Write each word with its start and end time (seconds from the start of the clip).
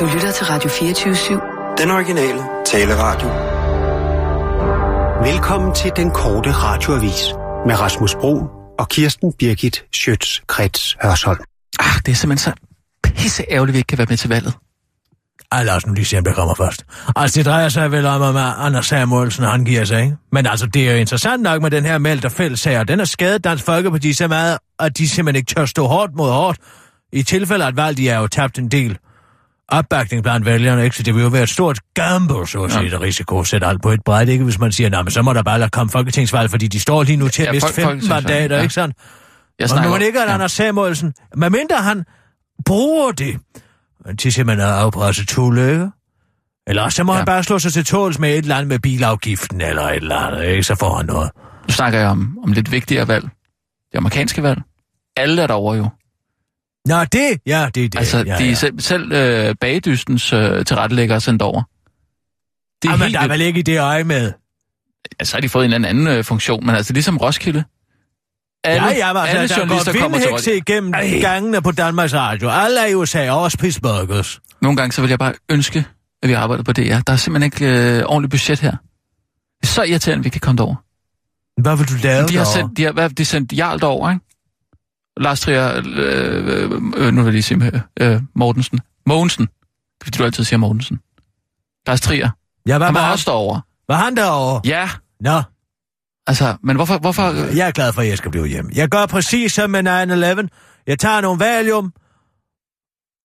Du 0.00 0.06
lytter 0.14 0.32
til 0.32 0.46
Radio 0.46 0.70
24-7. 0.70 1.76
Den 1.82 1.90
originale 1.90 2.40
taleradio. 2.66 3.28
Velkommen 5.32 5.74
til 5.74 5.92
den 5.96 6.10
korte 6.10 6.52
radioavis 6.52 7.34
med 7.66 7.80
Rasmus 7.80 8.14
Bro 8.14 8.46
og 8.78 8.88
Kirsten 8.88 9.32
Birgit 9.38 9.84
Schøtz-Krets 9.96 10.96
Hørsholm. 11.02 11.40
Ah, 11.78 12.00
det 12.06 12.12
er 12.12 12.16
simpelthen 12.16 12.52
så 12.52 12.60
pisse 13.02 13.44
ærgerligt, 13.50 13.72
vi 13.72 13.78
ikke 13.78 13.86
kan 13.86 13.98
være 13.98 14.06
med 14.10 14.16
til 14.16 14.28
valget. 14.28 14.54
Ej, 15.52 15.64
lad 15.64 15.74
os 15.74 15.86
nu 15.86 15.92
lige 15.92 16.04
se, 16.04 16.18
om 16.18 16.24
der 16.24 16.32
kommer 16.32 16.54
først. 16.54 16.84
Altså, 17.16 17.38
det 17.38 17.46
drejer 17.46 17.68
sig 17.68 17.92
vel 17.92 18.06
om, 18.06 18.36
at 18.36 18.54
Anders 18.58 18.86
Samuelsen, 18.86 19.44
han 19.44 19.64
giver 19.64 19.84
sig, 19.84 20.02
ikke? 20.02 20.16
Men 20.32 20.46
altså, 20.46 20.66
det 20.66 20.88
er 20.88 20.92
jo 20.92 20.98
interessant 20.98 21.42
nok 21.42 21.62
med 21.62 21.70
den 21.70 21.84
her 21.84 21.98
meldt 21.98 22.24
og 22.24 22.32
fællessag, 22.32 22.78
og 22.78 22.88
den 22.88 22.98
har 22.98 23.06
skadet 23.06 23.44
Dansk 23.44 23.64
Folkeparti 23.64 24.12
så 24.12 24.28
meget, 24.28 24.58
at 24.78 24.98
de 24.98 25.08
simpelthen 25.08 25.36
ikke 25.36 25.54
tør 25.54 25.66
stå 25.66 25.86
hårdt 25.86 26.14
mod 26.16 26.30
hårdt. 26.30 26.58
I 27.12 27.22
tilfælde 27.22 27.64
af 27.64 27.68
et 27.68 27.76
valg, 27.76 27.96
de 27.96 28.08
er 28.08 28.18
jo 28.18 28.26
tabt 28.26 28.58
en 28.58 28.68
del 28.68 28.98
opbakning 29.68 30.22
blandt 30.22 30.46
vælgerne, 30.46 30.84
ikke? 30.84 30.96
Så 30.96 31.02
det 31.02 31.14
vil 31.14 31.22
jo 31.22 31.28
være 31.28 31.42
et 31.42 31.48
stort 31.48 31.78
gamble, 31.94 32.46
så 32.46 32.62
at 32.62 32.72
sige, 32.72 32.84
ja. 32.90 32.98
risiko 33.00 33.40
at 33.40 33.46
sætte 33.46 33.66
alt 33.66 33.82
på 33.82 33.90
et 33.90 34.00
bræt, 34.04 34.28
ikke? 34.28 34.44
Hvis 34.44 34.58
man 34.58 34.72
siger, 34.72 34.90
nej, 34.90 35.02
men 35.02 35.10
så 35.10 35.22
må 35.22 35.32
der 35.32 35.42
bare 35.42 35.68
komme 35.70 35.90
folketingsvalg, 35.90 36.50
fordi 36.50 36.66
de 36.66 36.80
står 36.80 37.02
lige 37.02 37.16
nu 37.16 37.28
til 37.28 37.42
at 37.42 37.46
Ja, 37.46 37.52
miste 37.52 37.68
folk- 37.68 37.86
15 37.88 38.08
mandater, 38.08 38.56
ja. 38.56 38.62
ikke 38.62 38.74
sådan? 38.74 38.92
Jeg 39.58 39.64
Og 39.64 39.68
snakker 39.68 39.88
nu 39.88 39.92
man 39.96 40.02
ikke, 40.06 40.20
at 40.22 40.28
ja. 40.28 40.34
Anders 40.34 40.52
Samuelsen, 40.52 41.14
medmindre 41.36 41.76
han 41.76 42.04
bruger 42.64 43.12
det 43.12 43.36
til 44.18 44.32
simpelthen 44.32 44.68
at 44.68 44.74
afpresse 44.74 45.26
Tulle, 45.26 45.70
ikke? 45.72 45.90
Eller 46.66 46.82
også 46.82 46.96
så 46.96 47.04
må. 47.04 47.12
Ja. 47.12 47.16
han 47.16 47.26
bare 47.26 47.42
slå 47.42 47.58
sig 47.58 47.72
til 47.72 47.84
tåls 47.84 48.18
med 48.18 48.30
et 48.30 48.36
eller 48.38 48.54
andet 48.56 48.68
med 48.68 48.78
bilafgiften 48.78 49.60
eller 49.60 49.82
et 49.82 49.96
eller 49.96 50.16
andet, 50.16 50.44
ikke? 50.44 50.62
Så 50.62 50.74
får 50.74 50.96
han 50.96 51.06
noget. 51.06 51.30
Nu 51.68 51.72
snakker 51.72 51.98
jeg 51.98 52.08
om, 52.08 52.38
om 52.44 52.52
lidt 52.52 52.72
vigtigere 52.72 53.08
valg. 53.08 53.24
Det 53.92 53.98
amerikanske 53.98 54.42
valg. 54.42 54.60
Alle 55.16 55.42
er 55.42 55.46
derovre 55.46 55.76
jo. 55.76 55.88
Nå, 56.86 57.04
det, 57.04 57.40
ja, 57.46 57.68
det 57.74 57.84
er 57.84 57.88
det. 57.88 57.98
Altså, 57.98 58.18
ja, 58.26 58.38
de 58.38 58.44
ja. 58.44 58.54
selv, 58.54 58.80
selv 58.80 59.12
øh, 59.12 59.54
bagdystens 59.60 60.32
øh, 60.32 60.64
tilrettelæggere 60.64 61.16
er 61.16 61.20
sendt 61.20 61.42
over. 61.42 61.62
Det 62.82 62.88
er 62.88 62.92
Jamen, 62.92 63.02
helt 63.02 63.14
der 63.14 63.20
er 63.20 63.28
vel 63.28 63.40
ikke 63.40 63.58
i 63.60 63.62
det 63.62 63.80
øje 63.80 64.04
med. 64.04 64.32
Ja, 65.20 65.24
så 65.24 65.36
har 65.36 65.40
de 65.40 65.48
fået 65.48 65.64
en 65.64 65.72
eller 65.72 65.88
anden 65.88 66.06
øh, 66.06 66.24
funktion, 66.24 66.66
men 66.66 66.74
altså 66.74 66.92
ligesom 66.92 67.16
Roskilde. 67.16 67.64
Alle, 68.64 68.86
ja, 68.88 69.06
ja, 69.06 69.12
men 69.12 69.22
alle 69.22 69.40
altså, 69.40 69.54
der 69.54 69.60
journalister 69.60 69.92
går 69.92 70.00
kommer 70.00 70.18
til 70.18 70.30
Roskilde. 70.30 70.58
igennem 70.58 70.94
Ej. 70.94 71.18
gangene 71.20 71.62
på 71.62 71.72
Danmarks 71.72 72.14
Radio. 72.14 72.48
Alle 72.50 72.80
er 72.80 72.86
i 72.86 72.94
USA, 72.94 73.30
også 73.30 73.58
Pittsburghers. 73.58 74.40
Nogle 74.62 74.76
gange 74.76 74.92
så 74.92 75.00
vil 75.00 75.08
jeg 75.08 75.18
bare 75.18 75.32
ønske, 75.48 75.84
at 76.22 76.28
vi 76.28 76.34
arbejder 76.34 76.64
på 76.64 76.72
det. 76.72 76.86
Ja. 76.86 77.00
Der 77.06 77.12
er 77.12 77.16
simpelthen 77.16 77.52
ikke 77.62 77.96
øh, 77.98 78.02
ordentligt 78.06 78.30
budget 78.30 78.60
her. 78.60 78.70
Det 78.70 78.78
er 79.62 79.66
så 79.66 79.82
irriterende, 79.82 80.20
at 80.20 80.24
vi 80.24 80.28
kan 80.28 80.40
komme 80.40 80.58
derover. 80.58 80.76
Hvad 81.60 81.76
vil 81.76 81.88
du 81.88 81.94
lave 82.02 82.28
De 82.28 82.36
har 82.36 82.44
sendt, 82.44 82.76
de 82.76 82.84
har, 82.84 82.92
hvad, 82.92 83.10
de 83.10 83.22
har 83.22 83.24
sendt 83.24 83.52
Jarl 83.52 83.80
derover, 83.80 84.10
ikke? 84.10 84.25
Lars 85.16 85.40
Trier, 85.40 85.76
øh, 85.76 86.46
øh, 86.46 86.70
øh, 86.96 87.12
nu 87.12 87.20
vil 87.20 87.24
jeg 87.24 87.32
lige 87.32 87.42
sige 87.42 87.82
øh, 88.00 88.20
Mortensen. 88.34 88.80
Mogensen. 89.06 89.48
Fordi 90.02 90.18
du 90.18 90.24
altid 90.24 90.44
siger 90.44 90.58
Mortensen. 90.58 91.00
Lars 91.86 92.00
Trier. 92.00 92.30
Ja, 92.66 92.78
hvad 92.78 92.86
Han 92.86 92.94
var 92.94 93.02
han? 93.02 93.12
også 93.12 93.30
derovre. 93.30 93.60
Var 93.88 93.96
han 93.96 94.16
derovre? 94.16 94.60
Ja, 94.64 94.90
Nå, 95.20 95.42
altså, 96.26 96.56
men 96.62 96.76
hvorfor, 96.76 96.98
hvorfor, 96.98 97.22
jeg 97.54 97.68
er 97.68 97.72
glad 97.72 97.92
for, 97.92 98.02
at 98.02 98.08
jeg 98.08 98.18
skal 98.18 98.30
blive 98.30 98.46
hjemme. 98.46 98.70
Jeg 98.74 98.88
gør 98.88 99.06
præcis 99.06 99.52
som 99.52 99.70
med 99.70 99.80
9-11. 100.48 100.82
Jeg 100.86 100.98
tager 100.98 101.20
nogle 101.20 101.40
valium 101.40 101.92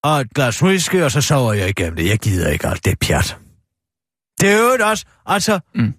og 0.04 0.22
et 0.22 0.34
glas 0.34 0.64
whisky, 0.64 1.02
og 1.04 1.12
så 1.12 1.22
sover 1.22 1.54
jeg 1.54 1.70
igennem 1.70 1.96
det. 1.96 2.08
Jeg 2.10 2.20
gider 2.20 2.50
ikke 2.50 2.68
alt 2.68 2.86
det 2.86 3.00
pjat. 3.00 3.38
Det 4.42 4.50
er 4.52 4.58
jo 4.58 4.90
også, 4.90 5.06
altså, 5.26 5.60
Mm. 5.76 5.94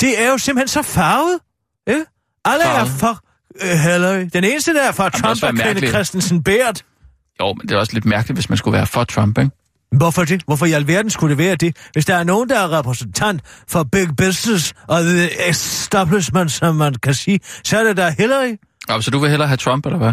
det 0.00 0.22
er 0.22 0.30
jo 0.30 0.38
simpelthen 0.38 0.68
så 0.68 0.82
farvet. 0.82 1.40
Ikke? 1.86 2.04
Alle 2.44 2.64
er 2.64 2.84
Farvet? 2.84 2.90
for 2.90 3.10
uh, 3.10 3.16
Hillary. 3.62 4.24
Den 4.32 4.44
eneste, 4.44 4.74
der 4.74 4.82
er 4.82 4.92
for 4.92 5.08
det 5.08 5.22
Trump, 5.22 5.42
er 5.42 5.52
Kenneth. 5.64 5.88
Christensen 5.88 6.42
Bært. 6.42 6.84
jo, 7.40 7.54
men 7.54 7.68
det 7.68 7.74
er 7.74 7.78
også 7.78 7.92
lidt 7.92 8.04
mærkeligt, 8.04 8.36
hvis 8.36 8.48
man 8.48 8.56
skulle 8.58 8.76
være 8.76 8.86
for 8.86 9.04
Trump, 9.04 9.38
ikke? 9.38 9.50
Hvorfor 9.96 10.24
det? 10.24 10.42
Hvorfor 10.46 10.66
i 10.66 10.72
alverden 10.72 11.10
skulle 11.10 11.30
det 11.30 11.38
være 11.38 11.54
det? 11.56 11.76
Hvis 11.92 12.04
der 12.06 12.14
er 12.14 12.24
nogen, 12.24 12.48
der 12.48 12.58
er 12.58 12.78
repræsentant 12.78 13.40
for 13.68 13.82
big 13.82 14.16
business 14.16 14.74
og 14.88 15.02
the 15.02 15.48
establishment, 15.48 16.52
som 16.52 16.74
man 16.76 16.94
kan 16.94 17.14
sige, 17.14 17.40
så 17.64 17.78
er 17.78 17.84
det 17.84 17.96
der 17.96 18.10
Hillary. 18.10 18.56
Og 18.88 19.04
så 19.04 19.10
du 19.10 19.18
vil 19.18 19.30
hellere 19.30 19.48
have 19.48 19.56
Trump, 19.56 19.86
eller 19.86 19.98
hvad? 19.98 20.12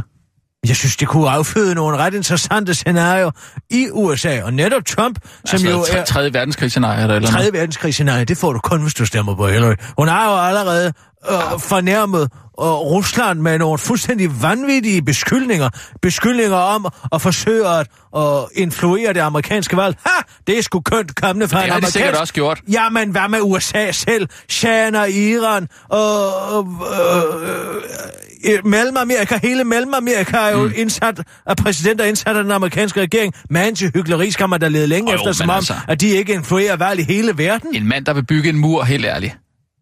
Jeg 0.68 0.76
synes, 0.76 0.98
det 0.98 1.08
kunne 1.08 1.30
afføde 1.30 1.76
nogle 1.76 1.98
ret 1.98 2.14
interessante 2.14 2.74
scenarier 2.74 3.32
i 3.72 3.88
USA, 3.92 4.44
og 4.44 4.54
netop 4.54 4.86
Trump, 4.86 5.20
som 5.46 5.56
altså, 5.56 5.70
jo 5.70 6.00
er 6.00 6.04
tredje 6.04 6.34
verdenskrigscenarie, 6.34 7.02
eller, 7.02 7.16
eller 7.16 7.30
3. 7.30 7.50
verdenskrigscenarie, 7.54 8.26
det 8.26 8.38
får 8.38 8.54
du 8.54 8.60
kun, 8.60 8.82
hvis 8.82 8.94
du 8.94 9.06
stemmer 9.06 9.36
på 9.36 9.48
Hillary. 9.48 9.74
Hun 9.98 10.08
har 10.08 10.32
jo 10.32 10.48
allerede 10.48 10.94
øh, 11.30 11.60
fornærmet 11.60 12.22
øh, 12.60 12.66
Rusland 12.66 13.40
med 13.40 13.60
nogle 13.60 13.78
fuldstændig 13.78 14.42
vanvittige 14.42 15.02
beskyldninger. 15.02 15.70
Beskyldninger 16.02 16.58
om 16.58 16.88
at 17.14 17.22
forsøge 17.22 17.68
at 17.68 17.88
øh, 18.18 18.24
influere 18.56 19.14
det 19.14 19.20
amerikanske 19.20 19.78
valg. 19.78 19.96
Ha! 20.06 20.22
Det 20.48 20.58
er 20.58 20.62
sgu 20.62 20.80
kønt 20.80 21.16
kommende 21.16 21.48
fra 21.48 21.58
Det 21.60 21.66
en 21.66 21.72
har 21.72 21.80
de 21.80 21.86
sikkert 21.86 22.08
amerikansk... 22.08 22.22
også 22.22 22.34
gjort. 22.34 22.62
Jamen, 22.72 23.10
hvad 23.10 23.30
med 23.30 23.40
USA 23.42 23.92
selv? 23.92 24.28
China, 24.50 25.04
Iran, 25.04 25.68
og 25.90 26.68
øh, 26.94 28.54
øh, 28.54 28.66
Mellemamerika, 28.66 29.40
hele 29.44 29.64
Mellemamerika 29.64 30.38
er 30.38 30.50
jo 30.50 30.64
mm. 30.64 30.74
indsat 30.76 31.22
af 31.46 31.58
præsidenter 31.58 32.06
indsat 32.06 32.38
af 32.38 32.44
den 32.44 32.52
amerikanske 32.52 33.02
regering. 33.02 33.34
Man 33.50 33.76
til 33.76 33.92
hyggeleri 33.94 34.32
skal 34.32 34.50
man 34.50 34.60
da 34.60 34.68
lede 34.68 34.88
længe 34.88 35.12
Jo, 35.12 35.18
efter, 35.18 35.32
som 35.32 35.50
om, 35.50 35.56
altså- 35.56 35.74
at 35.88 36.02
de 36.02 36.08
ikke 36.08 36.34
influerer 36.34 36.76
valg 36.76 37.00
i 37.00 37.04
hele 37.04 37.38
verden. 37.38 37.76
En 37.76 37.88
mand, 37.88 38.06
der 38.06 38.14
vil 38.14 38.26
bygge 38.26 38.50
en 38.50 38.58
mur, 38.58 38.84
helt 38.84 39.06
ærligt. 39.06 39.38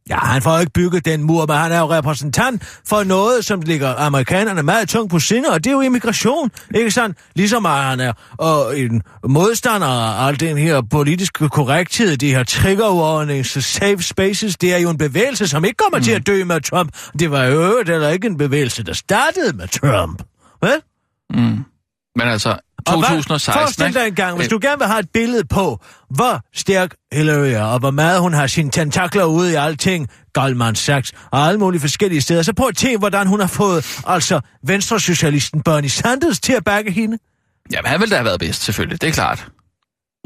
Ja, 0.09 0.17
han 0.17 0.41
får 0.41 0.59
ikke 0.59 0.71
bygget 0.71 1.05
den 1.05 1.23
mur, 1.23 1.45
men 1.45 1.55
han 1.55 1.71
er 1.71 1.79
jo 1.79 1.91
repræsentant 1.91 2.79
for 2.87 3.03
noget, 3.03 3.45
som 3.45 3.61
ligger 3.61 3.95
amerikanerne 3.95 4.63
meget 4.63 4.89
tungt 4.89 5.11
på 5.11 5.19
sinde, 5.19 5.49
og 5.49 5.63
det 5.63 5.69
er 5.69 5.73
jo 5.73 5.81
immigration, 5.81 6.51
ikke 6.75 6.91
sandt? 6.91 7.17
Ligesom 7.35 7.65
at 7.65 7.71
han 7.71 7.99
er 7.99 8.13
og 8.37 8.79
en 8.79 9.01
modstander 9.27 9.87
af 9.87 10.27
al 10.27 10.39
den 10.39 10.57
her 10.57 10.81
politiske 10.91 11.49
korrekthed, 11.49 12.17
de 12.17 12.35
her 12.35 12.43
trigger 12.43 12.93
warnings, 12.93 13.65
safe 13.65 14.03
spaces, 14.03 14.57
det 14.57 14.73
er 14.73 14.77
jo 14.77 14.89
en 14.89 14.97
bevægelse, 14.97 15.47
som 15.47 15.65
ikke 15.65 15.77
kommer 15.77 15.97
mm. 15.97 16.03
til 16.03 16.11
at 16.11 16.27
dø 16.27 16.43
med 16.43 16.61
Trump. 16.61 16.89
Det 17.19 17.31
var 17.31 17.43
jo 17.43 17.61
øvrigt 17.61 17.89
heller 17.89 18.09
ikke 18.09 18.27
en 18.27 18.37
bevægelse, 18.37 18.83
der 18.83 18.93
startede 18.93 19.57
med 19.57 19.67
Trump. 19.67 20.23
Vel? 20.61 20.81
Mm. 21.29 21.72
Men 22.15 22.27
altså, 22.27 22.49
Og 22.87 22.99
hvad- 22.99 23.09
2016, 23.09 23.93
dig 23.93 24.07
en 24.07 24.15
gang, 24.15 24.37
hvis 24.37 24.45
Øh, 24.47 24.51
du 24.51 24.59
gerne 24.61 24.77
vil 24.79 24.87
have 24.87 24.99
et 24.99 25.09
billede 25.13 25.45
på, 25.45 25.79
hvor 26.09 26.41
stærk 26.53 26.95
Hillary 27.13 27.47
er, 27.47 27.63
og 27.63 27.79
hvor 27.79 27.91
meget 27.91 28.19
hun 28.21 28.33
har 28.33 28.47
sine 28.47 28.71
tentakler 28.71 29.23
ude 29.23 29.51
i 29.51 29.55
alting, 29.55 30.09
Goldman 30.33 30.75
Sachs 30.75 31.11
og 31.31 31.39
alle 31.47 31.59
mulige 31.59 31.81
forskellige 31.81 32.21
steder, 32.21 32.41
så 32.41 32.53
prøv 32.53 32.67
at 32.67 32.77
tænke, 32.77 32.97
hvordan 32.97 33.27
hun 33.27 33.39
har 33.39 33.47
fået 33.47 34.01
altså 34.07 34.39
venstresocialisten 34.67 35.61
Bernie 35.63 35.89
Sanders 35.89 36.39
til 36.39 36.53
at 36.53 36.63
bakke 36.63 36.91
hende. 36.91 37.17
Jamen, 37.73 37.89
han 37.91 37.99
ville 37.99 38.11
da 38.11 38.15
have 38.15 38.25
været 38.25 38.39
bedst, 38.39 38.61
selvfølgelig. 38.61 39.01
Det 39.01 39.07
er 39.07 39.11
klart. 39.13 39.47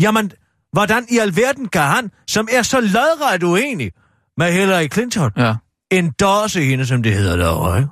Jamen, 0.02 0.31
hvordan 0.74 1.06
i 1.09 1.18
alverden 1.18 1.68
kan 1.68 1.81
han, 1.81 2.12
som 2.28 2.48
er 2.52 2.62
så 2.62 2.81
lodret 2.81 3.44
uenig 3.44 3.92
med 4.38 4.52
Hillary 4.54 4.88
Clinton, 4.94 5.31
Ja. 5.38 5.54
endorse 5.92 6.62
hende, 6.62 6.86
som 6.86 7.04
det 7.04 7.14
hedder 7.14 7.38
derovre, 7.38 7.78
ikke? 7.78 7.90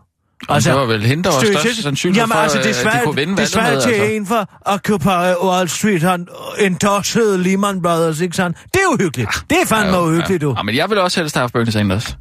Altså, 0.49 0.69
det 0.69 0.79
var 0.79 0.85
vel 0.85 1.05
hende, 1.05 1.23
der 1.23 1.29
var 1.29 1.39
størst 1.39 1.83
sandsynlighed 1.83 2.21
Jamen, 2.21 2.33
for, 2.33 2.39
altså, 2.39 2.57
det 2.57 2.65
at 2.87 2.93
de 2.93 2.99
kunne 3.03 3.15
vinde 3.15 3.37
det 3.37 3.55
valget 3.55 3.75
med. 3.75 3.81
til 3.81 3.89
Altså. 3.93 4.15
en 4.15 4.25
for 4.25 4.49
Occupy 4.65 5.45
Wall 5.45 5.69
Street, 5.69 6.01
han 6.01 6.27
endorsede 6.59 7.43
Lehman 7.43 7.81
Brothers, 7.81 8.19
ikke 8.21 8.35
sandt? 8.35 8.57
Det 8.73 8.81
er 8.81 8.93
uhyggeligt. 8.93 9.29
Det 9.49 9.57
er 9.61 9.65
fandme 9.65 9.97
Ja, 9.97 10.03
uhyggeligt, 10.03 10.43
ja. 10.43 10.47
du. 10.47 10.53
Ja, 10.57 10.63
men 10.63 10.75
jeg 10.75 10.89
vil 10.89 10.97
også 10.97 11.19
helst 11.19 11.35
have 11.35 11.41
haft 11.41 11.53
Bernie 11.53 11.71
Sanders. 11.71 12.17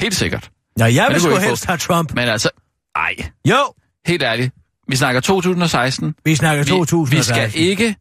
Helt 0.00 0.14
sikkert. 0.14 0.50
Ja, 0.78 0.84
jeg 0.84 1.04
vil 1.08 1.14
det 1.14 1.22
sgu 1.22 1.34
vi 1.34 1.40
helst 1.40 1.64
have 1.66 1.78
Trump. 1.78 2.14
Men 2.14 2.28
altså, 2.28 2.50
ej, 2.96 3.14
Jo, 3.48 3.56
helt 4.06 4.22
ærligt. 4.22 4.54
Vi 4.88 4.96
snakker 4.96 5.20
2016. 5.20 6.14
vi 6.24 6.34
snakker 6.34 6.64
Vi, 6.64 6.70
2000. 6.70 7.16
vi 7.18 7.22
skal 7.22 7.50
ikke, 7.54 7.96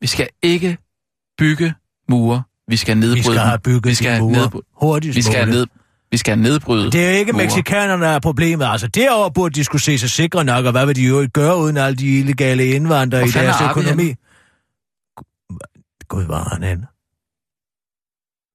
vi 0.00 0.06
skal 0.06 0.28
ikke 0.42 0.78
bygge 1.38 1.74
mure. 2.08 2.42
Vi 2.68 2.76
skal 2.76 2.96
nedbryde 2.96 3.16
vi 3.16 3.22
skal 3.22 3.38
have 3.38 3.58
bygget 3.58 3.86
vi 3.90 3.94
skal 3.94 4.14
de 4.16 4.20
mure 4.20 4.32
nedbryde, 4.32 4.64
hurtigst 4.80 5.16
vi 5.16 5.22
skal 5.22 5.46
muligt. 5.46 5.58
ned, 5.58 5.66
vi 6.12 6.16
skal 6.16 6.38
nedbryde. 6.38 6.90
Det 6.92 7.06
er 7.06 7.10
ikke 7.10 7.32
mure. 7.32 7.44
mexikanerne, 7.44 8.04
der 8.04 8.10
er 8.10 8.20
problemet. 8.20 8.66
Altså, 8.66 8.88
derover 8.88 9.30
burde 9.30 9.54
de 9.54 9.64
skulle 9.64 9.82
se 9.82 9.98
sig 9.98 10.10
sikre 10.10 10.44
nok, 10.44 10.64
og 10.64 10.70
hvad 10.72 10.86
vil 10.86 10.96
de 10.96 11.08
jo 11.08 11.20
ikke 11.20 11.32
gøre 11.32 11.56
uden 11.56 11.76
alle 11.76 11.96
de 11.96 12.18
illegale 12.18 12.66
indvandrere 12.66 13.22
i 13.22 13.30
deres 13.30 13.60
er 13.60 13.70
økonomi? 13.70 14.08
Gud, 16.08 16.24
var 16.24 16.44
han 16.48 16.62
henne? 16.62 16.86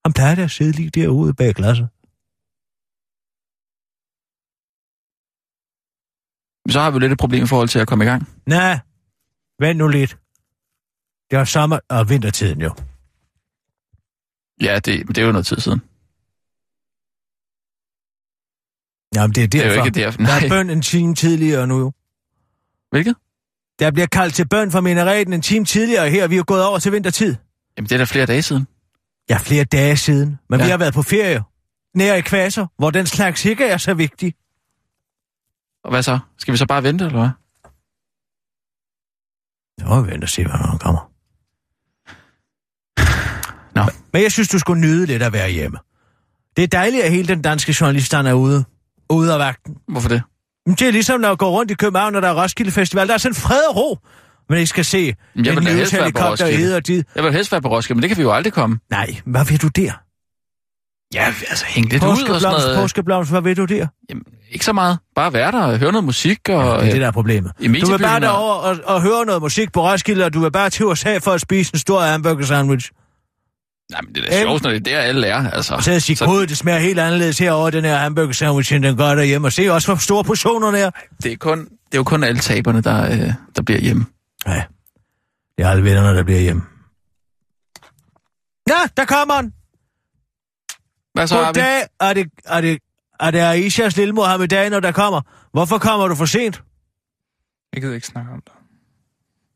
Han 0.06 0.14
plejer 0.14 0.36
da 0.36 0.44
at 0.44 0.52
sidde 0.52 0.72
lige 0.72 0.90
derude 0.90 1.34
bag 1.34 1.54
glasset. 1.56 1.88
Så 6.74 6.80
har 6.80 6.92
vi 6.92 6.96
jo 6.96 7.00
lidt 7.00 7.12
et 7.12 7.18
problem 7.18 7.44
i 7.44 7.48
forhold 7.48 7.70
til 7.70 7.80
at 7.80 7.88
komme 7.88 8.04
i 8.04 8.08
gang. 8.08 8.30
Nej, 8.46 8.80
vent 9.60 9.78
nu 9.78 9.88
lidt. 9.88 10.18
Det 11.32 11.40
er 11.40 11.44
sommer- 11.44 11.80
og 11.90 12.10
vintertiden 12.10 12.62
jo. 12.62 12.72
Ja, 14.62 14.76
det, 14.76 15.08
det 15.08 15.18
er 15.18 15.26
jo 15.26 15.32
noget 15.32 15.46
tid 15.46 15.58
siden. 15.58 15.82
Jamen, 19.16 19.36
det 19.36 19.44
er 19.44 19.48
Det 19.48 19.60
er 19.60 19.64
derfor. 19.64 19.80
jo 19.80 19.86
ikke 19.86 20.00
derfor. 20.00 20.18
Der 20.18 20.32
er 20.34 20.40
Nej. 20.40 20.50
bøn 20.50 20.70
en 20.70 20.82
time 20.82 21.16
tidligere 21.16 21.68
nu 21.68 21.80
jo. 21.80 21.92
Hvilket? 22.90 23.16
Der 23.80 23.92
bliver 23.92 24.08
kaldt 24.08 24.34
til 24.34 24.48
bøn 24.48 24.72
fra 24.72 24.82
minareten 24.82 25.34
en 25.34 25.42
time 25.42 25.66
tidligere 25.66 26.10
her. 26.10 26.28
Vi 26.28 26.36
er 26.36 26.38
jo 26.38 26.44
gået 26.48 26.66
over 26.66 26.80
til 26.80 26.92
vintertid. 26.92 27.36
Jamen, 27.78 27.90
det 27.90 27.96
er 27.96 27.98
da 27.98 28.04
flere 28.04 28.26
dage 28.26 28.42
siden. 28.42 28.68
Ja, 29.30 29.38
flere 29.38 29.64
dage 29.64 29.98
siden. 29.98 30.40
Men 30.50 30.60
ja. 30.60 30.66
Vi 30.66 30.70
har 30.72 30.78
været 30.78 30.94
på 30.94 31.02
ferie. 31.02 31.44
Nær 31.96 32.16
ekvator, 32.16 32.74
hvor 32.78 32.92
den 32.92 33.06
slags 33.06 33.46
ikke 33.46 33.66
er 33.66 33.78
så 33.78 33.94
vigtig. 33.94 34.34
Og 35.84 35.90
hvad 35.90 36.04
så? 36.04 36.20
Skal 36.38 36.52
vi 36.52 36.58
så 36.58 36.66
bare 36.66 36.84
vente, 36.84 37.06
eller 37.06 37.20
hvad? 37.20 37.30
Må 39.90 40.02
vi 40.02 40.12
vente 40.12 40.26
og 40.26 40.30
se, 40.30 40.44
hvornår 40.44 40.68
han 40.68 40.80
kommer. 40.80 41.12
Men 44.14 44.24
jeg 44.24 44.32
synes, 44.32 44.48
du 44.50 44.60
skulle 44.60 44.82
nyde 44.82 45.06
lidt 45.06 45.24
at 45.24 45.34
være 45.34 45.50
hjemme. 45.50 45.78
Det 46.56 46.64
er 46.64 46.68
dejligt, 46.68 47.04
at 47.04 47.12
hele 47.12 47.28
den 47.28 47.42
danske 47.42 47.76
journalist 47.82 48.14
er 48.14 48.34
ude, 48.34 48.66
ude 49.10 49.34
af 49.34 49.40
vagten. 49.40 49.76
Hvorfor 49.88 50.10
det? 50.10 50.22
Men 50.66 50.76
Det 50.76 50.88
er 50.88 50.92
ligesom, 50.92 51.20
når 51.22 51.28
jeg 51.28 51.38
går 51.38 51.50
rundt 51.50 51.72
i 51.72 51.74
København, 51.74 52.14
når 52.14 52.20
der 52.20 52.28
er 52.28 52.44
Roskilde 52.44 52.72
Festival. 52.72 53.08
Der 53.08 53.14
er 53.14 53.18
sådan 53.18 53.36
fred 53.36 53.62
og 53.70 53.76
ro, 53.76 53.98
men 54.50 54.58
ikke 54.58 54.68
skal 54.68 54.86
se 54.86 54.98
jeg 55.36 55.48
en 55.50 55.56
vil 55.56 55.66
da 55.66 55.72
helst 55.72 55.94
være 55.94 56.12
på 56.12 56.20
Roskilde. 56.20 56.58
heder 56.58 56.80
dit. 56.80 57.06
Jeg 57.16 57.24
vil 57.24 57.34
helst 57.34 57.52
være 57.52 57.62
på 57.62 57.68
Roskilde, 57.70 57.98
men 57.98 58.02
det 58.02 58.10
kan 58.10 58.18
vi 58.18 58.22
jo 58.22 58.32
aldrig 58.32 58.54
komme. 58.54 58.80
Nej, 58.90 59.16
hvad 59.26 59.46
vil 59.46 59.62
du 59.62 59.68
der? 59.68 59.92
Ja, 61.14 61.26
altså 61.50 61.66
hænge 61.68 61.90
lidt 61.90 62.04
ud 62.04 62.10
og 62.10 62.18
sådan 62.42 62.42
noget. 62.42 62.78
påskeblomst, 62.82 63.32
hvad 63.32 63.42
vil 63.42 63.58
du 63.58 63.66
der? 63.66 63.88
Jamen, 64.10 64.24
ikke 64.52 64.66
så 64.66 64.74
meget. 64.74 64.98
Bare 65.16 65.34
være 65.34 65.52
der 65.52 65.62
og 65.64 65.78
høre 65.80 65.92
noget 65.92 66.04
musik. 66.06 66.50
Og, 66.50 66.54
Ja, 66.56 66.82
det 66.82 66.88
er 66.88 66.92
det, 66.92 67.02
der 67.02 67.08
er 67.08 67.12
problemet. 67.12 67.52
Du 67.60 67.92
vil 67.92 68.00
bare 68.00 68.16
og- 68.16 68.22
derover 68.22 68.54
og, 68.54 68.78
og 68.86 69.02
høre 69.02 69.26
noget 69.26 69.42
musik 69.42 69.72
på 69.74 69.82
Roskilde, 69.92 70.26
og 70.26 70.34
du 70.34 70.40
vil 70.40 70.52
bare 70.52 70.70
til 70.70 70.86
USA 70.86 71.18
for 71.18 71.32
at 71.32 71.42
spise 71.42 71.72
en 71.74 71.80
stor 71.80 72.02
hamburger 72.02 72.46
sandwich. 72.46 72.92
Nej, 73.92 74.02
men 74.02 74.16
det 74.16 74.26
er 74.26 74.30
da 74.30 74.42
sjovt, 74.42 74.64
når 74.64 74.70
det 74.70 74.78
er 74.78 74.84
der, 74.84 75.00
alle 75.00 75.28
er. 75.28 75.52
Altså. 75.52 75.78
Så 75.82 75.92
at 75.92 76.04
sige, 76.04 76.26
gud, 76.26 76.48
det 76.48 76.58
smager 76.58 76.80
helt 76.80 77.00
anderledes 77.00 77.40
herovre, 77.40 77.72
den 77.72 77.86
her 77.86 77.98
hamburger 77.98 78.32
sandwich, 78.32 78.74
end 78.74 78.84
den 78.84 78.98
gør 78.98 79.16
derhjemme. 79.16 79.48
Og 79.48 79.52
se 79.54 79.74
også, 79.74 79.88
hvor 79.88 79.96
store 79.96 80.24
portionerne 80.24 80.78
er. 80.80 80.92
det, 81.24 81.32
er 81.32 81.38
kun, 81.38 81.60
det 81.60 81.94
er 81.94 81.98
jo 81.98 82.04
kun 82.04 82.24
alle 82.24 82.40
taberne, 82.40 82.82
der, 82.82 83.12
øh, 83.12 83.34
der 83.56 83.62
bliver 83.62 83.80
hjemme. 83.82 84.06
Ja, 84.48 84.64
det 85.58 85.66
er 85.66 85.70
alle 85.70 85.84
vennerne, 85.84 86.18
der 86.18 86.24
bliver 86.24 86.40
hjemme. 86.40 86.62
Ja, 88.70 88.80
der 88.98 89.06
kommer 89.06 89.34
han. 89.34 89.54
Hvad 91.14 91.28
så? 91.28 91.44
Goddag. 91.46 91.82
Er 92.00 92.14
det, 92.14 92.32
er 92.46 92.62
det, 92.62 92.80
er 93.20 93.32
det 93.32 93.40
Aishas 93.40 93.98
lille 93.98 94.14
Mohammedan, 94.14 94.72
når 94.72 94.80
der 94.80 94.92
kommer? 94.92 95.22
Hvorfor 95.52 95.78
kommer 95.78 96.08
du 96.08 96.16
for 96.16 96.26
sent? 96.26 96.64
Jeg 97.74 97.82
gider 97.82 97.96
ikke 97.96 98.08
snakke 98.08 98.32
om 98.32 98.42
det. 98.42 98.54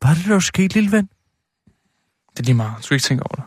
Hvad 0.00 0.10
er 0.10 0.14
det, 0.14 0.24
der 0.24 0.34
er 0.36 0.40
sket, 0.40 0.74
lille 0.74 0.92
ven? 0.92 1.08
Det 2.30 2.38
er 2.40 2.44
lige 2.44 2.54
meget. 2.54 2.78
Du 2.78 2.82
skal 2.82 2.94
ikke 2.94 3.04
tænke 3.04 3.22
over 3.22 3.34
det. 3.34 3.44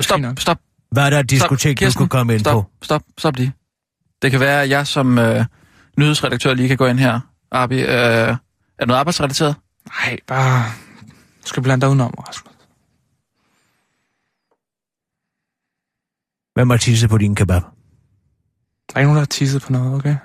Stop, 0.00 0.38
stop. 0.38 0.58
Hvad 0.90 1.06
er 1.06 1.10
der 1.10 1.20
et 1.20 1.30
diskotek, 1.30 1.76
du 1.76 1.84
Kirsten, 1.84 1.98
kunne 1.98 2.08
komme 2.08 2.32
ind 2.32 2.40
stop, 2.40 2.52
på? 2.52 2.70
Stop, 2.82 3.02
stop 3.18 3.36
lige. 3.36 3.52
Det 4.22 4.30
kan 4.30 4.40
være, 4.40 4.62
at 4.62 4.68
jeg 4.70 4.86
som 4.86 5.18
øh, 5.18 5.44
nyhedsredaktør 5.98 6.54
lige 6.54 6.68
kan 6.68 6.76
gå 6.76 6.86
ind 6.86 6.98
her. 6.98 7.20
Arbi, 7.50 7.80
øh, 7.80 7.88
er 7.88 8.36
det 8.78 8.88
noget 8.88 8.98
arbejdsrelateret? 8.98 9.56
Nej, 9.88 10.18
bare... 10.26 10.64
Du 11.42 11.48
skal 11.48 11.62
blande 11.62 11.80
dig 11.80 11.88
udenom, 11.88 12.14
Rasmus. 12.28 12.54
Hvem 16.54 16.70
har 16.70 16.76
tisset 16.76 17.10
på 17.10 17.18
din 17.18 17.34
kebab? 17.34 17.62
Der 17.62 18.94
er 18.94 18.98
ikke 18.98 19.06
nogen, 19.06 19.16
der 19.16 19.20
har 19.20 19.26
tisset 19.26 19.62
på 19.62 19.72
noget, 19.72 19.94
okay? 19.94 20.16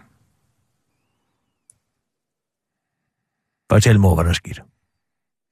Fortæl 3.71 3.99
mor, 3.99 4.15
hvad 4.15 4.25
der 4.25 4.33
skete. 4.33 4.61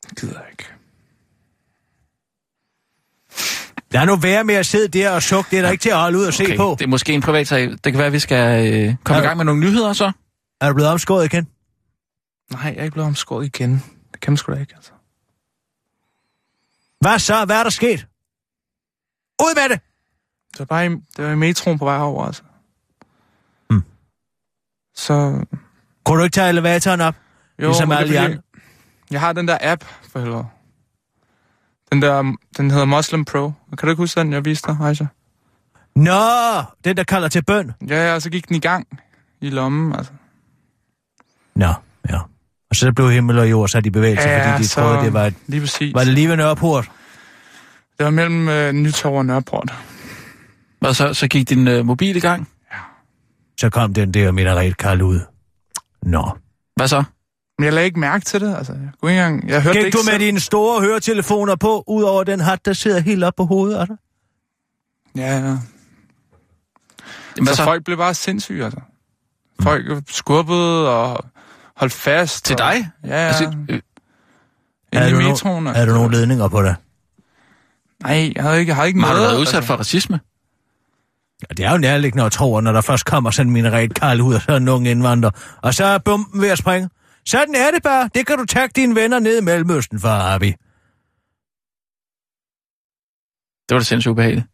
Det 0.09 0.19
gider 0.19 0.39
jeg 0.39 0.50
ikke. 0.51 0.78
Lad 3.91 4.06
nu 4.06 4.15
være 4.15 4.44
med 4.44 4.56
at 4.56 4.65
sidde 4.65 4.88
der 5.00 5.12
og 5.12 5.24
sukke. 5.24 5.51
Det 5.51 5.57
er 5.59 5.62
der 5.63 5.69
ikke 5.71 5.81
til 5.81 5.89
at 5.89 5.97
holde 5.97 6.18
ud 6.18 6.25
og 6.25 6.33
se 6.33 6.44
Okay, 6.44 6.57
på. 6.57 6.75
det 6.80 6.86
er 6.86 6.89
måske 6.89 7.13
en 7.13 7.21
privat 7.21 7.47
sag. 7.47 7.69
Det 7.69 7.83
kan 7.83 7.94
være, 7.97 8.07
at 8.07 8.13
vi 8.13 8.19
skal 8.19 8.68
øh, 8.74 8.95
komme 9.03 9.18
Ja. 9.18 9.24
i 9.24 9.27
gang 9.27 9.38
med 9.38 9.45
nogle 9.45 9.62
nyheder 9.62 9.94
så. 9.94 10.12
Er 10.62 10.68
du 10.68 10.74
blevet 10.74 10.91
omskåret 10.91 11.25
igen? 11.25 11.47
Nej, 12.51 12.62
jeg 12.63 12.75
er 12.77 12.83
ikke 12.83 12.94
blevet 12.94 13.07
omskåret 13.07 13.45
igen. 13.45 13.83
Det 14.12 14.19
kan 14.21 14.31
man 14.33 14.38
sgu 14.38 14.53
da 14.53 14.59
ikke, 14.59 14.74
altså. 14.75 14.91
Hvad 17.01 17.19
så? 17.19 17.45
Hvad 17.45 17.56
er 17.59 17.63
der 17.63 17.69
sket? 17.69 18.07
Ud 19.41 19.56
med 19.56 19.69
det! 19.69 19.81
Det 20.51 20.59
var 20.59 20.65
bare 20.65 20.86
i, 20.86 20.89
det 20.89 21.25
var 21.25 21.31
i 21.31 21.36
metroen 21.36 21.80
på 21.80 21.86
vej 21.86 21.97
over, 22.00 22.25
altså. 22.25 22.41
Hmm. 23.69 23.83
Så... 24.95 25.44
Kunne 26.06 26.19
du 26.19 26.24
ikke 26.24 26.33
tage 26.33 26.50
elevatoren 26.50 27.01
op? 27.01 27.15
Jo, 27.62 27.68
Ligesom 27.68 27.91
er 27.91 27.95
alle 27.97 28.13
de 28.13 28.18
fordi, 28.19 28.31
andre. 28.31 28.41
Jeg 29.12 29.19
har 29.19 29.33
den 29.33 29.47
der 29.47 29.57
app, 29.62 29.83
for 30.12 30.19
helvede. 30.19 30.45
Den 31.91 32.01
der, 32.01 32.33
den 32.57 32.71
hedder 32.71 32.86
Muslim 32.86 33.25
Pro. 33.25 33.51
Kan 33.77 33.77
du 33.86 33.89
ikke 33.89 34.01
huske 34.01 34.19
den, 34.19 34.33
jeg 34.33 34.45
viste 34.45 34.68
dig, 34.71 34.77
Aisha? 34.88 35.06
Nå, 35.95 36.62
den 36.86 36.97
der 36.97 37.03
kalder 37.03 37.27
til 37.27 37.44
bøn. 37.45 37.71
Ja, 37.89 38.07
ja, 38.07 38.15
og 38.15 38.21
så 38.21 38.30
gik 38.30 38.47
den 38.47 38.56
i 38.56 38.59
gang 38.59 38.88
i 39.41 39.50
lommen, 39.50 39.95
altså. 39.95 40.12
Nå, 41.56 41.74
ja. 42.09 42.18
Og 42.69 42.75
så 42.75 42.91
blev 42.94 43.12
himmel 43.12 43.39
og 43.39 43.50
jord 43.50 43.68
sat 43.69 43.86
i 43.86 43.89
bevægelse, 43.89 44.30
Ja, 44.30 44.51
fordi 44.51 44.63
de 44.63 44.68
så- 44.68 44.81
troede, 44.81 45.03
det 45.06 45.13
var, 45.13 45.25
et, 45.25 45.33
Lige 45.47 45.62
præcis. 45.62 45.94
var 45.94 46.03
det 46.03 46.13
lige 46.13 46.30
ved 46.30 46.38
Nørreport. 46.38 46.91
Det 47.97 48.03
var 48.06 48.09
mellem 48.12 48.50
øh, 48.50 48.71
Nytorv 48.74 49.13
og 49.15 49.25
Nørreport. 49.25 49.74
Og 50.81 50.95
så, 50.95 51.13
så 51.13 51.27
gik 51.27 51.50
din 51.50 51.68
øh, 51.68 51.86
mobil 51.86 52.15
i 52.15 52.19
gang. 52.19 52.50
Så 53.59 53.69
kom 53.69 53.94
den 53.94 54.13
der 54.13 54.31
minaret 54.31 54.77
kald 54.77 55.01
ud. 55.01 55.19
Nå. 56.03 56.31
Hvad 56.75 56.88
så? 56.88 57.03
Men 57.59 57.63
jeg 57.65 57.73
lagde 57.73 57.85
ikke 57.85 58.00
mærke 58.00 58.25
til 58.25 58.41
det, 58.41 58.56
altså. 58.57 58.73
Jeg 58.73 58.89
kunne 59.01 59.11
ikke 59.11 59.23
engang... 59.23 59.50
Jeg 59.50 59.61
hørte 59.61 59.73
det 59.73 59.79
Gik 59.79 59.85
ikke 59.85 59.97
du 59.97 60.03
med 60.06 60.11
selv. 60.13 60.19
dine 60.19 60.39
store 60.39 60.81
høretelefoner 60.81 61.56
på, 61.56 61.83
ud 61.88 62.03
over 62.03 62.23
den 62.23 62.39
hat, 62.39 62.65
der 62.65 62.73
sidder 62.73 63.00
helt 63.00 63.23
op 63.23 63.33
på 63.38 63.45
hovedet 63.45 63.77
af 63.77 63.88
dig? 63.88 63.97
Ja, 65.15 65.38
ja. 65.38 65.57
Hvad 67.35 67.47
så, 67.47 67.56
så? 67.56 67.63
folk 67.63 67.83
blev 67.85 67.97
bare 67.97 68.13
sindssyge, 68.13 68.63
altså. 68.65 68.79
Folk 69.61 69.85
skubbede 70.09 70.89
og 70.89 71.25
holdt 71.75 71.94
fast. 71.94 72.45
Til 72.45 72.53
og... 72.53 72.57
dig? 72.57 72.89
Ja, 73.03 73.09
ja. 73.09 73.27
Altså, 73.27 73.53
øh, 73.69 73.79
i 74.94 75.12
du 75.12 75.19
no- 75.19 75.27
metroen. 75.29 75.67
er 75.67 75.85
du 75.85 75.94
nogle 75.94 76.17
ledninger 76.17 76.47
på 76.47 76.62
dig? 76.63 76.75
Nej, 78.03 78.33
jeg 78.35 78.44
havde 78.44 78.59
ikke, 78.59 78.69
jeg 78.69 78.75
havde 78.75 78.88
ikke 78.88 79.00
har 79.00 79.07
du 79.07 79.13
noget. 79.13 79.29
været 79.29 79.39
udsat 79.39 79.55
altså. 79.55 79.67
for 79.67 79.75
racisme? 79.75 80.19
Ja, 81.41 81.53
det 81.57 81.65
er 81.65 81.71
jo 81.71 81.77
nærliggende 81.77 82.23
at 82.25 82.31
tro, 82.31 82.57
at 82.57 82.63
når 82.63 82.71
der 82.71 82.81
først 82.81 83.05
kommer 83.05 83.31
sådan 83.31 83.47
en 83.47 83.53
minaret 83.53 83.94
kald 83.94 84.21
ud, 84.21 84.33
og 84.35 84.41
så 84.41 84.51
er 84.51 84.57
en 84.57 84.67
ung 84.69 84.88
indvandrer, 84.88 85.31
og 85.62 85.73
så 85.73 85.85
er 85.85 85.97
bomben 85.97 86.41
ved 86.41 86.50
at 86.50 86.57
springe. 86.57 86.89
Sådan 87.29 87.55
er 87.55 87.71
det 87.71 87.83
bare. 87.83 88.09
Det 88.15 88.27
kan 88.27 88.37
du 88.37 88.45
takke 88.45 88.73
dine 88.73 88.95
venner 88.95 89.19
ned 89.19 89.41
i 89.41 89.43
Mellemøsten 89.43 89.99
for, 89.99 90.07
Abi. 90.09 90.47
Det 93.69 93.75
var 93.75 93.79
da 93.79 93.83
sindssygt 93.83 94.11
ubehageligt. 94.11 94.47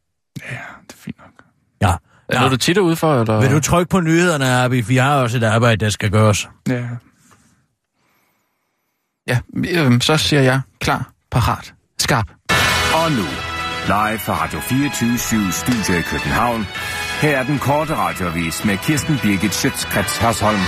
Ja, 0.51 0.57
det 0.87 0.93
er 0.93 0.97
fint 0.97 1.17
nok. 1.17 1.43
Ja. 1.81 1.87
Er 1.87 1.97
Ja. 2.31 2.37
noget, 2.37 2.51
du 2.51 2.57
tit 2.57 2.77
ude 2.77 2.95
for, 2.95 3.21
eller? 3.21 3.41
Vil 3.41 3.51
du 3.51 3.59
trykke 3.59 3.89
på 3.89 3.99
nyhederne, 3.99 4.45
Abi? 4.63 4.81
Vi 4.81 4.95
har 4.97 5.15
også 5.15 5.37
et 5.37 5.43
arbejde, 5.43 5.85
der 5.85 5.89
skal 5.89 6.11
gøres. 6.11 6.49
Ja. 6.69 6.87
Ja, 9.27 9.39
øh, 9.55 10.01
så 10.01 10.17
siger 10.17 10.41
jeg 10.41 10.61
klar, 10.79 11.11
parat, 11.31 11.73
skarp. 11.99 12.29
Og 12.95 13.11
nu, 13.11 13.25
live 13.87 14.19
fra 14.19 14.43
Radio 14.43 14.59
24 14.59 15.51
Studio 15.51 15.99
i 15.99 16.01
København. 16.01 16.65
Her 17.21 17.37
er 17.37 17.43
den 17.43 17.59
korte 17.59 17.95
radiovis 17.95 18.65
med 18.65 18.77
Kirsten 18.77 19.17
Birgit 19.23 19.53
Schøtzgrads 19.53 20.17
Hasholm. 20.17 20.59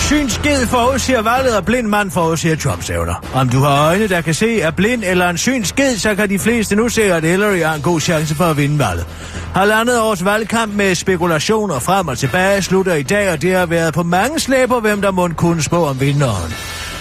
Synsked 0.00 0.66
forudsiger 0.66 1.22
valget, 1.22 1.56
og 1.56 1.64
blind 1.64 1.86
mand 1.86 2.10
forudsiger 2.10 2.56
Trumps 2.56 2.90
evner. 2.90 3.14
Om 3.34 3.48
du 3.48 3.58
har 3.58 3.86
øjne, 3.86 4.08
der 4.08 4.20
kan 4.20 4.34
se, 4.34 4.60
er 4.60 4.70
blind 4.70 5.02
eller 5.06 5.28
en 5.30 5.38
synsked, 5.38 5.96
så 5.96 6.14
kan 6.14 6.28
de 6.28 6.38
fleste 6.38 6.76
nu 6.76 6.88
se, 6.88 7.02
at 7.02 7.24
Hillary 7.24 7.58
har 7.62 7.74
en 7.74 7.82
god 7.82 8.00
chance 8.00 8.34
for 8.34 8.44
at 8.44 8.56
vinde 8.56 8.78
valget. 8.78 9.06
Halvandet 9.54 10.00
års 10.00 10.24
valgkamp 10.24 10.74
med 10.74 10.94
spekulationer 10.94 11.78
frem 11.78 12.08
og 12.08 12.18
tilbage 12.18 12.62
slutter 12.62 12.94
i 12.94 13.02
dag, 13.02 13.32
og 13.32 13.42
det 13.42 13.54
har 13.54 13.66
været 13.66 13.94
på 13.94 14.02
mange 14.02 14.40
slæber, 14.40 14.80
hvem 14.80 15.02
der 15.02 15.10
må 15.10 15.28
kunne 15.28 15.62
spå 15.62 15.86
om 15.86 16.00
vinderen. 16.00 16.52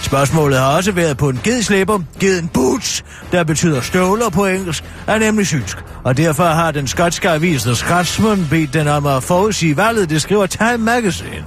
Spørgsmålet 0.05 0.59
har 0.59 0.75
også 0.75 0.91
været 0.91 1.17
på 1.17 1.29
en 1.29 1.39
gedslæber, 1.43 1.99
geden 2.19 2.47
boots, 2.47 3.03
der 3.31 3.43
betyder 3.43 3.81
støvler 3.81 4.29
på 4.29 4.45
engelsk, 4.45 4.83
er 5.07 5.19
nemlig 5.19 5.47
synsk. 5.47 5.77
Og 6.03 6.17
derfor 6.17 6.43
har 6.43 6.71
den 6.71 6.87
skotske 6.87 7.29
avis 7.29 7.63
The 7.63 7.75
Scotsman 7.75 8.47
bedt 8.49 8.73
den 8.73 8.87
om 8.87 9.05
at 9.05 9.23
forudsige 9.23 9.77
valget, 9.77 10.09
det 10.09 10.21
skriver 10.21 10.45
Time 10.45 10.77
Magazine. 10.77 11.45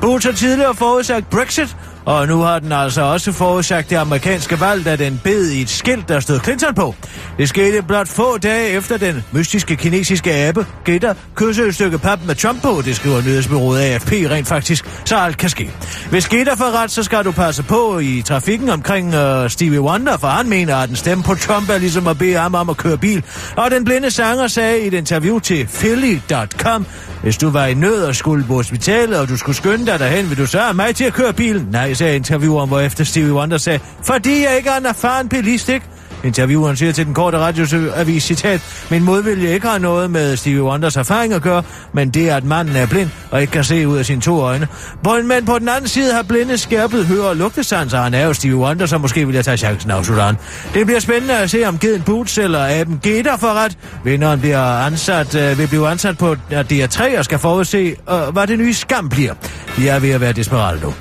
Boots 0.00 0.24
har 0.24 0.32
tidligere 0.32 0.74
forudsagt 0.74 1.30
Brexit, 1.30 1.76
og 2.04 2.26
nu 2.28 2.40
har 2.40 2.58
den 2.58 2.72
altså 2.72 3.02
også 3.02 3.32
forudsagt 3.32 3.90
det 3.90 3.96
amerikanske 3.96 4.60
valg, 4.60 4.84
da 4.84 4.96
den 4.96 5.20
bed 5.24 5.50
i 5.50 5.62
et 5.62 5.70
skilt, 5.70 6.08
der 6.08 6.20
stod 6.20 6.40
Clinton 6.40 6.74
på. 6.74 6.94
Det 7.38 7.48
skete 7.48 7.82
blot 7.82 8.08
få 8.08 8.38
dage 8.38 8.68
efter 8.68 8.96
den 8.96 9.24
mystiske 9.32 9.76
kinesiske 9.76 10.34
abe, 10.34 10.66
Gitter, 10.84 11.14
kyssede 11.34 11.68
et 11.68 11.74
stykke 11.74 11.98
pap 11.98 12.18
med 12.26 12.34
Trump 12.34 12.62
på, 12.62 12.82
det 12.84 12.96
skriver 12.96 13.22
nyhedsbyrået 13.22 13.80
AFP 13.80 14.12
rent 14.12 14.48
faktisk, 14.48 14.84
så 15.04 15.16
alt 15.16 15.36
kan 15.36 15.48
ske. 15.48 15.70
Hvis 16.10 16.28
Gitter 16.28 16.56
får 16.56 16.82
ret, 16.82 16.90
så 16.90 17.02
skal 17.02 17.24
du 17.24 17.32
passe 17.32 17.62
på 17.62 17.98
i 17.98 18.22
trafikken 18.26 18.70
omkring 18.70 19.14
uh, 19.16 19.50
Stevie 19.50 19.80
Wonder, 19.80 20.16
for 20.16 20.28
han 20.28 20.48
mener, 20.48 20.76
at 20.76 20.88
den 20.88 20.96
stemme 20.96 21.24
på 21.24 21.34
Trump 21.34 21.70
er 21.70 21.78
ligesom 21.78 22.06
at 22.06 22.18
bede 22.18 22.34
ham 22.34 22.54
om 22.54 22.70
at 22.70 22.76
køre 22.76 22.98
bil. 22.98 23.24
Og 23.56 23.70
den 23.70 23.84
blinde 23.84 24.10
sanger 24.10 24.46
sagde 24.46 24.80
i 24.80 24.86
et 24.86 24.94
interview 24.94 25.38
til 25.38 25.66
Philly.com, 25.66 26.86
hvis 27.22 27.36
du 27.36 27.50
var 27.50 27.66
i 27.66 27.74
nød 27.74 28.04
og 28.04 28.14
skulle 28.14 28.44
på 28.44 28.54
hospitalet, 28.54 29.18
og 29.18 29.28
du 29.28 29.36
skulle 29.36 29.56
skynde 29.56 29.86
dig 29.86 29.98
derhen, 29.98 30.30
vil 30.30 30.38
du 30.38 30.46
så 30.46 30.58
have 30.58 30.74
mig 30.74 30.96
til 30.96 31.04
at 31.04 31.12
køre 31.12 31.32
bilen? 31.32 31.68
Nej, 31.70 31.93
sagde 31.94 32.16
intervieweren, 32.16 32.68
hvor 32.68 32.80
efter 32.80 33.04
Stevie 33.04 33.34
Wonder 33.34 33.58
sagde, 33.58 33.80
fordi 34.02 34.44
jeg 34.44 34.56
ikke 34.56 34.70
er 34.70 34.76
en 34.76 34.86
erfaren 34.86 35.28
bilist, 35.28 35.68
ikke? 35.68 35.86
Intervieweren 36.24 36.76
siger 36.76 36.92
til 36.92 37.06
den 37.06 37.14
korte 37.14 37.38
radioavis, 37.38 38.22
citat, 38.22 38.60
min 38.90 39.02
modvilje 39.02 39.54
ikke 39.54 39.68
har 39.68 39.78
noget 39.78 40.10
med 40.10 40.36
Stevie 40.36 40.62
Wonders 40.62 40.96
erfaring 40.96 41.32
at 41.32 41.42
gøre, 41.42 41.62
men 41.92 42.10
det 42.10 42.30
er, 42.30 42.36
at 42.36 42.44
manden 42.44 42.76
er 42.76 42.86
blind 42.86 43.10
og 43.30 43.40
ikke 43.40 43.50
kan 43.50 43.64
se 43.64 43.88
ud 43.88 43.98
af 43.98 44.06
sine 44.06 44.20
to 44.20 44.40
øjne. 44.40 44.68
Men 45.24 45.44
på 45.46 45.58
den 45.58 45.68
anden 45.68 45.88
side 45.88 46.14
har 46.14 46.22
blinde 46.22 46.58
skærpet 46.58 47.06
høre- 47.06 47.28
og 47.28 47.36
lugtesans, 47.36 47.94
og 47.94 48.02
han 48.02 48.14
er 48.14 48.26
jo 48.26 48.32
Stevie 48.32 48.56
Wonder, 48.56 48.86
så 48.86 48.98
måske 48.98 49.26
vil 49.26 49.34
jeg 49.34 49.44
tage 49.44 49.56
chancen 49.56 49.90
af 49.90 50.04
Sudan. 50.04 50.36
Det 50.74 50.86
bliver 50.86 51.00
spændende 51.00 51.38
at 51.38 51.50
se, 51.50 51.64
om 51.64 51.78
Geden 51.78 52.02
Boots 52.02 52.38
eller 52.38 52.80
Aben 52.80 53.00
Gator 53.02 53.36
får 53.36 53.52
ret. 53.52 53.78
Vinderen 54.04 54.40
bliver 54.40 54.86
ansat, 54.86 55.34
øh, 55.34 55.58
vil 55.58 55.66
blive 55.66 55.88
ansat 55.88 56.18
på 56.18 56.36
DR3 56.50 57.18
og 57.18 57.24
skal 57.24 57.38
forudse, 57.38 57.96
øh, 58.10 58.32
hvad 58.32 58.46
det 58.46 58.58
nye 58.58 58.74
skam 58.74 59.08
bliver. 59.08 59.34
De 59.76 59.88
er 59.88 59.98
ved 59.98 60.10
at 60.10 60.20
være 60.20 60.32
desperate 60.32 60.80
nu. 60.82 60.94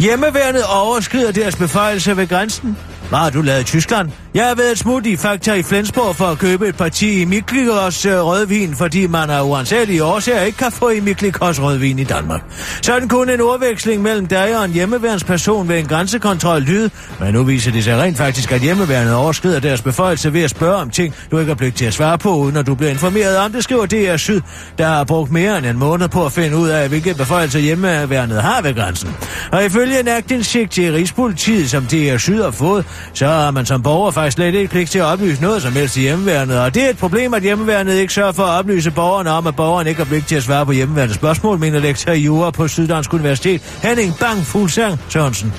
Hjemmeværnet 0.00 0.64
overskrider 0.64 1.32
deres 1.32 1.56
beføjelser 1.56 2.14
ved 2.14 2.28
grænsen. 2.28 2.76
Hvad 3.10 3.18
har 3.18 3.30
du 3.30 3.42
lavet 3.42 3.60
i 3.60 3.64
Tyskland? 3.64 4.10
Jeg 4.34 4.46
har 4.46 4.54
været 4.54 4.78
smut 4.78 5.06
i 5.06 5.16
Fakta 5.16 5.54
i 5.54 5.62
Flensborg 5.62 6.16
for 6.16 6.24
at 6.24 6.38
købe 6.38 6.68
et 6.68 6.76
parti 6.76 7.20
i 7.20 7.24
Miklikos 7.24 8.06
øh, 8.06 8.12
rødvin, 8.12 8.76
fordi 8.76 9.06
man 9.06 9.30
af 9.30 9.42
uansagelige 9.42 10.04
årsager 10.04 10.40
ikke 10.40 10.58
kan 10.58 10.72
få 10.72 10.88
i 10.88 11.00
Miklikos 11.00 11.60
rødvin 11.60 11.98
i 11.98 12.04
Danmark. 12.04 12.40
Sådan 12.82 13.08
kunne 13.08 13.34
en 13.34 13.40
ordveksling 13.40 14.02
mellem 14.02 14.26
dig 14.26 14.58
og 14.58 14.64
en 14.64 14.70
hjemmeværnsperson 14.70 15.68
ved 15.68 15.78
en 15.78 15.86
grænsekontrol 15.86 16.62
lyde, 16.62 16.90
men 17.20 17.34
nu 17.34 17.42
viser 17.42 17.72
det 17.72 17.84
sig 17.84 17.98
rent 17.98 18.16
faktisk, 18.16 18.52
at 18.52 18.60
hjemmeværnet 18.60 19.14
overskrider 19.14 19.60
deres 19.60 19.82
beføjelse 19.82 20.32
ved 20.32 20.42
at 20.42 20.50
spørge 20.50 20.76
om 20.76 20.90
ting, 20.90 21.14
du 21.30 21.38
ikke 21.38 21.50
har 21.50 21.56
pligt 21.56 21.76
til 21.76 21.84
at 21.84 21.94
svare 21.94 22.18
på, 22.18 22.36
uden 22.36 22.56
at 22.56 22.66
du 22.66 22.74
bliver 22.74 22.90
informeret 22.90 23.36
om 23.36 23.52
det, 23.52 23.64
skriver 23.64 23.86
DR 23.86 24.16
Syd, 24.16 24.40
der 24.78 24.86
har 24.86 25.04
brugt 25.04 25.32
mere 25.32 25.58
end 25.58 25.66
en 25.66 25.78
måned 25.78 26.08
på 26.08 26.26
at 26.26 26.32
finde 26.32 26.56
ud 26.56 26.68
af, 26.68 26.88
hvilke 26.88 27.14
beføjelser 27.14 27.58
hjemmeværnet 27.58 28.42
har 28.42 28.62
ved 28.62 28.74
grænsen. 28.74 29.16
Og 29.52 29.64
ifølge 29.64 30.00
en 30.00 30.08
aktindsigt 30.08 30.72
til 30.72 30.92
Rigspolitiet, 30.92 31.70
som 31.70 31.86
DR 31.86 32.16
Syd 32.16 32.42
har 32.42 32.50
fået, 32.50 32.86
så 33.12 33.26
har 33.26 33.50
man 33.50 33.66
som 33.66 33.82
borger 33.82 34.10
faktisk 34.10 34.34
slet 34.34 34.54
ikke 34.54 34.70
pligt 34.70 34.90
til 34.90 34.98
at 34.98 35.04
oplyse 35.04 35.42
noget 35.42 35.62
som 35.62 35.72
helst 35.72 35.96
i 35.96 36.00
hjemmeværnet. 36.00 36.58
Og 36.58 36.74
det 36.74 36.84
er 36.84 36.90
et 36.90 36.98
problem, 36.98 37.34
at 37.34 37.42
hjemmeværnet 37.42 37.94
ikke 37.94 38.12
sørger 38.12 38.32
for 38.32 38.42
at 38.42 38.58
oplyse 38.58 38.90
borgerne 38.90 39.30
om, 39.30 39.46
at 39.46 39.56
borgeren 39.56 39.86
ikke 39.86 39.98
har 39.98 40.04
pligt 40.04 40.28
til 40.28 40.36
at 40.36 40.42
svare 40.42 40.66
på 40.66 40.72
hjemmeværnets 40.72 41.16
spørgsmål, 41.16 41.58
mener 41.58 41.80
lektor 41.80 42.12
i 42.12 42.20
Jura 42.20 42.50
på 42.50 42.68
Syddansk 42.68 43.14
Universitet, 43.14 43.62
Henning 43.82 44.14
Bang 44.20 44.46
Fuglsang 44.46 45.00
Sørensen. 45.08 45.52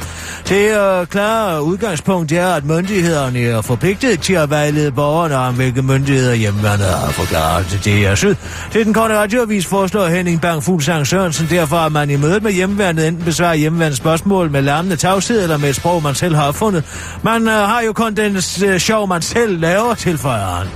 Det 0.49 0.71
er 0.71 1.05
klare 1.05 1.63
udgangspunkt 1.63 2.31
er, 2.31 2.47
at 2.47 2.65
myndighederne 2.65 3.39
er 3.39 3.61
forpligtet 3.61 4.19
til 4.19 4.33
at 4.33 4.49
vejlede 4.49 4.91
borgerne 4.91 5.35
om, 5.35 5.55
hvilke 5.55 5.81
myndigheder 5.81 6.33
hjemmeværnet 6.33 6.85
har 6.85 7.11
forklaret 7.11 7.65
til 7.65 8.03
er 8.03 8.15
Syd. 8.15 8.35
Til 8.71 8.85
den 8.85 8.93
korte 8.93 9.17
radioavis 9.17 9.65
foreslår 9.65 10.07
Henning 10.07 10.41
Bang 10.41 10.63
Fuglsang 10.63 11.07
Sørensen 11.07 11.47
derfor, 11.49 11.77
at 11.77 11.91
man 11.91 12.09
i 12.09 12.15
mødet 12.15 12.43
med 12.43 12.51
hjemmeværnet 12.51 13.07
enten 13.07 13.25
besvarer 13.25 13.53
hjemmeværnets 13.53 13.97
spørgsmål 13.97 14.51
med 14.51 14.61
larmende 14.61 14.95
tavshed 14.95 15.43
eller 15.43 15.57
med 15.57 15.69
et 15.69 15.75
sprog, 15.75 16.03
man 16.03 16.15
selv 16.15 16.35
har 16.35 16.47
opfundet. 16.47 16.83
Man 17.23 17.30
man 17.31 17.47
øh, 17.47 17.53
har 17.53 17.81
jo 17.81 17.93
kun 17.93 18.15
den 18.15 18.35
øh, 18.35 18.79
show, 18.79 19.05
man 19.05 19.21
selv 19.21 19.59
laver, 19.59 19.93
tilføjer 19.93 20.45
han. 20.45 20.67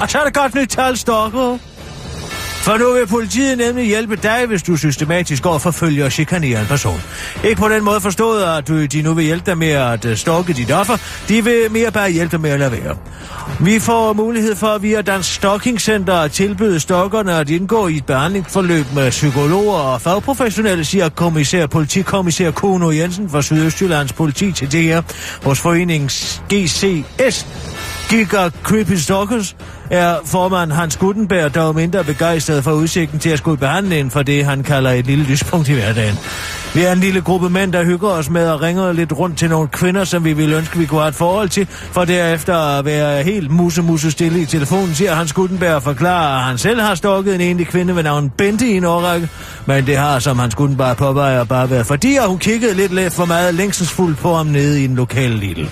Og 0.00 0.10
så 0.10 0.18
er 0.18 0.24
det 0.24 0.34
godt 0.34 0.54
nyt 0.54 0.68
tal, 0.68 0.96
Storko. 0.96 1.58
For 2.62 2.76
nu 2.76 2.92
vil 2.92 3.06
politiet 3.06 3.58
nemlig 3.58 3.86
hjælpe 3.86 4.16
dig, 4.16 4.46
hvis 4.46 4.62
du 4.62 4.76
systematisk 4.76 5.42
går 5.42 5.58
forfølger 5.58 6.04
og 6.04 6.12
chikanerer 6.12 6.60
en 6.60 6.66
person. 6.66 7.00
Ikke 7.44 7.60
på 7.60 7.68
den 7.68 7.84
måde 7.84 8.00
forstået, 8.00 8.42
at 8.42 8.68
du, 8.68 8.84
de 8.84 9.02
nu 9.02 9.14
vil 9.14 9.24
hjælpe 9.24 9.50
dig 9.50 9.58
med 9.58 9.68
at 9.68 10.04
øh, 10.04 10.16
stalke 10.16 10.52
dit 10.52 10.72
offer. 10.72 10.96
De 11.28 11.44
vil 11.44 11.70
mere 11.70 11.90
bare 11.90 12.10
hjælpe 12.10 12.32
dig 12.32 12.40
med 12.40 12.50
at 12.50 12.58
lade 12.60 12.72
være. 12.72 12.96
Vi 13.60 13.78
får 13.78 14.12
mulighed 14.12 14.56
for 14.56 14.78
via 14.78 15.02
Dansk 15.02 15.34
Stalking 15.34 15.80
Center 15.80 16.14
at 16.14 16.32
tilbyde 16.32 16.80
stalkerne 16.80 17.34
at 17.34 17.50
indgå 17.50 17.88
i 17.88 17.96
et 17.96 18.06
behandlingsforløb 18.06 18.86
med 18.94 19.10
psykologer 19.10 19.78
og 19.78 20.00
fagprofessionelle, 20.00 20.84
siger 20.84 21.08
kommissær, 21.08 21.66
politikommissær 21.66 22.50
Kuno 22.50 22.90
Jensen 22.90 23.30
fra 23.30 23.42
Sydøstjyllands 23.42 24.12
politi 24.12 24.52
til 24.52 24.72
DR 24.72 25.00
hos 25.44 25.60
foreningen 25.60 26.08
GCS. 26.52 27.46
Giga 28.08 28.50
Creepy 28.62 28.92
Stalkers 28.92 29.56
er 29.90 30.16
formand 30.24 30.72
Hans 30.72 30.96
Gutenberg 30.96 31.54
dog 31.54 31.74
mindre 31.74 32.04
begejstret 32.04 32.64
for 32.64 32.72
udsigten 32.72 33.18
til 33.18 33.30
at 33.30 33.38
skulle 33.38 33.58
behandle 33.58 34.00
en 34.00 34.10
for 34.10 34.22
det, 34.22 34.44
han 34.44 34.62
kalder 34.62 34.90
et 34.90 35.06
lille 35.06 35.24
lyspunkt 35.24 35.68
i 35.68 35.72
hverdagen. 35.72 36.18
Vi 36.74 36.82
er 36.82 36.92
en 36.92 36.98
lille 36.98 37.20
gruppe 37.20 37.50
mænd, 37.50 37.72
der 37.72 37.84
hygger 37.84 38.08
os 38.08 38.30
med 38.30 38.42
at 38.42 38.62
ringe 38.62 38.94
lidt 38.94 39.12
rundt 39.12 39.38
til 39.38 39.50
nogle 39.50 39.68
kvinder, 39.68 40.04
som 40.04 40.24
vi 40.24 40.32
ville 40.32 40.56
ønske, 40.56 40.78
vi 40.78 40.86
kunne 40.86 41.00
have 41.00 41.08
et 41.08 41.14
forhold 41.14 41.48
til, 41.48 41.66
for 41.70 42.04
derefter 42.04 42.78
at 42.78 42.84
være 42.84 43.22
helt 43.22 43.50
musse-musse 43.50 44.10
stille 44.10 44.40
i 44.40 44.46
telefonen, 44.46 44.94
siger 44.94 45.14
Hans 45.14 45.32
Gutenberg 45.32 45.74
og 45.74 45.82
forklarer, 45.82 46.38
at 46.38 46.44
han 46.44 46.58
selv 46.58 46.80
har 46.80 46.94
stalket 46.94 47.34
en 47.34 47.40
enlig 47.40 47.66
kvinde 47.66 47.96
ved 47.96 48.02
navn 48.02 48.30
Bente 48.30 48.66
i 48.66 48.76
en 48.76 48.84
årrække, 48.84 49.28
men 49.66 49.86
det 49.86 49.96
har, 49.96 50.18
som 50.18 50.38
Hans 50.38 50.54
Gutenberg 50.54 50.96
påvejer, 50.96 51.44
bare 51.44 51.70
været 51.70 51.86
fordi, 51.86 52.16
at 52.16 52.28
hun 52.28 52.38
kiggede 52.38 52.74
lidt, 52.74 52.94
lidt 52.94 53.12
for 53.12 53.24
meget 53.24 53.54
længselsfuldt 53.54 54.18
på 54.18 54.34
ham 54.34 54.46
nede 54.46 54.80
i 54.80 54.84
en 54.84 54.94
lokal 54.94 55.30
lille. 55.30 55.70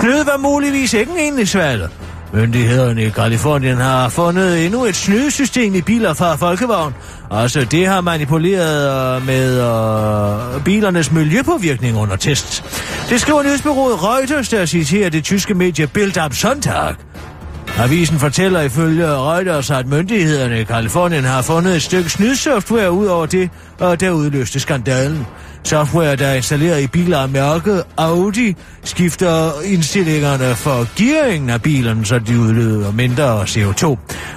Snyd 0.00 0.24
var 0.24 0.36
muligvis 0.36 0.94
ikke 0.94 1.12
en 1.12 1.18
enlig 1.18 1.48
svalg. 1.48 1.88
Myndighederne 2.32 3.04
i 3.04 3.08
Kalifornien 3.08 3.76
har 3.76 4.08
fundet 4.08 4.66
endnu 4.66 4.84
et 4.84 4.96
snydesystem 4.96 5.74
i 5.74 5.80
biler 5.82 6.14
fra 6.14 6.36
Folkevogn. 6.36 6.94
Altså, 7.30 7.64
det 7.64 7.86
har 7.86 8.00
manipuleret 8.00 9.16
øh, 9.16 9.26
med 9.26 9.60
øh, 10.56 10.64
bilernes 10.64 11.12
miljøpåvirkning 11.12 11.98
under 11.98 12.16
test. 12.16 12.64
Det 13.08 13.20
skriver 13.20 13.42
nyhedsbyrået 13.42 14.02
Reuters, 14.04 14.48
der 14.48 14.66
citerer 14.66 15.10
det 15.10 15.24
tyske 15.24 15.54
medie 15.54 15.86
Bild 15.86 16.16
am 16.16 16.32
Sonntag. 16.32 16.94
Avisen 17.78 18.18
fortæller 18.18 18.60
ifølge 18.60 19.06
Reuters, 19.06 19.70
at 19.70 19.86
myndighederne 19.86 20.60
i 20.60 20.64
Kalifornien 20.64 21.24
har 21.24 21.42
fundet 21.42 21.76
et 21.76 21.82
stykke 21.82 22.10
snydsoftware 22.10 22.92
ud 22.92 23.06
over 23.06 23.26
det, 23.26 23.50
og 23.78 24.00
der 24.00 24.10
udløste 24.10 24.60
skandalen. 24.60 25.26
Software, 25.64 26.16
der 26.16 26.26
er 26.26 26.34
installeret 26.34 26.82
i 26.82 26.86
biler 26.86 27.18
af 27.18 27.28
mærket 27.28 27.82
Audi, 27.96 28.56
skifter 28.84 29.60
indstillingerne 29.64 30.54
for 30.54 30.86
gearingen 30.96 31.50
af 31.50 31.62
bilen, 31.62 32.04
så 32.04 32.18
de 32.18 32.40
udleder 32.40 32.92
mindre 32.92 33.42
CO2. 33.42 33.96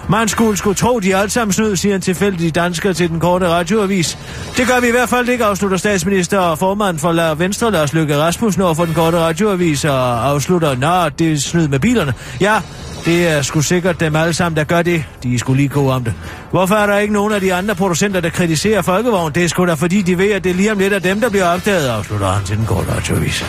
Man 0.09 0.27
skulle 0.27 0.57
skulle 0.57 0.75
tro, 0.75 0.99
de 0.99 1.15
alt 1.15 1.31
sammen 1.31 1.53
snød, 1.53 1.75
siger 1.75 1.95
en 1.95 2.01
tilfældig 2.01 2.55
dansker 2.55 2.93
til 2.93 3.09
den 3.09 3.19
korte 3.19 3.47
radioavis. 3.47 4.17
Det 4.57 4.67
gør 4.67 4.79
vi 4.79 4.87
i 4.87 4.91
hvert 4.91 5.09
fald 5.09 5.29
ikke, 5.29 5.45
afslutter 5.45 5.77
statsminister 5.77 6.39
og 6.39 6.59
formand 6.59 6.99
for 6.99 7.35
Venstre, 7.35 7.71
Lars 7.71 7.93
Løkke 7.93 8.17
Rasmussen, 8.17 8.61
over 8.61 8.73
for 8.73 8.85
den 8.85 8.93
korte 8.93 9.17
radioavis, 9.19 9.85
og 9.85 10.27
afslutter, 10.27 10.75
nå, 10.75 11.09
det 11.09 11.31
er 11.31 11.37
snyd 11.37 11.67
med 11.67 11.79
bilerne. 11.79 12.13
Ja, 12.41 12.61
det 13.05 13.27
er 13.27 13.41
sgu 13.41 13.61
sikkert 13.61 13.99
dem 13.99 14.15
alle 14.15 14.33
sammen, 14.33 14.57
der 14.57 14.63
gør 14.63 14.81
det. 14.81 15.05
De 15.23 15.33
er 15.33 15.39
sgu 15.39 15.53
lige 15.53 15.69
gode 15.69 15.93
om 15.93 16.03
det. 16.03 16.13
Hvorfor 16.51 16.75
er 16.75 16.85
der 16.85 16.97
ikke 16.97 17.13
nogen 17.13 17.33
af 17.33 17.41
de 17.41 17.53
andre 17.53 17.75
producenter, 17.75 18.21
der 18.21 18.29
kritiserer 18.29 18.81
Folkevogn? 18.81 19.31
Det 19.31 19.43
er 19.43 19.47
sgu 19.47 19.65
da 19.65 19.73
fordi, 19.73 20.01
de 20.01 20.17
ved, 20.17 20.31
at 20.31 20.43
det 20.43 20.49
er 20.49 20.53
lige 20.53 20.71
om 20.71 20.77
lidt 20.79 20.93
af 20.93 21.01
dem, 21.01 21.21
der 21.21 21.29
bliver 21.29 21.45
opdaget, 21.45 21.87
afslutter 21.87 22.27
han 22.27 22.45
til 22.45 22.57
den 22.57 22.65
korte 22.65 22.95
radioavis. 22.95 23.45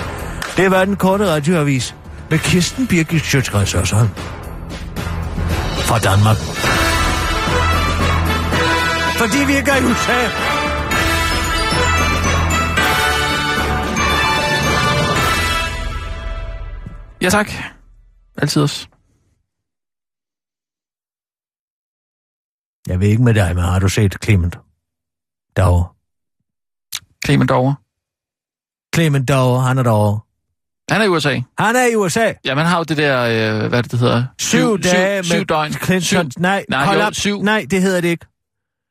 Det 0.57 0.71
var 0.71 0.85
den 0.85 0.97
korte 0.97 1.31
radioavis 1.31 1.95
med 2.31 2.39
Kirsten 2.39 2.87
Birgit 2.87 3.23
Sjøtskreds 3.23 3.75
også 3.75 3.97
fra 5.85 5.99
Danmark. 5.99 6.37
Fordi 9.17 9.39
vi 9.47 9.57
ikke 9.57 9.71
er 9.71 9.77
i 9.77 9.85
USA. 9.85 10.29
Ja, 17.23 17.29
tak. 17.29 17.51
Altid 18.39 18.63
også. 18.63 18.87
Jeg 22.89 23.01
ved 23.01 23.09
ikke 23.09 23.23
med 23.23 23.35
dig, 23.35 23.55
men 23.55 23.65
har 23.65 23.79
du 23.79 23.89
set 23.89 24.17
Clement 24.25 24.59
derovre? 25.57 25.89
Clement 27.27 27.49
derovre. 27.49 27.75
Clement 28.95 29.29
derovre, 29.29 29.63
han 29.63 29.79
er 29.79 29.83
derovre. 29.83 30.21
Han 30.91 31.01
er 31.01 31.05
i 31.05 31.09
USA. 31.09 31.41
Han 31.59 31.77
er 31.77 31.87
i 31.93 31.97
USA. 31.97 32.33
Ja, 32.45 32.55
man 32.55 32.67
har 32.67 32.79
jo 32.79 32.85
det 32.85 32.97
der, 32.97 33.23
øh, 33.63 33.69
hvad 33.69 33.83
det, 33.83 33.91
det 33.93 34.01
hedder? 34.01 34.25
Syv, 34.39 34.79
dage 34.79 35.23
syv, 35.25 35.33
med 35.35 35.41
syv 35.41 35.47
døgn. 35.47 35.73
Clinton. 35.73 36.31
Syv, 36.31 36.41
Nej, 36.43 36.65
Nej, 36.69 36.85
hold 36.85 36.99
jo, 36.99 37.05
op. 37.07 37.15
syv. 37.15 37.43
Nej, 37.43 37.67
det 37.71 37.83
hedder 37.83 38.01
det 38.01 38.09
ikke. 38.09 38.27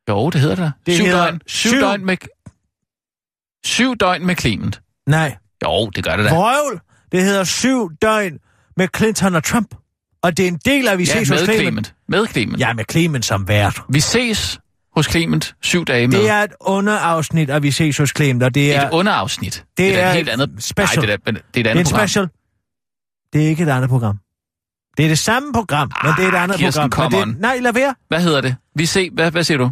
jo, 0.09 0.29
det 0.29 0.41
hedder 0.41 0.55
det. 0.55 0.73
Det 0.85 0.95
syv 0.95 1.03
hedder 1.05 1.23
døgn. 1.25 1.41
Syv, 1.47 1.69
syv- 1.69 1.79
døgn 1.81 2.05
med... 2.05 2.17
Syv 3.65 3.95
døgn 3.95 4.25
med 4.25 4.35
Clement. 4.35 4.81
Nej. 5.07 5.37
Jo, 5.63 5.89
det 5.89 6.03
gør 6.03 6.15
det 6.15 6.25
da. 6.25 6.35
Vrøvl. 6.35 6.81
Det 7.11 7.23
hedder 7.23 7.43
syv 7.43 7.91
døgn 8.01 8.39
med 8.77 8.87
Clinton 8.97 9.35
og 9.35 9.43
Trump. 9.43 9.75
Og 10.23 10.37
det 10.37 10.43
er 10.43 10.47
en 10.47 10.59
del 10.65 10.87
af, 10.87 10.97
vi 10.97 11.03
Ja, 11.03 11.11
ses 11.19 11.29
hos 11.29 11.39
Clement. 11.39 11.59
Clement. 11.61 11.93
Med 12.07 12.27
Clement. 12.27 12.59
Ja, 12.59 12.73
med 12.73 12.83
Clement 12.91 13.25
som 13.25 13.47
vært. 13.47 13.81
Vi 13.89 13.99
ses 13.99 14.59
hos 14.95 15.05
Clement 15.05 15.55
syv 15.61 15.85
dage 15.85 16.07
med. 16.07 16.17
Det 16.17 16.29
er 16.29 16.39
et 16.43 16.51
underafsnit, 16.59 17.49
at 17.49 17.63
vi 17.63 17.71
ses 17.71 17.97
hos 17.97 18.09
Clement, 18.15 18.43
og 18.43 18.55
det 18.55 18.75
er, 18.75 18.87
et 18.87 18.93
underafsnit. 18.93 19.65
det 19.77 19.95
er, 19.95 19.99
er 20.03 20.09
et 20.09 20.15
helt 20.15 20.29
et 20.29 20.31
andet... 20.33 20.49
special. 20.63 21.05
Nej, 21.05 21.15
det 21.17 21.27
er, 21.27 21.31
det 21.31 21.37
er 21.37 21.39
et 21.39 21.53
det 21.55 21.65
er 21.67 21.71
andet 21.71 21.81
en 21.81 21.85
program. 21.91 22.07
special. 22.07 22.27
Det 23.33 23.43
er 23.43 23.47
ikke 23.47 23.63
et 23.63 23.69
andet 23.69 23.89
program. 23.89 24.17
Det 24.97 25.05
er 25.05 25.09
det 25.09 25.19
samme 25.19 25.53
program, 25.53 25.91
men 26.03 26.13
det 26.17 26.23
er 26.23 26.27
et 26.29 26.33
Ah, 26.35 26.43
andet 26.43 26.57
Kirsten, 26.57 26.89
program. 26.89 27.11
det, 27.31 27.39
nej, 27.41 27.59
lad 27.59 27.73
være. 27.73 27.95
Hvad 28.07 28.21
hedder 28.21 28.41
det? 28.41 28.55
Vi 28.75 28.85
se, 28.85 29.09
hvad, 29.13 29.31
hvad 29.31 29.43
siger 29.43 29.57
du? 29.57 29.71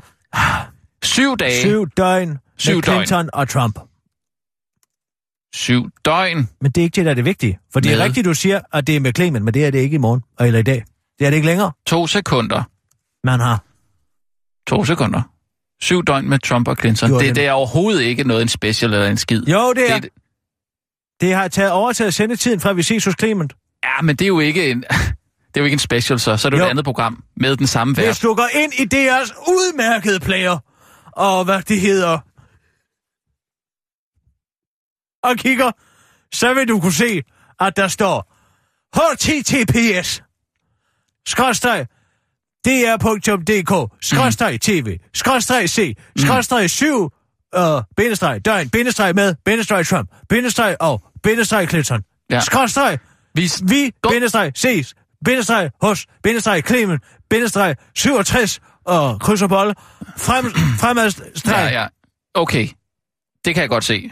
Syv 1.03 1.37
dage. 1.37 1.61
Syv 1.61 1.87
døgn 1.97 2.37
Syv 2.57 2.73
med 2.75 2.81
døgn. 2.81 2.95
Clinton 3.07 3.29
og 3.33 3.49
Trump. 3.49 3.79
Syv 5.53 5.89
døgn. 6.05 6.49
Men 6.61 6.71
det 6.71 6.81
er 6.81 6.83
ikke 6.85 6.95
det, 6.95 7.05
der 7.05 7.11
er 7.11 7.15
det 7.15 7.25
vigtige. 7.25 7.59
For 7.73 7.79
det 7.79 7.93
er 7.93 8.03
rigtigt, 8.03 8.25
du 8.25 8.33
siger, 8.33 8.59
at 8.73 8.87
det 8.87 8.95
er 8.95 8.99
med 8.99 9.13
Clement, 9.15 9.45
men 9.45 9.53
det 9.53 9.65
er 9.65 9.71
det 9.71 9.79
ikke 9.79 9.95
i 9.95 9.97
morgen, 9.97 10.21
eller 10.39 10.59
i 10.59 10.63
dag. 10.63 10.83
Det 11.19 11.25
er 11.25 11.29
det 11.29 11.37
ikke 11.37 11.47
længere. 11.47 11.71
To 11.87 12.07
sekunder. 12.07 12.63
Man 13.23 13.39
har. 13.39 13.63
To 14.67 14.85
sekunder. 14.85 15.21
Syv 15.81 16.03
døgn 16.05 16.29
med 16.29 16.39
Trump 16.39 16.67
og 16.67 16.77
Clinton. 16.79 17.09
Gjorde 17.09 17.19
Det, 17.23 17.27
den- 17.27 17.35
det 17.35 17.45
er 17.47 17.51
overhovedet 17.51 18.01
ikke 18.01 18.23
noget 18.23 18.41
en 18.41 18.47
special 18.47 18.93
eller 18.93 19.07
en 19.07 19.17
skid. 19.17 19.43
Jo, 19.47 19.73
det 19.73 19.91
er. 19.91 19.99
Det, 19.99 20.09
Det 21.21 21.33
har 21.33 21.47
taget 21.47 21.71
overtaget 21.71 22.13
sendetiden 22.13 22.59
fra, 22.59 22.73
vi 22.73 22.83
ses 22.83 23.05
hos 23.05 23.15
Clement. 23.19 23.53
ja, 23.83 24.01
men 24.01 24.15
det 24.15 24.25
er 24.25 24.27
jo 24.27 24.39
ikke 24.39 24.71
en... 24.71 24.83
Det 25.53 25.57
er 25.59 25.61
jo 25.61 25.65
ikke 25.65 25.75
en 25.75 25.79
special, 25.79 26.19
så. 26.19 26.37
Så 26.37 26.47
er 26.47 26.49
det 26.49 26.57
jo 26.57 26.61
Jo. 26.61 26.65
et 26.65 26.69
andet 26.69 26.85
program 26.85 27.23
med 27.37 27.55
den 27.57 27.67
samme 27.67 27.93
Hvis 27.93 28.05
vært. 28.05 28.21
du 28.23 28.33
går 28.33 28.47
ind 28.55 28.73
i 28.79 28.85
deres 28.85 29.31
udmærkede 29.47 30.19
player, 30.19 30.57
og 31.11 31.45
hvad 31.45 31.61
det 31.61 31.81
hedder, 31.81 32.17
og 35.23 35.37
kigger, 35.37 35.71
så 36.33 36.53
vil 36.53 36.67
du 36.67 36.79
kunne 36.79 36.93
se, 36.93 37.23
at 37.59 37.77
der 37.77 37.87
står 37.87 38.33
https 38.95 40.23
skråstreg 41.25 41.87
dr.dk 42.65 43.73
skråstreg 44.01 44.61
tv 44.61 44.97
skråstreg 45.13 45.69
c 45.69 45.95
skråstreg 46.17 46.69
7 46.69 46.85
øh, 47.55 47.81
bindestreg 47.97 48.45
døgn 48.45 48.69
bindestreg 48.69 49.15
med 49.15 49.35
bindestreg 49.45 49.85
Trump 49.85 50.09
bindestreg 50.29 50.75
og 50.79 51.01
bindestreg 51.23 51.67
Clinton 51.69 52.03
Ja. 52.31 52.39
Vi, 53.35 53.49
Vi, 53.63 53.91
bindestreg, 54.09 54.51
ses, 54.55 54.95
bindestreg, 55.25 55.71
hos, 55.81 56.07
bindestreg, 56.23 56.63
Clemen, 56.63 56.99
bindestreg, 57.29 57.75
67 57.95 58.59
og 58.85 59.19
kryds 59.21 59.41
og 59.41 59.49
bolle. 59.49 59.75
Frem, 60.17 60.45
fremadstreg. 60.81 61.31
ja, 61.45 61.81
ja. 61.81 61.87
Okay. 62.33 62.67
Det 63.45 63.53
kan 63.53 63.61
jeg 63.61 63.69
godt 63.69 63.83
se. 63.83 64.11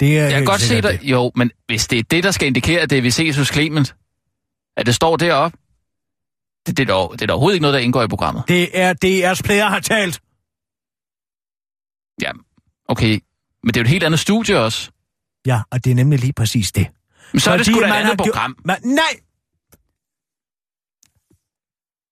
Det 0.00 0.18
er 0.18 0.22
Jeg 0.22 0.32
kan 0.32 0.44
godt 0.44 0.60
se 0.60 0.80
dig. 0.82 1.00
Jo, 1.02 1.32
men 1.34 1.50
hvis 1.66 1.86
det 1.86 1.98
er 1.98 2.02
det, 2.02 2.24
der 2.24 2.30
skal 2.30 2.46
indikere, 2.46 2.80
at 2.80 2.90
det 2.90 2.98
er, 2.98 3.02
vi 3.02 3.10
ses 3.10 3.36
hos 3.36 3.48
Clement, 3.48 3.96
at 4.76 4.86
det 4.86 4.94
står 4.94 5.16
deroppe, 5.16 5.58
det, 6.66 6.76
det, 6.76 6.82
er 6.82 6.86
dog, 6.94 7.12
det 7.12 7.22
er 7.22 7.26
da 7.26 7.32
overhovedet 7.32 7.54
ikke 7.54 7.62
noget, 7.62 7.74
der 7.74 7.80
indgår 7.80 8.02
i 8.02 8.08
programmet. 8.08 8.44
Det 8.48 8.78
er 8.80 8.90
DR's 8.94 9.40
player 9.44 9.66
har 9.66 9.80
talt. 9.80 10.20
Ja, 12.22 12.30
okay. 12.88 13.20
Men 13.62 13.74
det 13.74 13.76
er 13.76 13.80
jo 13.80 13.84
et 13.84 13.90
helt 13.90 14.04
andet 14.04 14.20
studie 14.20 14.58
også. 14.58 14.90
Ja, 15.46 15.60
og 15.70 15.84
det 15.84 15.90
er 15.90 15.94
nemlig 15.94 16.18
lige 16.18 16.32
præcis 16.32 16.72
det. 16.72 16.86
Men 17.32 17.40
så 17.40 17.50
er 17.50 17.56
det 17.56 17.66
Fordi 17.66 17.74
sgu 17.74 17.80
da 17.80 17.86
et 17.86 17.92
andet 17.92 18.06
har 18.06 18.14
gjort- 18.16 18.26
program. 18.28 18.56
Man, 18.64 18.76
nej, 18.84 19.02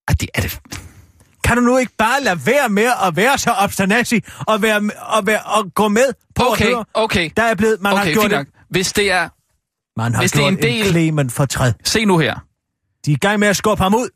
Ah, 0.09 0.14
det 0.21 0.29
er 0.35 0.41
det. 0.41 0.61
Kan 1.45 1.57
du 1.57 1.63
nu 1.63 1.77
ikke 1.79 1.93
bare 1.99 2.23
lade 2.23 2.47
være 2.47 2.69
med 2.69 2.89
at 3.07 3.17
være 3.17 3.39
så 3.39 3.51
obstinacy 3.59 4.15
og, 4.47 4.63
være, 4.63 4.91
og, 5.01 5.27
være, 5.27 5.43
og 5.43 5.75
gå 5.75 5.89
med 5.89 6.05
på 6.35 6.43
Okay, 6.53 6.65
at 6.65 6.71
høre? 6.71 6.85
okay. 6.95 7.31
Der 7.37 7.43
er 7.43 7.55
blevet, 7.55 7.81
man 7.81 7.93
har 7.93 8.01
Okay, 8.03 8.13
gjort 8.13 8.23
fint 8.23 8.33
nok. 8.33 8.47
en, 8.47 8.53
Hvis 8.71 8.93
det 8.93 9.11
er... 9.13 9.29
man 10.01 10.15
har 10.15 10.23
hvis 10.23 10.33
det 10.33 10.39
er 10.39 10.43
gjort 10.43 10.53
en 10.53 10.63
del- 10.63 10.87
en 10.87 10.93
Clement 10.93 11.33
for 11.33 11.45
træd. 11.47 11.73
Se 11.85 12.05
nu 12.05 12.19
her. 12.19 12.35
De 13.07 13.11
er 13.13 13.15
i 13.15 13.19
gang 13.19 13.41
med 13.41 13.49
at 13.49 13.57
skubbe 13.57 13.83
ham 13.83 13.95
ud. 13.95 14.09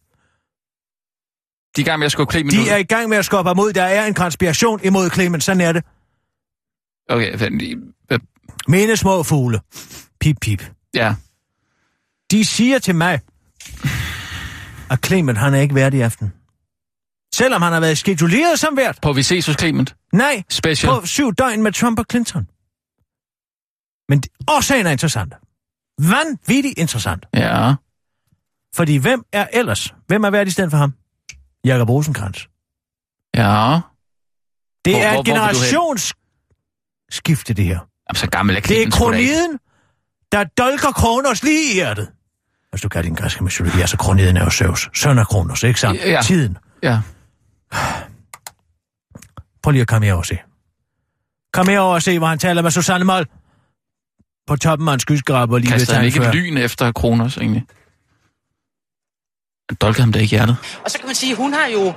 De 1.76 1.80
er 1.80 1.84
i 1.84 1.88
gang 1.88 1.98
med 1.98 2.06
at 2.06 2.12
skubbe 2.12 2.32
Clement 2.32 2.54
ud. 2.58 2.64
De 2.64 2.70
er 2.70 2.76
i 2.76 2.82
gang 2.82 3.08
med 3.08 3.16
at 3.18 3.24
skubbe 3.24 3.48
ham 3.48 3.58
ud. 3.60 3.72
Der 3.72 3.82
er 3.82 4.06
en 4.06 4.14
konspiration 4.14 4.80
imod 4.84 5.10
Clement. 5.10 5.44
Sådan 5.44 5.60
er 5.60 5.72
det. 5.72 5.84
Okay, 7.08 7.50
lige. 7.58 7.76
Øh, 8.12 8.18
Mine 8.68 8.96
små 8.96 9.22
fugle. 9.22 9.60
Pip, 10.20 10.36
pip. 10.40 10.62
Ja. 10.94 11.14
De 12.30 12.44
siger 12.44 12.78
til 12.78 12.94
mig, 12.94 13.20
at 14.90 15.06
Clement 15.06 15.38
han 15.38 15.54
er 15.54 15.58
ikke 15.60 15.74
værd 15.74 15.94
i 15.94 16.00
aften. 16.00 16.32
Selvom 17.38 17.62
han 17.62 17.72
har 17.72 17.80
været 17.80 17.98
skeduleret 17.98 18.58
som 18.58 18.76
vært. 18.76 18.98
På 19.02 19.12
Vi 19.12 19.22
ses 19.22 19.46
hos 19.46 19.56
Clement. 19.58 19.96
Nej, 20.12 20.42
Special. 20.50 20.92
på 20.92 21.06
syv 21.06 21.34
døgn 21.34 21.62
med 21.62 21.72
Trump 21.72 21.98
og 21.98 22.04
Clinton. 22.10 22.48
Men 24.08 24.22
årsagen 24.50 24.86
er 24.86 24.90
interessant. 24.90 25.34
Vanvittigt 26.00 26.78
interessant. 26.78 27.26
Ja. 27.34 27.74
Fordi 28.74 28.96
hvem 28.96 29.24
er 29.32 29.46
ellers? 29.52 29.94
Hvem 30.06 30.24
er 30.24 30.30
værd 30.30 30.46
i 30.46 30.50
stedet 30.50 30.70
for 30.70 30.78
ham? 30.78 30.94
Jakob 31.64 31.88
Rosenkrantz. 31.88 32.46
Ja. 33.34 33.80
Det 34.84 34.94
Hvor- 34.94 35.02
er 35.02 35.12
hvor- 35.12 35.20
et 35.20 35.26
generationsskifte, 35.26 37.54
det 37.54 37.64
her. 37.64 37.78
Jamen, 38.08 38.16
så 38.16 38.26
gammel 38.30 38.56
er 38.56 38.60
Det 38.60 38.82
er 38.82 38.90
kroniden, 38.90 39.58
der 40.32 40.44
dolker 40.44 40.92
Kronos 40.92 41.42
lige 41.42 41.70
i 41.70 41.74
hjertet. 41.74 42.08
Hvis 42.70 42.80
du 42.80 42.88
kan 42.88 43.04
din 43.04 43.14
græske 43.14 43.44
mytologi, 43.44 43.80
altså 43.80 43.96
kroniden 43.96 44.36
er 44.36 44.44
jo 44.44 44.50
Zeus. 44.50 44.90
Søn 44.94 45.18
af 45.18 45.26
Kronos, 45.26 45.62
ikke 45.62 45.80
sandt? 45.80 46.00
Ja. 46.00 46.20
Tiden. 46.22 46.58
Ja. 46.82 47.00
Prøv 49.62 49.70
lige 49.70 49.82
at 49.82 49.88
komme 49.88 50.04
herover 50.06 50.22
og 50.22 50.26
se. 50.26 50.38
Kom 51.52 51.68
herover 51.68 51.94
og 51.94 52.02
se, 52.02 52.18
hvor 52.18 52.26
han 52.26 52.38
taler 52.38 52.62
med 52.62 52.70
Susanne 52.70 53.04
Moll. 53.04 53.26
På 54.46 54.56
toppen 54.56 54.88
af 54.88 54.92
en 54.94 55.00
skyskraber 55.00 55.58
lige 55.58 55.72
ved 55.72 55.78
Kaster 55.78 55.94
han 55.94 56.04
ikke 56.04 56.20
et 56.20 56.34
lyn 56.34 56.56
efter 56.56 56.92
Kronos, 56.92 57.36
egentlig? 57.36 57.64
Han 59.70 59.76
dolkede 59.80 60.02
ham 60.02 60.12
da 60.12 60.18
ikke 60.18 60.34
i 60.34 60.36
hjertet. 60.36 60.56
Og 60.84 60.90
så 60.90 60.98
kan 60.98 61.06
man 61.06 61.14
sige, 61.14 61.34
hun 61.34 61.52
har 61.52 61.66
jo 61.66 61.92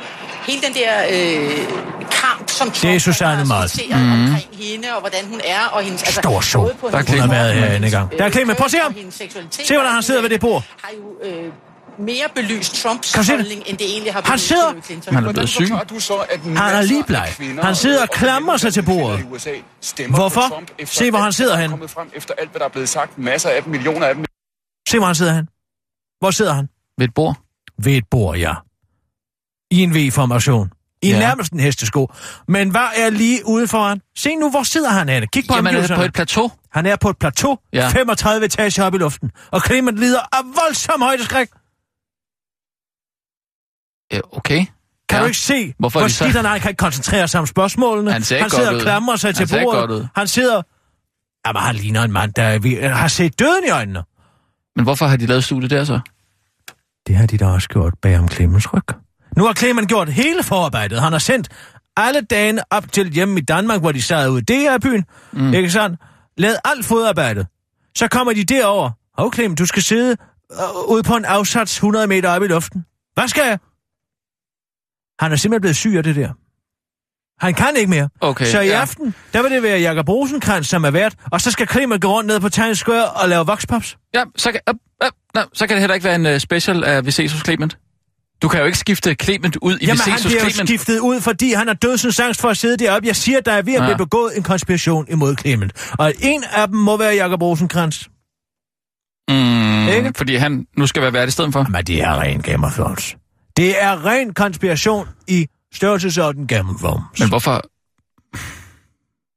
hele 0.48 0.62
den 0.62 0.74
der 0.74 0.94
øh, 1.12 1.66
kamp, 2.12 2.50
som 2.50 2.68
Trump 2.68 2.82
Det 2.82 2.96
er 2.96 3.00
Susanne 3.00 3.36
har 3.36 3.46
Moll. 3.46 3.70
skitseret 3.70 4.12
omkring 4.12 4.50
hende, 4.52 4.88
og 4.96 5.00
hvordan 5.00 5.26
hun 5.28 5.42
er, 5.46 5.66
og 5.66 5.82
hendes... 5.84 6.04
Altså, 6.04 6.22
Stor 6.22 6.38
er 6.38 7.04
Clement. 7.04 7.10
Hun 7.10 7.20
har 7.20 7.28
været 7.28 7.72
hendes, 7.72 7.94
en 7.94 8.00
gang. 8.00 8.12
Der 8.18 8.26
er 8.26 8.30
Clement. 8.30 8.58
Prøv 8.58 8.66
at 8.66 8.72
se 8.72 8.78
ham. 8.78 8.96
Se, 9.52 9.74
hvordan 9.74 9.92
han 9.92 10.04
sidder 10.04 10.22
ved 10.22 10.30
det 10.30 10.40
bord. 10.40 10.64
Har 10.84 10.92
jo 10.98 11.30
øh, 11.30 11.52
mere 12.02 12.26
belyst 12.36 12.82
Trumps 12.84 13.14
holdning, 13.14 13.64
end 13.66 13.78
det 13.78 13.88
egentlig 13.92 14.14
har 14.14 14.22
Han 14.22 14.32
belyst 14.32 14.48
sidder- 14.48 14.82
Clinton. 14.86 15.14
Han 15.14 15.26
er 15.26 15.32
blevet 15.32 15.50
syg. 15.50 15.68
Du 15.90 16.00
så, 16.00 16.14
at 16.16 16.40
Han 16.40 16.58
er 16.58 16.82
lige 16.82 17.04
bleg. 17.04 17.34
Han 17.64 17.76
sidder 17.76 18.02
og 18.02 18.10
klamrer 18.10 18.58
sig 18.58 18.74
til 18.74 18.84
bordet. 18.84 19.20
Hvorfor? 20.10 20.64
Se, 20.86 21.10
hvor 21.10 21.20
han 21.20 21.34
sidder 21.34 21.88
frem 21.88 22.10
efter 22.14 22.34
alt, 22.38 22.50
hvad 22.52 22.60
der 22.60 22.66
er 22.66 22.70
blevet 22.70 22.90
sagt. 22.90 23.18
Masser 23.18 23.50
af 23.50 23.64
dem, 23.64 23.72
millioner 23.72 24.08
af 24.08 24.16
dem. 24.16 24.26
Se, 24.90 24.98
hvor 24.98 25.06
han 25.06 25.16
sidder 25.16 25.34
han. 25.34 25.48
Hvor 26.20 26.32
sidder 26.32 26.54
han? 26.54 26.68
Ved 26.98 27.08
et 27.08 27.14
bord. 27.14 27.36
Ved 27.84 27.94
et 27.94 28.04
bord, 28.12 28.38
ja. 28.38 28.54
I 29.72 29.80
en 29.84 29.96
V-formation. 29.96 30.72
I 31.04 31.10
Ja. 31.10 31.20
nærmest 31.20 31.54
en 31.54 31.60
hestesko. 31.60 32.12
Men 32.48 32.70
hvad 32.70 32.88
er 32.98 33.10
lige 33.10 33.42
ude 33.46 33.68
foran? 33.68 34.02
Se 34.18 34.36
nu, 34.36 34.50
hvor 34.50 34.64
sidder 34.64 34.90
han 34.90 35.10
henne? 35.10 35.28
Kig 35.28 35.44
på 35.48 35.56
Jamen, 35.56 35.68
er 35.68 35.72
det 35.72 35.78
omgivelserne. 35.78 36.00
på 36.00 36.06
et 36.06 36.14
plateau? 36.14 36.52
Han 36.72 36.86
er 36.86 36.96
på 36.96 37.10
et 37.10 37.18
plateau, 37.18 37.58
Ja. 37.74 37.82
ja. 37.84 37.88
35 37.90 38.46
etager 38.46 38.84
op 38.86 38.94
i 38.96 38.98
luften. 38.98 39.32
Og 39.52 39.62
Clement 39.66 40.00
lider 40.00 40.20
af 40.32 40.40
voldsom 40.56 41.02
højdeskræk. 41.02 41.50
Ja, 44.12 44.20
okay. 44.32 44.66
Kan 45.10 45.18
Ja. 45.18 45.20
du 45.22 45.26
ikke 45.26 45.38
se, 45.38 45.74
Hvorfor 45.80 46.00
hvor 46.00 46.08
skidt 46.08 46.32
han 46.36 46.46
er? 46.46 46.50
Han 46.50 46.60
kan 46.62 46.70
ikke 46.70 46.80
koncentrere 46.80 47.28
sig 47.28 47.40
om 47.40 47.46
spørgsmålene. 47.48 48.12
Han 48.12 48.22
han 48.22 48.24
sidder 48.50 48.74
og 48.76 48.82
klamrer 48.82 49.16
sig 49.16 49.28
Han 49.28 49.48
til 49.48 49.48
bordet. 49.64 49.80
godt 49.80 49.92
ud. 49.92 50.08
Han 50.16 50.28
sidder... 50.28 50.62
Jamen, 51.48 51.62
han 51.62 51.76
ligner 51.76 52.04
en 52.04 52.12
mand, 52.12 52.34
der 52.34 52.44
er 52.44 52.60
ved- 52.60 52.90
har 52.90 53.08
set 53.08 53.40
døden 53.40 53.64
i 53.68 53.70
øjnene. 53.70 54.04
Men 54.76 54.84
hvorfor 54.84 55.06
har 55.08 55.18
de 55.18 55.26
lavet 55.26 55.44
studiet 55.44 55.72
der 55.72 55.84
så? 55.84 56.00
Det 57.08 57.16
har 57.16 57.26
de 57.28 57.38
da 57.38 57.46
også 57.48 57.70
gjort 57.70 57.94
bag 58.02 58.20
om 58.20 58.28
Clemens 58.30 58.74
ryg. 58.74 58.84
Nu 59.38 59.46
har 59.46 59.54
Clement 59.54 59.88
gjort 59.88 60.10
hele 60.10 60.44
forarbejdet. 60.44 61.02
Han 61.02 61.12
har 61.12 61.20
sendt 61.20 61.50
alle 61.98 62.22
dagene 62.22 62.62
op 62.70 62.92
til 62.92 63.10
hjemme 63.14 63.40
i 63.40 63.42
Danmark, 63.44 63.80
hvor 63.82 63.92
de 63.92 64.02
sad 64.02 64.30
ude 64.30 64.40
i 64.40 64.44
DR-byen. 64.44 65.06
Mm. 65.32 65.54
Ikke 65.54 65.72
sandt? 65.72 66.00
Lavet 66.38 66.58
alt 66.66 66.86
fodarbejdet. 66.86 67.48
Så 67.98 68.08
kommer 68.08 68.34
de 68.34 68.44
derover. 68.44 68.90
Hov, 69.18 69.34
Clement, 69.34 69.60
du 69.60 69.66
skal 69.66 69.84
sidde 69.84 70.18
øh, 70.52 70.90
ude 70.90 71.04
på 71.04 71.16
en 71.16 71.26
afsats 71.26 71.76
100 71.76 72.08
meter 72.08 72.30
op 72.30 72.44
i 72.44 72.48
luften. 72.48 72.86
Hvad 73.14 73.28
skal 73.28 73.44
jeg? 73.48 73.60
Han 75.22 75.32
er 75.32 75.36
simpelthen 75.36 75.62
blevet 75.62 75.76
syg 75.76 75.94
af 75.98 76.04
det 76.04 76.16
der. 76.16 76.30
Han 77.46 77.54
kan 77.54 77.74
ikke 77.78 77.90
mere. 77.90 78.10
Okay, 78.22 78.46
så 78.46 78.60
i 78.60 78.68
ja. 78.68 78.82
aften, 78.82 79.16
der 79.34 79.42
vil 79.42 79.52
det 79.52 79.64
være 79.64 79.80
Jakob 79.80 80.10
Rosenkrantz, 80.10 80.70
som 80.70 80.84
er 80.84 80.92
vært, 80.92 81.16
og 81.32 81.42
så 81.42 81.52
skal 81.52 81.68
Clement 81.68 82.02
gå 82.02 82.08
rundt 82.08 82.28
ned 82.28 82.40
på 82.40 82.50
Times 82.50 82.78
Square 82.78 83.10
og 83.10 83.30
lave 83.30 83.46
voxpops. 83.46 83.98
Ja, 84.16 84.24
så 84.36 84.52
kan, 84.52 84.62
uh, 84.70 84.76
uh, 85.06 85.10
no, 85.36 85.42
så 85.54 85.68
kan 85.68 85.76
det 85.76 85.82
heller 85.82 85.94
ikke 85.94 86.04
være 86.04 86.16
en 86.16 86.26
uh, 86.26 86.38
special 86.38 86.84
af 86.84 87.06
Vi 87.06 87.12
ses 87.12 87.32
hos 87.32 87.42
Clement. 87.46 87.78
Du 88.42 88.48
kan 88.48 88.60
jo 88.60 88.66
ikke 88.66 88.78
skifte 88.78 89.16
Clement 89.24 89.56
ud 89.62 89.78
i 89.78 89.86
Jamen, 89.86 90.02
Vi 90.06 90.12
han 90.12 90.20
ses 90.20 90.24
hos 90.24 90.32
bliver 90.34 90.50
Clement. 90.50 90.70
skiftet 90.70 91.00
ud, 91.00 91.22
fordi 91.22 91.54
han 91.54 91.68
har 91.68 91.74
dødsens 91.74 92.20
angst 92.20 92.42
for 92.42 92.50
at 92.50 92.58
sidde 92.58 92.78
deroppe. 92.78 93.08
Jeg 93.08 93.16
siger, 93.16 93.40
der 93.42 93.52
er 93.52 93.62
ved 93.62 93.74
at 93.74 93.82
Ja. 93.82 93.86
blive 93.86 93.98
begået 93.98 94.38
en 94.38 94.44
konspiration 94.44 95.06
imod 95.10 95.36
Clement. 95.36 95.74
Og 96.00 96.14
en 96.22 96.44
af 96.52 96.68
dem 96.68 96.78
må 96.78 96.98
være 96.98 97.16
Jakob 97.16 97.42
Rosenkrantz. 97.42 98.08
Mm, 99.30 99.88
Ikke? 99.88 100.12
fordi 100.16 100.36
han 100.36 100.66
nu 100.78 100.88
skal 100.88 101.02
være 101.02 101.14
vært 101.14 101.28
i 101.28 101.32
stedet 101.32 101.54
for. 101.54 101.64
Men 101.70 101.84
det 101.86 102.02
er 102.02 102.22
ren 102.22 102.42
Game 102.42 102.68
of 102.68 102.74
Thrones. 102.74 103.16
Det 103.58 103.84
er 103.84 104.06
ren 104.06 104.34
konspiration 104.34 105.08
i 105.28 105.48
størrelsesorden 105.74 106.48
Thrones. 106.48 107.20
Men 107.20 107.30
hvorfor... 107.30 107.62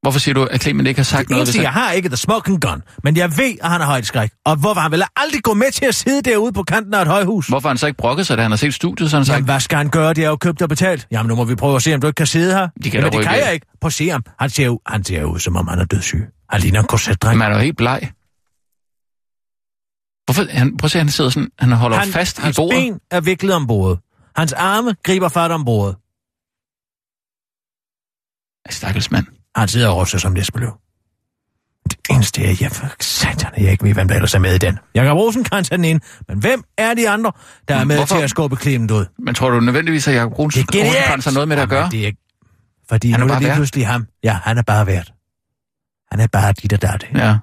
Hvorfor 0.01 0.19
siger 0.19 0.33
du, 0.33 0.43
at 0.43 0.61
Clement 0.61 0.87
ikke 0.87 0.99
har 0.99 1.03
sagt 1.03 1.19
det 1.21 1.29
noget? 1.29 1.41
eneste, 1.41 1.57
hvis 1.57 1.63
jeg 1.63 1.71
han- 1.73 1.81
har 1.83 1.91
ikke 1.91 2.05
er 2.05 2.09
the 2.09 2.17
smoking 2.17 2.61
gun, 2.61 2.81
men 3.03 3.17
jeg 3.17 3.37
ved, 3.37 3.55
at 3.61 3.69
han 3.69 3.81
har 3.81 3.87
højdeskræk. 3.87 4.31
Og 4.45 4.55
hvorfor 4.55 4.81
han 4.81 4.91
vil 4.91 5.03
aldrig 5.15 5.43
gå 5.43 5.53
med 5.53 5.71
til 5.71 5.85
at 5.85 5.95
sidde 5.95 6.21
derude 6.21 6.53
på 6.53 6.63
kanten 6.63 6.93
af 6.93 7.01
et 7.01 7.07
højhus? 7.07 7.47
Hvorfor 7.47 7.67
han 7.67 7.77
så 7.77 7.87
ikke 7.87 7.97
brokket 7.97 8.27
sig, 8.27 8.37
da 8.37 8.41
han 8.41 8.51
har 8.51 8.55
set 8.55 8.73
studiet? 8.73 9.09
Så 9.09 9.17
han 9.17 9.25
Jamen, 9.25 9.37
sagt, 9.37 9.45
hvad 9.45 9.59
skal 9.59 9.77
han 9.77 9.89
gøre? 9.89 10.13
Det 10.13 10.23
er 10.23 10.29
jo 10.29 10.35
købt 10.35 10.61
og 10.61 10.69
betalt. 10.69 11.07
Jamen, 11.11 11.27
nu 11.27 11.35
må 11.35 11.43
vi 11.43 11.55
prøve 11.55 11.75
at 11.75 11.83
se, 11.83 11.93
om 11.93 12.01
du 12.01 12.07
ikke 12.07 12.15
kan 12.17 12.27
sidde 12.27 12.53
her. 12.53 12.67
De 12.83 12.91
kan 12.91 12.99
Jamen, 12.99 13.13
det 13.13 13.23
kan 13.27 13.37
jeg 13.37 13.53
ikke. 13.53 13.65
Prøv 13.81 13.87
at 13.87 13.93
se 13.93 14.09
ham. 14.09 14.23
Han 14.39 14.49
ser, 14.49 14.69
ud, 14.69 14.77
han 14.87 15.03
ser 15.03 15.23
ud, 15.23 15.39
som 15.39 15.55
om 15.55 15.67
han 15.67 15.79
er 15.79 15.85
dødssyg. 15.85 16.25
Han 16.49 16.61
ligner 16.61 16.79
en 16.79 16.87
korsetdreng. 16.87 17.37
man 17.37 17.51
er 17.51 17.55
jo 17.55 17.61
helt 17.61 17.77
bleg. 17.77 18.11
Hvorfor? 20.25 20.51
Han, 20.57 20.77
prøv 20.77 20.85
at 20.85 20.91
se, 20.91 20.97
han 20.97 21.09
sidder 21.09 21.29
sådan, 21.29 21.49
han 21.59 21.71
holder 21.71 21.97
han, 21.97 22.07
fast 22.07 22.39
i 22.39 22.41
hans 22.41 22.55
bordet. 22.55 22.75
ben 22.77 22.99
er 23.11 23.21
viklet 23.21 23.55
om 23.55 23.67
bordet. 23.67 23.99
Hans 24.35 24.53
arme 24.53 24.95
griber 25.03 25.29
fat 25.29 25.51
om 25.51 25.65
bordet. 25.65 25.95
Stakkels 28.69 29.11
mand. 29.11 29.25
Han 29.55 29.67
sidder 29.67 29.89
og 29.89 29.97
ryster 30.01 30.17
som 30.17 30.31
næsbeløv. 30.33 30.71
Det 31.89 31.97
eneste 32.09 32.43
er, 32.45 32.55
jeg 32.61 32.71
for 32.71 32.87
satan, 32.99 33.51
jeg 33.57 33.71
ikke 33.71 33.83
ved, 33.83 33.93
hvem 33.93 34.07
der 34.07 34.15
ellers 34.15 34.33
er 34.33 34.39
med 34.39 34.55
i 34.55 34.57
den. 34.57 34.79
Jakob 34.95 35.17
Rosenkrantz 35.17 35.71
er 35.71 35.75
den 35.75 35.85
ene, 35.85 35.99
men 36.27 36.39
hvem 36.39 36.63
er 36.77 36.93
de 36.93 37.09
andre, 37.09 37.31
der 37.67 37.75
er 37.75 37.83
med 37.83 37.95
hvorfor- 37.95 38.15
til 38.15 38.23
at 38.23 38.29
skubbe 38.29 38.55
Clement 38.57 38.91
ud? 38.91 39.05
Men 39.19 39.35
tror 39.35 39.49
du 39.49 39.59
nødvendigvis, 39.59 40.07
at 40.07 40.15
Jacob 40.15 40.31
Rons- 40.33 40.37
Rosenkrantz 40.39 41.25
har 41.25 41.31
noget 41.31 41.47
med 41.47 41.57
det 41.57 41.63
at 41.63 41.69
gøre? 41.69 41.89
Det 41.91 42.01
er 42.01 42.05
ikke... 42.05 42.21
Fordi 42.89 43.11
Han 43.11 43.21
er 43.21 43.25
nu 43.25 43.25
er 43.25 43.27
bare 43.33 43.39
det 43.39 43.47
lige 43.47 43.55
pludselig 43.55 43.87
ham. 43.87 44.07
Ja, 44.23 44.33
han 44.43 44.57
er 44.57 44.61
bare 44.61 44.87
vært. 44.87 45.13
Han 46.11 46.19
er 46.19 46.27
bare 46.27 46.53
dit 46.53 46.73
og 46.73 46.81
dat. 46.81 47.07
Ja. 47.15 47.37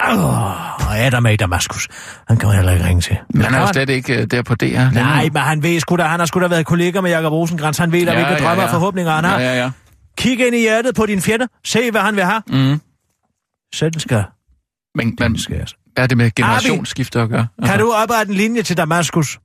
Og 0.00 0.98
Adam 0.98 1.26
er 1.26 1.30
i 1.30 1.36
Damaskus. 1.36 1.88
Han 2.28 2.36
kan 2.36 2.46
man 2.48 2.56
heller 2.56 2.72
ikke 2.72 2.84
ringe 2.84 3.00
til. 3.00 3.16
Men 3.30 3.42
han 3.42 3.54
er 3.54 3.60
jo 3.60 3.66
slet 3.72 3.88
ikke 3.88 4.18
uh, 4.18 4.24
der 4.24 4.42
på 4.42 4.54
DR. 4.54 4.90
Nej, 4.90 5.28
men 5.32 5.42
han 5.42 5.62
ved 5.62 5.80
sgu 5.80 5.96
da, 5.96 6.02
han 6.02 6.20
har 6.20 6.26
sgu 6.26 6.40
da 6.40 6.48
været 6.48 6.66
kollega 6.66 7.00
med 7.00 7.10
Jakob 7.10 7.32
Rosenkrantz. 7.32 7.78
Han 7.78 7.92
ved 7.92 8.06
da, 8.06 8.12
ja, 8.18 8.26
hvilke 8.26 8.44
drømme 8.44 8.62
og 8.64 8.70
forhåbninger 8.70 9.12
han 9.12 9.24
har. 9.24 9.40
Ja, 9.40 9.46
ja, 9.54 9.62
ja. 9.62 9.70
Kig 10.18 10.46
ind 10.46 10.54
i 10.56 10.60
hjertet 10.60 10.94
på 10.94 11.06
din 11.06 11.20
fjende. 11.22 11.48
Se, 11.64 11.90
hvad 11.90 12.00
han 12.00 12.16
vil 12.16 12.24
have. 12.24 12.42
Mm. 12.48 12.80
Sådan 13.74 14.00
skal, 14.00 14.24
Men, 14.94 15.16
men 15.20 15.38
skal 15.38 15.56
jeg. 15.56 15.66
er 15.96 16.06
det 16.06 16.16
med 16.16 16.30
generationsskifte 16.30 17.20
at 17.20 17.28
gøre? 17.28 17.46
Altså, 17.58 17.72
Kan 17.72 17.80
du 17.80 17.92
oprette 17.92 18.30
en 18.30 18.36
linje 18.36 18.62
til 18.62 18.76
Damaskus? 18.76 19.38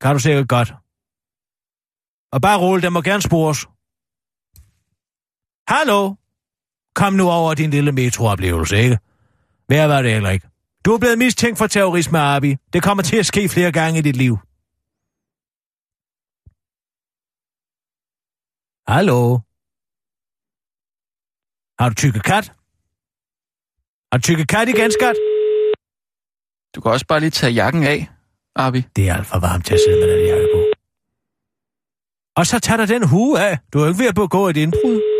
Kan 0.00 0.12
du 0.12 0.18
sikkert 0.18 0.48
godt. 0.48 0.74
Og 2.32 2.42
bare 2.42 2.58
rulle, 2.58 2.82
den 2.82 2.92
må 2.92 3.00
gerne 3.02 3.22
spores. 3.22 3.66
Hallo? 5.68 6.14
Kom 6.94 7.12
nu 7.12 7.30
over 7.30 7.54
din 7.54 7.70
lille 7.70 7.92
metrooplevelse, 7.92 8.76
ikke? 8.78 8.98
Hvad 9.68 9.88
var 9.88 10.02
det 10.02 10.12
heller 10.12 10.30
ikke. 10.30 10.48
Du 10.84 10.94
er 10.94 10.98
blevet 10.98 11.18
mistænkt 11.18 11.58
for 11.58 11.66
terrorisme, 11.66 12.18
Abi. 12.18 12.56
Det 12.72 12.82
kommer 12.82 13.02
til 13.02 13.16
at 13.16 13.26
ske 13.26 13.48
flere 13.48 13.72
gange 13.72 13.98
i 13.98 14.02
dit 14.02 14.16
liv. 14.16 14.34
Hallo? 18.94 19.38
Har 21.80 21.88
du 21.88 21.94
tykket 21.94 22.22
kat? 22.22 22.46
Har 24.12 24.18
du 24.18 24.22
tykket 24.22 24.48
kat 24.48 24.68
igen, 24.68 24.90
skat? 24.92 25.16
Du 26.74 26.80
kan 26.80 26.90
også 26.90 27.06
bare 27.06 27.20
lige 27.20 27.30
tage 27.30 27.52
jakken 27.52 27.82
af, 27.82 28.08
Abi. 28.56 28.80
Det 28.96 29.08
er 29.08 29.14
alt 29.14 29.26
for 29.26 29.38
varmt 29.38 29.66
til 29.66 29.74
at 29.74 29.80
sidde 29.86 30.00
med 30.00 30.08
den 30.14 30.26
jakke 30.26 30.48
på. 30.54 30.60
Og 32.36 32.46
så 32.46 32.58
tager 32.58 32.76
der 32.76 32.86
den 32.86 33.08
hue 33.08 33.40
af. 33.48 33.58
Du 33.72 33.78
er 33.78 33.82
jo 33.82 33.88
ikke 33.88 34.00
ved 34.02 34.08
at 34.08 34.14
begå 34.14 34.48
et 34.48 34.56
indbrud. 34.56 35.17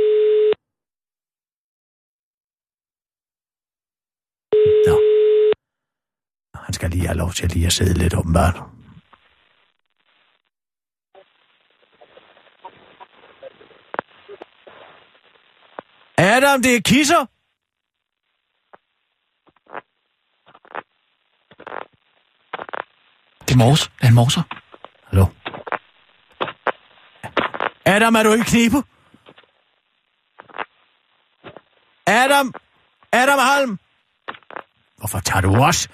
Han 6.68 6.72
skal 6.74 6.90
lige 6.90 7.06
have 7.06 7.16
lov 7.18 7.32
til 7.32 7.48
lige 7.48 7.66
at 7.66 7.72
sidde 7.72 7.98
lidt 7.98 8.14
åbenbart. 8.14 8.54
Adam, 16.18 16.62
det 16.62 16.76
er 16.76 16.80
kisser. 16.80 17.26
Det 23.46 23.54
er 23.54 23.58
mors. 23.58 23.90
Er 24.02 24.08
en 24.08 24.14
morser. 24.14 24.42
Hallo? 25.06 25.26
Adam, 27.84 28.14
er 28.14 28.22
du 28.22 28.32
i 28.32 28.40
knibe? 28.40 28.76
Adam! 32.06 32.54
Adam 33.12 33.38
Halm! 33.38 33.78
Hvorfor 34.96 35.20
tager 35.20 35.40
du 35.40 35.56
også 35.56 35.88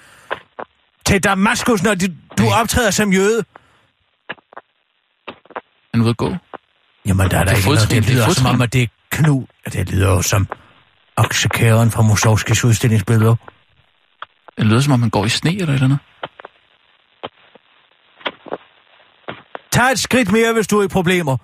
til 1.15 1.23
Damaskus, 1.23 1.83
når 1.83 1.95
du, 1.95 2.05
du 2.37 2.43
optræder 2.61 2.91
som 2.91 3.13
jøde? 3.13 3.43
Han 5.93 6.01
ude 6.01 6.09
at 6.09 6.17
gå. 6.17 6.35
Jamen, 7.05 7.29
der 7.29 7.39
er 7.39 7.43
der 7.43 7.43
Det 7.43 7.51
er 7.51 7.55
ikke 7.55 7.69
noget. 7.69 7.89
Det 7.89 7.97
er 7.97 8.13
lyder 8.13 8.29
som 8.29 8.45
om, 8.45 8.61
at 8.61 8.73
det 8.73 8.81
er 8.83 8.87
Knud. 9.09 9.45
Det 9.65 9.91
lyder 9.91 10.09
jo 10.09 10.21
som 10.21 10.47
oksekæren 11.15 11.91
fra 11.91 12.01
Musovskis 12.01 12.63
udstillingsbilleder. 12.63 13.35
Det 14.57 14.65
lyder 14.65 14.81
som 14.81 14.93
om, 14.93 15.01
han 15.01 15.09
går 15.09 15.25
i 15.25 15.29
sne 15.29 15.51
eller 15.51 15.67
et 15.67 15.73
eller 15.73 15.85
andet. 15.85 15.99
Tag 19.71 19.91
et 19.91 19.99
skridt 19.99 20.31
mere, 20.31 20.53
hvis 20.53 20.67
du 20.67 20.79
er 20.79 20.83
i 20.83 20.87
problemer. 20.87 21.37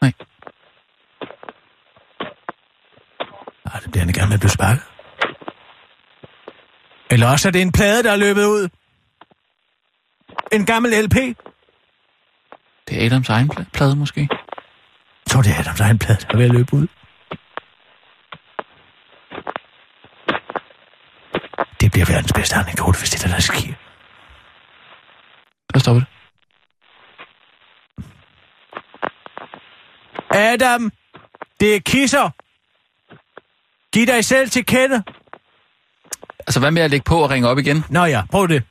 Nej. 0.00 0.12
Ej, 3.72 3.80
det 3.80 3.90
bliver 3.90 4.04
han 4.04 4.12
gerne 4.12 4.28
med 4.28 4.34
at 4.34 4.40
blive 4.40 4.50
sparket. 4.50 4.95
Eller 7.16 7.30
også 7.30 7.48
er 7.48 7.52
det 7.52 7.62
en 7.62 7.72
plade, 7.72 8.02
der 8.02 8.12
er 8.12 8.16
løbet 8.16 8.44
ud. 8.44 8.68
En 10.52 10.66
gammel 10.66 11.04
LP. 11.04 11.14
Det 12.88 13.02
er 13.02 13.06
Adams 13.06 13.28
egen 13.28 13.50
pla- 13.52 13.70
plade, 13.72 13.96
måske. 13.96 14.28
Jeg 14.30 14.38
tror, 15.30 15.42
det 15.42 15.52
er 15.52 15.58
Adams 15.60 15.80
egen 15.80 15.98
plade, 15.98 16.18
der 16.20 16.28
er 16.32 16.36
ved 16.36 16.44
at 16.44 16.50
løbe 16.50 16.74
ud. 16.74 16.86
Det 21.80 21.92
bliver 21.92 22.06
verdens 22.06 22.32
bedste 22.32 22.56
anekdote, 22.56 22.98
hvis 22.98 23.10
det 23.10 23.24
er 23.24 23.28
der, 23.28 23.34
der 23.34 23.40
sker. 23.40 23.74
Der 25.74 25.78
stopper 25.78 26.00
det. 26.02 26.08
Adam, 30.30 30.92
det 31.60 31.76
er 31.76 31.80
kisser. 31.80 32.30
Giv 33.92 34.06
dig 34.06 34.24
selv 34.24 34.50
til 34.50 34.66
kende. 34.66 35.02
Altså, 36.47 36.59
hvad 36.59 36.71
med 36.71 36.81
at 36.81 36.91
lægge 36.91 37.03
på 37.07 37.15
og 37.23 37.29
ringe 37.31 37.47
op 37.49 37.57
igen? 37.57 37.83
Nå 37.89 38.05
ja, 38.05 38.21
prøv 38.31 38.47
det. 38.47 38.63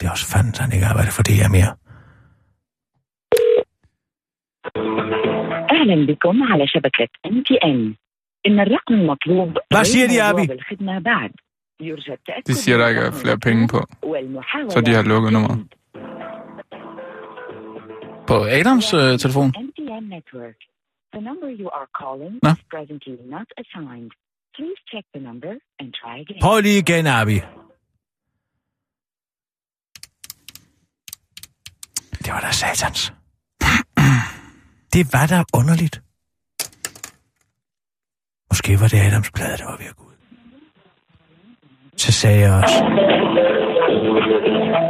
Det 0.00 0.06
er 0.06 0.10
også 0.10 0.26
fanden, 0.32 0.54
han 0.58 0.72
ikke 0.72 0.86
arbejder 0.86 1.10
for 1.10 1.22
DR 1.22 1.48
mere. 1.56 1.70
أهلا 5.76 6.06
بكم 6.06 6.42
على 6.52 6.66
شبكة 6.66 7.08
ام 7.26 7.42
تي 7.42 7.54
ان 7.64 7.94
إن 8.46 8.60
الرقم 8.60 8.94
المطلوب 8.94 9.58
Hvad 9.70 9.84
siger 9.84 10.06
de, 10.08 10.12
غير 10.12 10.30
Abi? 10.30 10.40
موضوع 10.40 10.54
بالخدمة 10.56 10.98
بعد 10.98 11.30
يرجى 11.80 12.12
التأكد 12.12 12.44
De 12.46 12.54
siger, 12.54 12.76
der 12.78 12.88
ikke 12.88 13.00
er 13.00 13.10
من 13.10 13.16
flere 13.22 13.38
penge 13.38 13.68
på. 13.68 13.80
والمحاولة 14.02 14.68
Så 14.70 14.80
de 14.80 14.94
har 14.94 15.02
lukket 15.02 15.32
nummeret. 15.32 15.58
På 18.28 18.36
Adams 18.58 18.94
øh, 18.94 19.18
telefon? 19.18 19.48
MTN 19.48 20.04
network. 20.16 20.58
The 21.14 21.20
number 21.28 21.48
you 21.60 21.68
are 21.78 21.88
calling 22.00 22.34
Nå. 22.42 22.50
is 22.50 22.62
presently 22.74 23.16
not 23.36 23.48
assigned. 23.62 24.10
Please 24.56 24.80
check 24.90 25.04
the 25.14 25.22
number 25.28 25.52
and 25.80 25.88
try 26.00 26.16
again. 26.24 26.40
Prøv 26.42 26.60
lige 26.60 26.78
igen, 26.78 27.06
Abi. 27.06 27.38
Det 32.24 32.32
var 32.32 32.40
da 32.40 32.52
satans. 32.52 33.12
Det 34.94 35.04
var 35.12 35.26
da 35.26 35.38
underligt. 35.60 36.02
Måske 38.50 38.80
var 38.80 38.88
det 38.88 38.98
Adams 39.08 39.30
plade, 39.30 39.56
der 39.56 39.64
var 39.64 39.76
ved 39.76 39.86
at 39.86 39.96
gå 39.96 40.04
ud. 40.04 40.14
Så 41.96 42.12
sagde 42.12 42.40
jeg 42.40 42.52
også, 42.62 42.84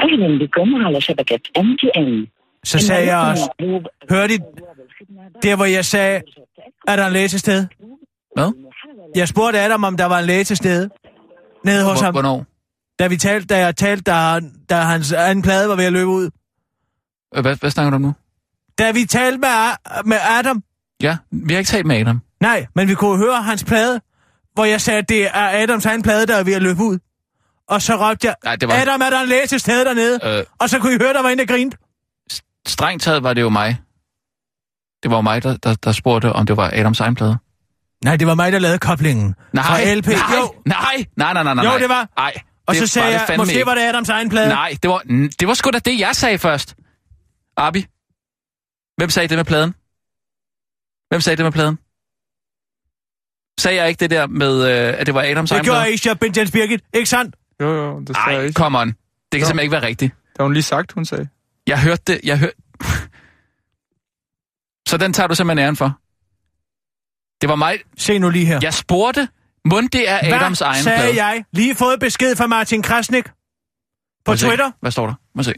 أهلا 0.02 0.38
بكم 0.38 0.86
على 0.86 1.00
شبكة 1.00 1.40
ام 1.58 1.76
تي 1.76 1.88
ان 1.96 2.26
så 2.63 2.79
sagde 2.79 3.05
jeg 3.15 3.17
også, 3.19 3.49
hørte 4.11 4.33
I 4.33 4.37
der, 5.43 5.55
hvor 5.55 5.65
jeg 5.65 5.85
sagde, 5.85 6.21
er 6.87 6.95
der 6.95 7.05
en 7.07 7.13
læge 7.13 7.27
til 7.27 7.39
stede? 7.39 7.67
Hvad? 8.35 8.51
Jeg 9.15 9.27
spurgte 9.27 9.59
Adam, 9.59 9.83
om 9.83 9.97
der 9.97 10.05
var 10.05 10.19
en 10.19 10.25
læge 10.25 10.43
til 10.43 10.57
stede. 10.57 10.89
Nede 11.65 11.83
hos 11.85 11.99
Hvor, 11.99 12.05
ham. 12.05 12.13
hvornår? 12.13 12.45
Da, 12.99 13.07
vi 13.07 13.17
talte, 13.17 13.47
da 13.47 13.57
jeg 13.57 13.75
talte, 13.75 14.03
da, 14.11 14.39
da 14.69 14.75
hans 14.75 15.13
anden 15.13 15.41
plade 15.41 15.69
var 15.69 15.75
ved 15.75 15.85
at 15.85 15.93
løbe 15.93 16.07
ud. 16.09 16.29
Øh, 17.35 17.41
Hvad, 17.41 17.55
hvad 17.55 17.69
snakker 17.71 17.89
du 17.89 17.95
om 17.95 18.01
nu? 18.01 18.13
Da 18.79 18.91
vi 18.91 19.05
talte 19.05 19.37
med, 19.37 19.49
med 20.05 20.17
Adam, 20.39 20.63
Ja, 21.01 21.17
vi 21.31 21.53
har 21.53 21.59
ikke 21.59 21.67
talt 21.69 21.85
med 21.85 21.95
Adam. 22.01 22.21
Nej, 22.41 22.65
men 22.75 22.87
vi 22.87 22.95
kunne 22.95 23.17
høre 23.17 23.41
hans 23.43 23.63
plade, 23.63 24.01
hvor 24.53 24.65
jeg 24.65 24.81
sagde, 24.81 24.99
at 24.99 25.09
det 25.09 25.25
er 25.25 25.31
Adams 25.63 25.85
egen 25.85 26.01
plade, 26.01 26.25
der 26.27 26.35
er 26.35 26.43
ved 26.43 26.53
at 26.53 26.61
løbe 26.61 26.83
ud. 26.83 26.99
Og 27.67 27.81
så 27.81 27.93
råbte 28.09 28.27
jeg, 28.27 28.35
Nej, 28.43 28.55
det 28.55 28.67
var- 28.69 28.75
Adam, 28.81 29.01
er 29.01 29.09
der 29.09 29.21
en 29.21 29.27
læge 29.29 29.47
til 29.47 29.59
stede 29.59 29.85
dernede? 29.85 30.19
Øh, 30.39 30.43
Og 30.59 30.69
så 30.69 30.79
kunne 30.79 30.93
I 30.93 30.97
høre, 31.01 31.13
der 31.13 31.21
var 31.21 31.29
en, 31.29 31.37
der 31.39 31.45
grinte. 31.45 31.77
Strengt 32.69 33.03
taget 33.03 33.23
var 33.23 33.33
det 33.33 33.41
jo 33.41 33.49
mig. 33.49 33.77
Det 35.03 35.11
var 35.11 35.17
jo 35.17 35.21
mig, 35.21 35.43
der, 35.43 35.57
der, 35.57 35.75
der 35.75 35.91
spurgte, 35.91 36.33
om 36.33 36.45
det 36.45 36.57
var 36.57 36.69
Adams 36.73 36.99
egen 36.99 37.15
plade. 37.15 37.37
Nej, 38.03 38.15
det 38.15 38.27
var 38.27 38.35
mig, 38.35 38.51
der 38.51 38.59
lavede 38.59 38.79
koblingen. 38.79 39.35
Nej, 39.53 39.63
Fra 39.63 39.93
LP. 39.95 40.07
nej, 40.07 40.15
Jo. 40.39 40.53
nej, 40.65 41.05
nej, 41.17 41.33
nej, 41.33 41.43
nej, 41.43 41.53
nej. 41.53 41.65
Jo, 41.73 41.79
det 41.79 41.89
var. 41.89 42.09
Nej, 42.17 42.33
Og 42.67 42.73
det 42.75 42.81
så 42.81 42.87
sagde 42.87 43.13
det 43.13 43.29
jeg, 43.29 43.37
måske 43.37 43.53
ikke. 43.53 43.65
var 43.65 43.75
det 43.75 43.81
Adams 43.81 44.09
egen 44.09 44.29
plade. 44.29 44.49
Nej, 44.49 44.77
det 44.83 44.89
var, 44.89 44.97
det 45.39 45.47
var 45.47 45.53
sgu 45.53 45.69
da 45.71 45.79
det, 45.79 45.99
jeg 45.99 46.15
sagde 46.15 46.37
først. 46.37 46.75
Abi, 47.57 47.85
hvem 48.97 49.09
sagde 49.09 49.27
det 49.27 49.37
med 49.37 49.45
pladen? 49.45 49.71
Hvem 51.09 51.21
sagde 51.21 51.37
det 51.37 51.45
med 51.45 51.51
pladen? 51.51 51.75
Sagde 53.59 53.77
jeg 53.81 53.89
ikke 53.89 53.99
det 53.99 54.09
der 54.09 54.27
med, 54.27 54.63
øh, 54.63 54.99
at 54.99 55.05
det 55.07 55.13
var 55.15 55.21
Adams 55.21 55.49
Det 55.49 55.55
egen 55.55 55.63
gjorde 55.63 55.77
plade? 55.79 55.91
Aisha 55.91 56.13
Ben 56.13 56.33
Jens 56.37 56.51
Birgit, 56.51 56.81
ikke 56.93 57.09
sandt? 57.09 57.35
Jo, 57.61 57.73
jo, 57.73 57.99
det 57.99 58.15
sagde 58.15 58.37
jeg 58.37 58.45
ikke. 58.45 58.57
come 58.57 58.79
on. 58.79 58.87
Det 58.87 58.95
kan 59.31 59.39
Jo. 59.39 59.45
simpelthen 59.45 59.59
ikke 59.63 59.71
være 59.71 59.83
rigtigt. 59.87 60.13
Det 60.13 60.37
har 60.39 60.43
hun 60.43 60.53
lige 60.53 60.63
sagt, 60.63 60.91
hun 60.91 61.05
sagde. 61.05 61.27
Jeg 61.69 61.81
hørte 61.83 62.03
det, 62.07 62.19
jeg 62.23 62.39
hørte... 62.39 62.55
Så 64.87 64.97
den 64.97 65.13
tager 65.13 65.27
du 65.27 65.35
simpelthen 65.35 65.65
æren 65.65 65.75
for? 65.75 65.99
Det 67.41 67.49
var 67.49 67.55
mig... 67.55 67.79
Se 67.97 68.19
nu 68.19 68.29
lige 68.29 68.45
her. 68.45 68.59
Jeg 68.61 68.73
spurgte, 68.73 69.29
mund 69.65 69.89
det 69.89 70.09
er 70.09 70.19
Adams 70.35 70.59
Hvad 70.59 70.67
egen 70.67 70.83
sagde 70.83 70.97
plade. 70.99 71.25
jeg? 71.25 71.45
Lige 71.51 71.75
fået 71.75 71.99
besked 71.99 72.35
fra 72.35 72.47
Martin 72.47 72.81
Krasnik 72.81 73.25
på? 74.25 74.35
Twitter. 74.35 74.71
Hvad 74.79 74.91
står 74.91 75.05
der? 75.07 75.13
Må 75.35 75.43
se. 75.43 75.53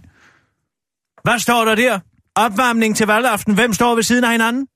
Hvad 1.24 1.40
står 1.40 1.66
der 1.66 1.76
der? 1.76 2.00
Opvarmning 2.36 2.96
til 2.96 3.08
valgaften. 3.08 3.54
Hvem 3.54 3.74
står 3.74 3.96
ved 3.96 4.04
siden 4.04 4.24
af 4.24 4.32
hinanden? 4.32 4.68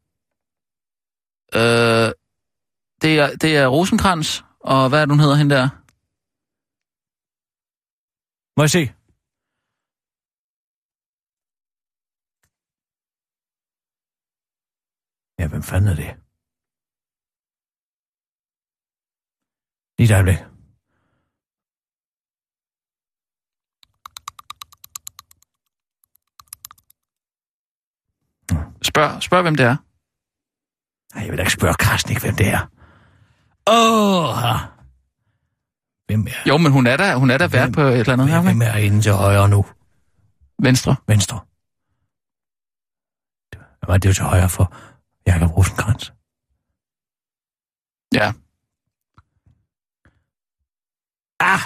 Øh, 1.56 2.12
det, 3.02 3.20
er, 3.20 3.36
det 3.36 3.58
er 3.58 3.68
Rosenkrantz, 3.68 4.42
og 4.60 4.90
hvad 4.90 5.02
er 5.02 5.06
det, 5.06 5.12
hun 5.12 5.20
hedder, 5.20 5.36
hende 5.36 5.56
der? 5.56 5.70
Må 8.58 8.64
jeg 8.64 8.70
se? 8.70 8.92
Ja, 15.40 15.48
hvem 15.48 15.64
fanden 15.64 15.90
er 15.92 15.96
det? 15.96 16.10
Lige 19.98 20.06
et 20.10 20.14
øjeblik. 20.16 20.38
Spørg, 28.84 29.24
spørg 29.24 29.42
hvem 29.42 29.56
det 29.56 29.66
er. 29.66 29.76
Nej, 31.16 31.24
jeg 31.24 31.32
vil 31.32 31.38
da 31.38 31.44
ikke 31.44 31.52
spørge 31.52 31.76
Krasnik, 31.80 32.22
hvem 32.22 32.36
det 32.36 32.48
er. 32.48 32.62
Åh! 33.68 34.60
Hvem 36.08 36.28
er, 36.28 36.50
Jo, 36.50 36.58
men 36.58 36.72
hun 36.72 36.88
er 36.88 36.98
der, 36.98 37.16
hun 37.16 37.30
er 37.32 37.38
der 37.38 37.48
vært 37.48 37.74
på 37.74 37.82
et 37.82 38.00
eller 38.00 38.14
andet 38.14 38.30
her, 38.30 38.42
hvem 38.42 38.62
er 38.62 38.76
inde 38.76 39.02
til 39.02 39.12
højre 39.12 39.50
nu? 39.50 39.66
Venstre. 40.60 40.96
Venstre. 41.08 41.40
Hvad 43.80 43.88
var 43.88 43.98
det 43.98 44.10
jo 44.10 44.14
til 44.14 44.24
højre 44.24 44.50
for 44.50 44.95
Jakob 45.28 45.58
Rosenkrantz? 45.58 46.12
Ja. 48.14 48.34
Ah! 51.40 51.62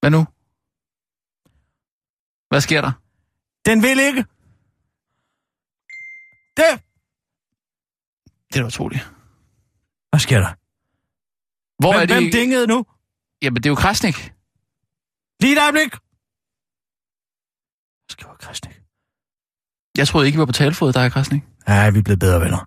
Hvad 0.00 0.10
nu? 0.10 0.22
Hvad 2.48 2.60
sker 2.60 2.80
der? 2.80 2.92
Den 3.68 3.82
vil 3.82 3.98
ikke! 4.08 4.22
Det! 6.56 6.72
Det 8.48 8.56
er 8.56 8.60
da 8.62 8.66
utroligt. 8.66 9.04
Hvad 10.10 10.20
sker 10.20 10.38
der? 10.40 10.54
Hvor 11.82 11.92
hvem, 11.92 12.02
er 12.02 12.06
det? 12.06 12.16
hvem 12.16 12.30
dingede 12.32 12.66
nu? 12.66 12.86
Jamen, 13.42 13.56
det 13.56 13.66
er 13.66 13.70
jo 13.70 13.76
Krasnik. 13.76 14.14
Lige 15.40 15.52
et 15.52 15.62
øjeblik! 15.62 15.90
Hvad 15.90 16.00
skriver 18.08 18.36
Krasnik? 18.36 18.79
Jeg 19.98 20.08
troede 20.08 20.26
ikke, 20.26 20.36
vi 20.36 20.40
var 20.40 20.46
på 20.46 20.52
talefod, 20.52 20.92
der 20.92 21.00
er 21.00 21.08
Krasnik. 21.08 21.42
Ja, 21.68 21.90
vi 21.90 21.98
er 21.98 22.02
blevet 22.02 22.18
bedre 22.18 22.40
venner. 22.40 22.58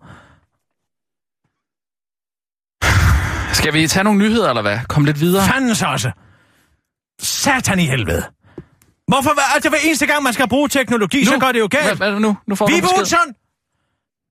Skal 3.59 3.73
vi 3.73 3.87
tage 3.87 4.03
nogle 4.03 4.19
nyheder, 4.19 4.49
eller 4.49 4.61
hvad? 4.61 4.79
Kom 4.89 5.05
lidt 5.05 5.19
videre. 5.19 5.43
Fandens 5.47 5.81
også! 5.81 6.11
Satan 7.21 7.79
i 7.79 7.85
helvede! 7.85 8.23
Hvorfor 9.07 9.33
hver, 9.33 9.53
altså 9.53 9.69
hver 9.69 9.79
eneste 9.83 10.05
gang, 10.05 10.23
man 10.23 10.33
skal 10.33 10.49
bruge 10.49 10.69
teknologi, 10.69 11.19
nu. 11.19 11.25
så 11.25 11.37
går 11.39 11.51
det 11.51 11.59
jo 11.59 11.67
Hvad, 11.71 11.81
galt? 11.81 11.97
hvad 11.97 12.07
er 12.07 12.11
det 12.11 12.21
nu? 12.21 12.37
Nu 12.47 12.55
får 12.55 12.67
Vibe. 12.67 12.87
Utzon! 13.01 13.27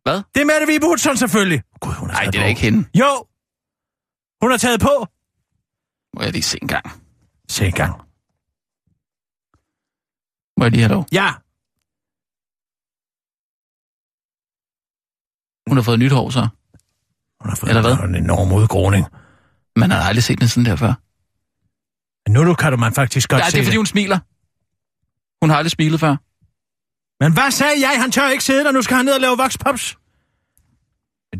Hvad? 0.02 0.22
Det 0.34 0.40
er 0.40 0.44
Mette 0.44 0.66
Vibe 0.72 0.86
Utzon 0.86 1.16
selvfølgelig. 1.16 1.62
Gud, 1.80 1.92
hun 1.92 2.10
er 2.10 2.12
Nej, 2.14 2.24
det 2.24 2.34
er 2.34 2.40
da 2.42 2.46
ikke 2.48 2.60
hende. 2.60 2.88
Jo! 2.94 3.26
Hun 4.42 4.50
har 4.50 4.58
taget 4.58 4.80
på. 4.80 5.06
Må 6.16 6.22
jeg 6.22 6.32
lige 6.32 6.42
se 6.42 6.58
en 6.62 6.68
gang. 6.68 6.84
Se 7.48 7.66
en 7.66 7.72
gang. 7.72 7.92
Må 10.58 10.64
jeg 10.64 10.70
lige 10.72 10.82
have 10.82 10.92
lov? 10.92 11.06
Ja, 11.12 11.30
Hun 15.68 15.76
har 15.76 15.82
fået 15.82 15.98
nyt 15.98 16.12
hår, 16.12 16.30
så. 16.30 16.40
hun 17.40 17.48
har 17.48 17.56
fået 17.56 17.68
Eller 17.68 17.82
hvad? 17.82 18.08
en 18.08 18.14
enorm 18.14 18.52
udgroning. 18.52 19.06
Man 19.76 19.90
har 19.90 19.98
aldrig 20.02 20.24
set 20.24 20.40
den 20.40 20.48
sådan 20.48 20.64
der 20.64 20.76
før. 20.76 20.92
Men 22.26 22.32
nu, 22.46 22.54
kan 22.54 22.70
du 22.72 22.76
man 22.78 22.92
faktisk 22.92 23.28
godt 23.28 23.40
Nej, 23.40 23.50
se 23.50 23.56
det 23.56 23.62
er 23.62 23.66
fordi, 23.66 23.76
hun 23.76 23.86
smiler. 23.86 24.18
Hun 25.42 25.50
har 25.50 25.56
aldrig 25.56 25.70
smilet 25.70 26.00
før. 26.00 26.16
Men 27.24 27.32
hvad 27.32 27.50
sagde 27.50 27.72
jeg? 27.80 28.00
Han 28.02 28.10
tør 28.10 28.28
ikke 28.28 28.44
sidde 28.44 28.64
der. 28.64 28.72
Nu 28.72 28.82
skal 28.82 28.96
han 28.96 29.04
ned 29.04 29.14
og 29.14 29.20
lave 29.20 29.36
vokspops. 29.36 29.98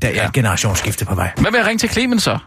Der 0.02 0.08
er 0.08 0.12
Ja. 0.12 0.26
et 0.26 0.32
generationsskifte 0.32 1.04
på 1.04 1.14
vej. 1.14 1.32
Hvad 1.40 1.50
vil 1.50 1.58
jeg 1.58 1.66
ringe 1.66 1.78
til 1.78 1.88
Clemens 1.90 2.22
så? 2.22 2.38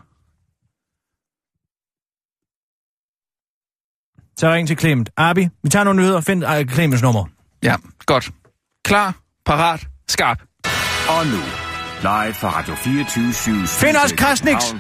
Så 4.38 4.54
ring 4.54 4.68
til 4.68 4.78
Clement. 4.80 5.10
Abi, 5.18 5.48
vi 5.64 5.70
tager 5.70 5.84
nogle 5.84 6.02
nyheder. 6.02 6.22
Find 6.22 6.44
uh, 6.46 6.74
Clemens 6.74 7.02
nummer. 7.02 7.26
Ja, 7.64 7.76
godt. 8.06 8.32
Klar, 8.86 9.16
parat, 9.46 9.88
skarp. 10.08 10.42
Og 11.10 11.26
nu, 11.28 11.38
live 12.06 12.34
fra 12.34 12.50
Radio 12.50 12.76
24 12.76 13.68
Find 13.68 13.98
os 14.06 14.12
Krasniks. 14.12 14.76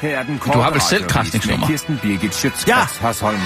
Her 0.00 0.18
er 0.18 0.22
den 0.22 0.38
korte 0.38 0.58
Du 0.58 0.62
har 0.62 0.70
vel 0.70 0.80
selv 0.80 1.04
radioavis 1.04 1.12
Krasniks 1.12 1.46
med 1.46 1.54
nummer? 1.54 1.66
Kirsten 1.66 1.98
Birgit 2.02 2.34
Schøtzgrads 2.34 3.00
Ja. 3.00 3.06
Hasholm. 3.06 3.40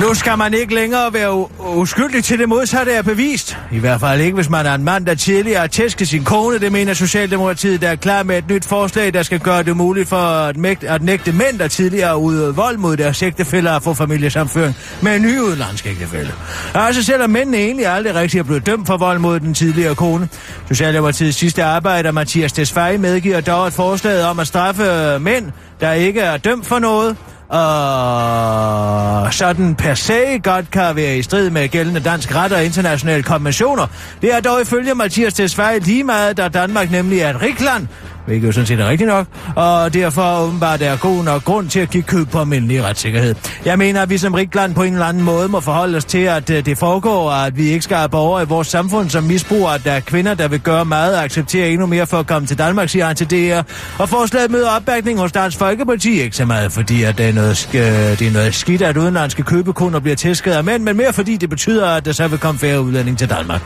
Nu 0.00 0.14
skal 0.14 0.38
man 0.38 0.54
ikke 0.54 0.74
længere 0.74 1.12
være 1.12 1.46
uskyldig 1.76 2.24
til 2.24 2.38
det 2.38 2.48
modsatte 2.48 2.92
er 2.92 3.02
bevist. 3.02 3.58
I 3.72 3.78
hvert 3.78 4.00
fald 4.00 4.20
ikke, 4.20 4.34
hvis 4.34 4.50
man 4.50 4.66
er 4.66 4.74
en 4.74 4.84
mand, 4.84 5.06
der 5.06 5.14
tidligere 5.14 5.60
har 5.60 5.66
tæsket 5.66 6.08
sin 6.08 6.24
kone. 6.24 6.58
Det 6.58 6.72
mener 6.72 6.94
Socialdemokratiet, 6.94 7.80
der 7.80 7.88
er 7.88 7.96
klar 7.96 8.22
med 8.22 8.38
et 8.38 8.48
nyt 8.48 8.64
forslag, 8.64 9.14
der 9.14 9.22
skal 9.22 9.40
gøre 9.40 9.62
det 9.62 9.76
muligt 9.76 10.08
for 10.08 10.16
at, 10.16 10.56
mægte, 10.56 10.88
at 10.88 11.02
nægte 11.02 11.32
mænd, 11.32 11.58
der 11.58 11.68
tidligere 11.68 12.08
har 12.08 12.14
udøvet 12.14 12.56
vold 12.56 12.76
mod 12.76 12.96
deres 12.96 13.22
ægtefælder 13.22 13.72
at 13.72 13.82
få 13.82 13.94
familiesamføring 13.94 14.76
med 15.02 15.16
en 15.16 15.22
ny 15.22 15.38
udenlandsk 15.38 15.86
ægtefælde. 15.86 16.32
Altså 16.74 17.02
selvom 17.02 17.30
mændene 17.30 17.56
egentlig 17.58 17.86
aldrig 17.86 18.14
rigtig 18.14 18.38
er 18.38 18.42
blevet 18.42 18.66
dømt 18.66 18.86
for 18.86 18.96
vold 18.96 19.18
mod 19.18 19.40
den 19.40 19.54
tidligere 19.54 19.94
kone. 19.94 20.28
Socialdemokratiets 20.68 21.38
sidste 21.38 21.64
arbejder, 21.64 22.12
Mathias 22.12 22.52
Tesfaye, 22.52 22.98
medgiver 22.98 23.40
dog 23.40 23.66
et 23.66 23.72
forslag 23.72 24.24
om 24.24 24.38
at 24.38 24.46
straffe 24.46 25.18
mænd, 25.20 25.52
der 25.80 25.92
ikke 25.92 26.20
er 26.20 26.36
dømt 26.36 26.66
for 26.66 26.78
noget, 26.78 27.16
og 27.54 29.34
sådan 29.34 29.74
per 29.74 29.94
se 29.94 30.38
godt 30.42 30.70
kan 30.70 30.96
være 30.96 31.18
i 31.18 31.22
strid 31.22 31.50
med 31.50 31.68
gældende 31.68 32.00
dansk 32.00 32.34
ret 32.34 32.52
og 32.52 32.64
internationale 32.64 33.22
konventioner. 33.22 33.86
Det 34.22 34.34
er 34.34 34.40
dog 34.40 34.60
ifølge 34.60 34.94
Mathias 34.94 35.34
Tesfaye 35.34 35.78
lige 35.78 36.04
meget, 36.04 36.36
da 36.36 36.48
Danmark 36.48 36.90
nemlig 36.90 37.20
er 37.20 37.30
et 37.30 37.42
rigt 37.42 37.60
land, 37.60 37.86
hvilket 38.26 38.46
jo 38.46 38.52
sådan 38.52 38.66
set 38.66 38.80
er 38.80 38.88
rigtigt 38.88 39.08
nok, 39.08 39.26
og 39.56 39.94
derfor 39.94 40.38
åbenbart 40.46 40.82
er 40.82 40.96
god 40.96 41.24
nok 41.24 41.44
grund 41.44 41.68
til 41.68 41.80
at 41.80 41.90
give 41.90 42.02
køb 42.02 42.28
på 42.28 42.40
almindelig 42.40 42.84
retssikkerhed. 42.84 43.34
Jeg 43.64 43.78
mener, 43.78 44.02
at 44.02 44.10
vi 44.10 44.18
som 44.18 44.34
rigt 44.34 44.54
land 44.54 44.74
på 44.74 44.82
en 44.82 44.92
eller 44.92 45.06
anden 45.06 45.22
måde 45.22 45.48
må 45.48 45.60
forholde 45.60 45.96
os 45.96 46.04
til, 46.04 46.18
at 46.18 46.50
øh, 46.50 46.66
det 46.66 46.78
foregår, 46.78 47.30
og 47.30 47.46
at 47.46 47.56
vi 47.56 47.62
ikke 47.68 47.82
skal 47.82 47.96
have 47.96 48.08
borgere 48.08 48.42
i 48.42 48.46
vores 48.46 48.68
samfund, 48.68 49.10
som 49.10 49.24
misbruger, 49.24 49.68
at 49.70 49.84
der 49.84 49.92
er 49.92 50.00
kvinder, 50.00 50.34
der 50.34 50.48
vil 50.48 50.60
gøre 50.60 50.84
meget 50.84 51.16
og 51.16 51.24
acceptere 51.24 51.68
endnu 51.70 51.86
mere 51.86 52.06
for 52.06 52.18
at 52.18 52.26
komme 52.26 52.48
til 52.48 52.58
Danmark, 52.58 52.88
siger 52.88 53.06
han 53.06 53.16
til 53.16 53.30
DR. 53.30 53.60
Og 53.98 54.08
forslaget 54.08 54.50
møder 54.50 54.68
opbakning 54.70 55.18
hos 55.18 55.32
Dansk 55.32 55.58
Folkeparti, 55.58 56.20
ikke 56.20 56.36
så 56.36 56.44
meget 56.44 56.72
fordi, 56.72 57.02
at 57.02 57.18
det 57.18 57.28
er 57.28 57.32
noget, 57.32 57.54
sk- 57.54 57.76
øh, 57.78 58.18
det 58.18 58.26
er 58.26 58.32
noget 58.32 58.54
skidt, 58.54 58.82
at 58.82 58.96
udenlandske 58.96 59.42
købekunder 59.42 60.00
bliver 60.00 60.16
tæsket 60.16 60.50
af 60.52 60.64
mænd, 60.64 60.82
men 60.82 60.96
mere 60.96 61.12
fordi 61.12 61.36
det 61.36 61.50
betyder, 61.50 61.86
at 61.88 62.04
der 62.04 62.12
så 62.12 62.28
vil 62.28 62.38
komme 62.38 62.58
færre 62.58 62.82
udlænding 62.82 63.18
til 63.18 63.30
Danmark. 63.30 63.60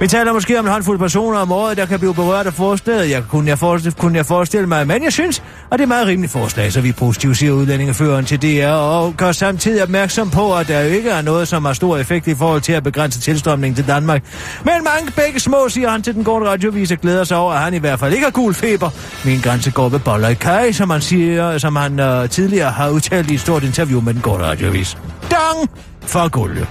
Vi 0.00 0.06
taler 0.08 0.32
måske 0.32 0.58
om 0.58 0.64
en 0.66 0.72
håndfuld 0.72 0.98
personer 0.98 1.38
om 1.38 1.52
året, 1.52 1.76
der 1.76 1.86
kan 1.86 1.98
blive 1.98 2.14
berørt 2.14 2.46
af 2.46 2.54
forslaget. 2.54 3.10
Jeg 3.10 3.22
kunne 3.28 3.48
jeg, 3.48 3.58
forestille, 3.58 3.87
kunne 3.90 4.16
jeg 4.16 4.26
forestille 4.26 4.66
mig, 4.66 4.86
men 4.86 5.04
jeg 5.04 5.12
synes, 5.12 5.38
at 5.38 5.72
det 5.72 5.80
er 5.80 5.82
et 5.82 5.88
meget 5.88 6.06
rimeligt 6.06 6.32
forslag, 6.32 6.72
så 6.72 6.80
vi 6.80 6.92
positivt 6.92 7.36
siger 7.36 7.52
udlændingeføreren 7.52 8.24
til 8.24 8.42
DR, 8.42 8.68
og 8.68 9.14
gør 9.16 9.32
samtidig 9.32 9.82
opmærksom 9.82 10.30
på, 10.30 10.56
at 10.56 10.68
der 10.68 10.80
jo 10.80 10.90
ikke 10.90 11.10
er 11.10 11.22
noget, 11.22 11.48
som 11.48 11.64
har 11.64 11.72
stor 11.72 11.96
effekt 11.96 12.26
i 12.26 12.34
forhold 12.34 12.60
til 12.60 12.72
at 12.72 12.82
begrænse 12.82 13.20
tilstrømningen 13.20 13.76
til 13.76 13.86
Danmark. 13.86 14.22
Men 14.64 14.72
mange 14.84 15.12
begge 15.16 15.40
små, 15.40 15.68
siger 15.68 15.90
han 15.90 16.02
til 16.02 16.14
den 16.14 16.24
gode 16.24 16.48
radiovis, 16.48 16.92
og 16.92 16.98
glæder 16.98 17.24
sig 17.24 17.36
over, 17.36 17.52
at 17.52 17.60
han 17.60 17.74
i 17.74 17.78
hvert 17.78 17.98
fald 17.98 18.12
ikke 18.12 18.24
har 18.24 18.30
gul 18.30 18.54
feber. 18.54 18.90
Min 19.24 19.40
grænse 19.40 19.70
går 19.70 19.88
ved 19.88 19.98
boller 19.98 20.28
i 20.28 20.34
kaj, 20.34 20.72
som 20.72 20.90
han, 20.90 21.00
siger, 21.00 21.58
som 21.58 21.76
han 21.76 22.00
uh, 22.00 22.28
tidligere 22.28 22.70
har 22.70 22.90
udtalt 22.90 23.30
i 23.30 23.34
et 23.34 23.40
stort 23.40 23.62
interview 23.64 24.00
med 24.00 24.14
den 24.14 24.22
gode 24.22 24.42
radiovis. 24.42 24.98
Dang! 25.30 25.70
For 26.02 26.28
gulje. 26.28 26.66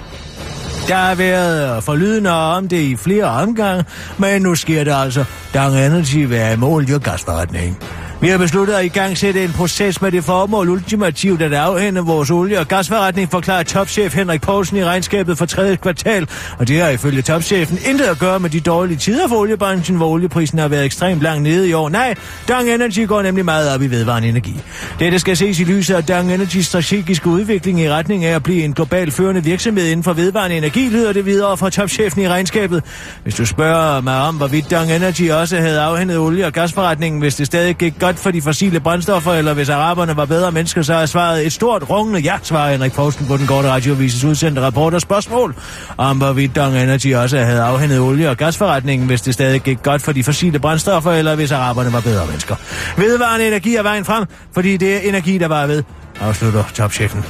Der 0.88 0.96
har 0.96 1.16
været 1.16 1.84
forlydende 1.84 2.32
om 2.32 2.68
det 2.68 2.82
i 2.82 2.96
flere 2.96 3.26
omgange, 3.26 3.86
men 4.18 4.42
nu 4.42 4.56
sker 4.56 4.84
det 4.84 4.94
altså. 4.96 5.26
Dang 5.54 5.76
Energy 5.76 6.28
vil 6.28 6.38
have 6.38 6.58
mål 6.58 6.90
i 6.90 6.92
gasforretningen. 6.92 7.78
Vi 8.22 8.28
har 8.28 8.38
besluttet 8.38 8.74
at 8.74 8.86
i 8.86 8.88
gang 8.88 9.18
sætte 9.18 9.44
en 9.44 9.52
proces 9.52 10.02
med 10.02 10.12
det 10.12 10.24
formål 10.24 10.70
ultimativt 10.70 11.42
at 11.42 11.54
afhænde 11.54 12.02
vores 12.02 12.32
olie- 12.32 12.60
og 12.60 12.68
gasforretning, 12.68 13.32
forklarer 13.32 13.64
topchef 13.64 14.16
Henrik 14.16 14.42
Poulsen 14.42 14.78
i 14.78 14.84
regnskabet 14.84 15.38
for 15.38 15.46
tredje 15.46 15.76
kvartal. 15.76 16.28
Og 16.60 16.68
det 16.68 16.82
har 16.82 16.90
ifølge 16.90 17.22
topchefen 17.22 17.78
intet 17.90 18.06
at 18.06 18.20
gøre 18.20 18.40
med 18.40 18.50
de 18.50 18.60
dårlige 18.60 18.98
tider 18.98 19.28
for 19.28 19.36
oliebranchen, 19.36 19.98
hvor 19.98 20.08
olieprisen 20.08 20.60
har 20.60 20.68
været 20.68 20.86
ekstremt 20.86 21.22
langt 21.22 21.44
nede 21.44 21.70
i 21.70 21.74
år. 21.74 21.90
Nej, 21.90 22.16
Dang 22.48 22.70
Energy 22.70 23.08
går 23.08 23.22
nemlig 23.22 23.46
meget 23.46 23.76
op 23.76 23.82
i 23.82 23.88
vedvarende 23.88 24.30
energi. 24.30 24.62
Dette 25.00 25.20
skal 25.20 25.38
ses 25.38 25.60
i 25.60 25.64
lyset 25.64 25.96
af 25.96 26.04
Dang 26.04 26.34
Energys 26.34 26.66
strategiske 26.66 27.30
udvikling 27.30 27.82
i 27.82 27.90
retning 27.90 28.26
af 28.26 28.36
at 28.36 28.44
blive 28.44 28.64
en 28.64 28.74
global 28.74 29.12
førende 29.12 29.44
virksomhed 29.44 29.86
inden 29.86 30.04
for 30.04 30.14
vedvarende 30.14 30.58
energi, 30.58 30.90
lyder 30.90 31.14
det 31.14 31.26
videre 31.26 31.58
fra 31.58 31.70
topchefen 31.70 32.22
i 32.22 32.28
regnskabet. 32.28 32.84
Hvis 33.24 33.36
du 33.36 33.46
spørger 33.46 34.02
mig 34.02 34.22
om, 34.22 34.36
hvorvidt 34.36 34.70
Dang 34.70 34.92
Energy 34.92 35.32
også 35.32 35.58
havde 35.58 35.82
afhændet 35.82 36.18
olie- 36.18 36.46
og 36.46 36.54
gasforretningen, 36.54 37.22
hvis 37.22 37.36
det 37.36 37.46
stadig 37.46 37.76
gik 37.76 37.94
godt 38.00 38.07
for 38.16 38.32
de 38.32 38.42
fossile 38.42 38.80
brændstoffer, 38.80 39.34
eller 39.34 39.54
hvis 39.54 39.70
araberne 39.70 40.18
var 40.18 40.26
bedre 40.26 40.52
mennesker, 40.52 40.82
så 40.82 40.94
er 40.94 41.06
svaret 41.06 41.46
et 41.46 41.54
stort 41.54 41.90
rungende 41.90 42.20
ja, 42.20 42.38
svarer 42.44 42.72
Henrik 42.72 42.94
Poulsen 42.94 43.26
på 43.28 43.38
den 43.38 43.48
korte 43.48 43.70
radiovises 43.70 44.24
udsendte 44.24 44.62
rapport 44.62 44.94
og 44.94 45.02
spørgsmål 45.02 45.56
om, 45.98 46.18
hvorvidt 46.18 46.56
Dong 46.56 46.78
Energy 46.78 47.16
også 47.16 47.38
havde 47.38 47.62
afhændet 47.62 48.00
olie- 48.00 48.30
og 48.30 48.38
gasforretningen, 48.38 49.08
hvis 49.08 49.22
det 49.22 49.34
stadig 49.34 49.62
gik 49.62 49.84
godt 49.84 50.02
for 50.02 50.12
de 50.12 50.24
fossile 50.24 50.60
brændstoffer, 50.60 51.12
eller 51.12 51.36
hvis 51.36 51.52
araberne 51.52 51.94
var 51.94 52.02
bedre 52.02 52.26
mennesker. 52.26 52.56
Vedvarende 52.98 53.48
energi 53.48 53.76
er 53.76 53.84
vejen 53.84 54.06
frem, 54.06 54.26
fordi 54.54 54.78
det 54.78 54.96
er 54.96 55.00
energi, 55.00 55.38
der 55.38 55.48
var 55.48 55.68
ved, 55.68 55.84
afslutter 56.20 56.64
topchefen. 56.74 57.24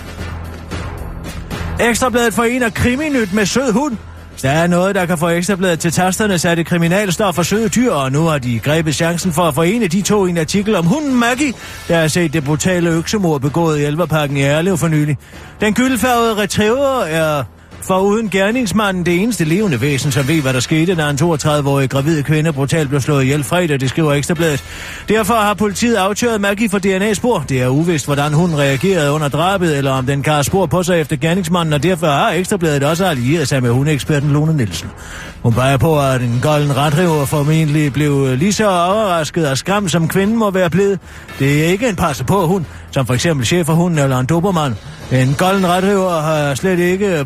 Ekstrabladet 1.79 2.33
forener 2.33 2.69
kriminyt 2.69 3.33
med 3.33 3.45
sød 3.45 3.71
hund. 3.71 3.97
Hvis 4.37 4.41
der 4.41 4.49
er 4.49 4.67
noget, 4.67 4.95
der 4.95 5.05
kan 5.05 5.17
få 5.17 5.29
Ekstrabladet 5.29 5.79
til 5.79 5.91
tasterne, 5.91 6.37
så 6.37 6.49
er 6.49 6.55
det 6.55 6.65
kriminalstof 6.65 7.35
for 7.35 7.43
søde 7.43 7.69
dyr, 7.69 7.91
og 7.91 8.11
nu 8.11 8.23
har 8.25 8.37
de 8.37 8.59
grebet 8.59 8.95
chancen 8.95 9.33
for 9.33 9.41
at 9.41 9.55
forene 9.55 9.87
de 9.87 10.01
to 10.01 10.25
i 10.25 10.29
en 10.29 10.37
artikel 10.37 10.75
om 10.75 10.85
hunden 10.85 11.15
Maggie, 11.15 11.53
der 11.87 11.99
har 11.99 12.07
set 12.07 12.33
det 12.33 12.43
brutale 12.43 12.89
øksemord 12.89 13.41
begået 13.41 13.79
i 13.79 13.83
Elverparken 13.83 14.37
i 14.37 14.41
Erlev 14.41 14.77
for 14.77 14.87
nylig. 14.87 15.17
Den 15.61 15.73
gyldfarvede 15.73 16.35
retriever 16.35 17.01
er 17.01 17.43
for 17.87 17.99
uden 17.99 18.29
gerningsmanden, 18.29 19.05
det 19.05 19.21
eneste 19.21 19.45
levende 19.45 19.81
væsen, 19.81 20.11
som 20.11 20.27
ved, 20.27 20.41
hvad 20.41 20.53
der 20.53 20.59
skete, 20.59 20.95
da 20.95 21.09
en 21.09 21.17
32-årig 21.21 21.89
gravid 21.89 22.23
kvinde 22.23 22.53
brutalt 22.53 22.89
blev 22.89 23.01
slået 23.01 23.23
ihjel 23.23 23.43
fredag, 23.43 23.79
det 23.79 23.89
skriver 23.89 24.13
Ekstrabladet. 24.13 24.63
Derfor 25.09 25.33
har 25.33 25.53
politiet 25.53 25.95
aftøjet 25.95 26.41
Maggie 26.41 26.69
for 26.69 26.79
DNA-spor. 26.79 27.45
Det 27.49 27.61
er 27.61 27.67
uvist, 27.67 28.05
hvordan 28.05 28.33
hun 28.33 28.55
reagerede 28.55 29.11
under 29.11 29.27
drabet, 29.27 29.77
eller 29.77 29.91
om 29.91 30.05
den 30.05 30.23
kan 30.23 30.43
spor 30.43 30.65
på 30.65 30.83
sig 30.83 31.01
efter 31.01 31.15
gerningsmanden, 31.15 31.73
og 31.73 31.83
derfor 31.83 32.07
har 32.07 32.31
Ekstrabladet 32.31 32.83
også 32.83 33.05
allieret 33.05 33.47
sig 33.47 33.63
med 33.63 33.69
hundeeksperten 33.69 34.31
Lone 34.31 34.57
Nielsen. 34.57 34.89
Hun 35.43 35.53
peger 35.53 35.77
på, 35.77 36.01
at 36.01 36.21
en 36.21 36.39
golden 36.43 36.77
retriver 36.77 37.25
formentlig 37.25 37.93
blev 37.93 38.35
lige 38.37 38.53
så 38.53 38.69
overrasket 38.69 39.49
og 39.49 39.57
skræmt, 39.57 39.91
som 39.91 40.07
kvinden 40.07 40.37
må 40.37 40.51
være 40.51 40.69
blevet. 40.69 40.99
Det 41.39 41.63
er 41.65 41.67
ikke 41.67 41.89
en 41.89 41.95
passe 41.95 42.23
på 42.23 42.47
hund, 42.47 42.65
som 42.91 43.05
for 43.05 43.13
eksempel 43.13 43.45
chef 43.45 43.65
for 43.65 43.73
hunden 43.73 43.99
eller 43.99 44.19
en 44.19 44.25
dobermand. 44.25 44.75
En 45.11 45.35
golden 45.37 45.67
retriver 45.67 46.21
har 46.21 46.55
slet 46.55 46.79
ikke 46.79 47.25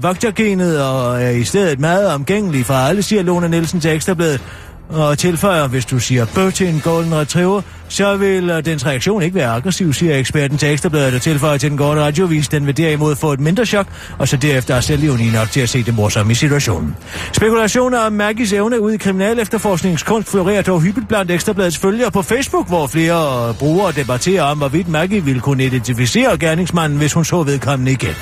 vogtergenet 0.52 0.84
og 0.84 1.24
er 1.24 1.30
i 1.30 1.44
stedet 1.44 1.80
meget 1.80 2.08
omgængelig 2.08 2.66
for 2.66 2.74
alle, 2.74 3.04
siger 3.04 3.24
Lone 3.24 3.50
Nielsen 3.50 3.80
til 3.80 3.92
Ekstrabladet. 3.92 4.42
Og 4.90 5.18
tilføjer, 5.18 5.68
hvis 5.68 5.86
du 5.86 6.00
siger 6.00 6.26
bøh 6.36 6.54
til 6.54 6.68
en 6.68 6.80
golden 6.84 7.16
retriever, 7.16 7.62
så 7.91 8.15
vil 8.15 8.49
øh, 8.49 8.65
dens 8.65 8.86
reaktion 8.86 9.21
ikke 9.21 9.36
være 9.36 9.49
aggressiv, 9.49 9.93
siger 9.93 10.17
eksperten 10.17 10.58
til 10.58 10.71
Ekstrabladet 10.71 11.15
og 11.15 11.21
tilføjer 11.21 11.58
til 11.58 11.69
den 11.69 11.77
korte 11.77 12.01
radiovis. 12.01 12.47
Den 12.47 12.67
vil 12.67 12.77
derimod 12.77 13.15
få 13.15 13.34
et 13.34 13.39
mindre 13.39 13.65
chok, 13.65 13.88
og 14.17 14.27
så 14.27 14.38
derefter 14.38 14.75
er 14.75 14.80
selvivni 14.80 15.30
nok 15.30 15.51
til 15.51 15.62
at 15.62 15.69
se 15.69 15.84
det 15.84 15.93
morsomme 15.95 16.32
i 16.32 16.36
situationen. 16.36 16.95
Spekulationer 17.34 17.99
om 17.99 18.13
Maggies 18.13 18.54
evne 18.54 18.82
ud 18.82 18.91
i 18.91 18.97
kriminal 18.97 19.39
efterforskningskunst 19.39 20.32
florerer 20.32 20.62
dog 20.62 20.82
hyppigt 20.82 21.08
blandt 21.08 21.32
Ekstrabladets 21.32 21.77
følgere 21.77 22.12
på 22.12 22.21
Facebook, 22.21 22.67
hvor 22.67 22.88
flere 22.88 23.49
øh, 23.49 23.56
brugere 23.56 23.91
debatterer 23.91 24.43
om, 24.43 24.58
hvorvidt 24.58 24.88
Maggie 24.88 25.23
ville 25.23 25.41
kunne 25.41 25.65
identificere 25.65 26.38
gerningsmanden, 26.38 26.97
hvis 26.97 27.13
hun 27.13 27.25
så 27.25 27.43
vedkommende 27.43 27.91
igen. 27.91 28.15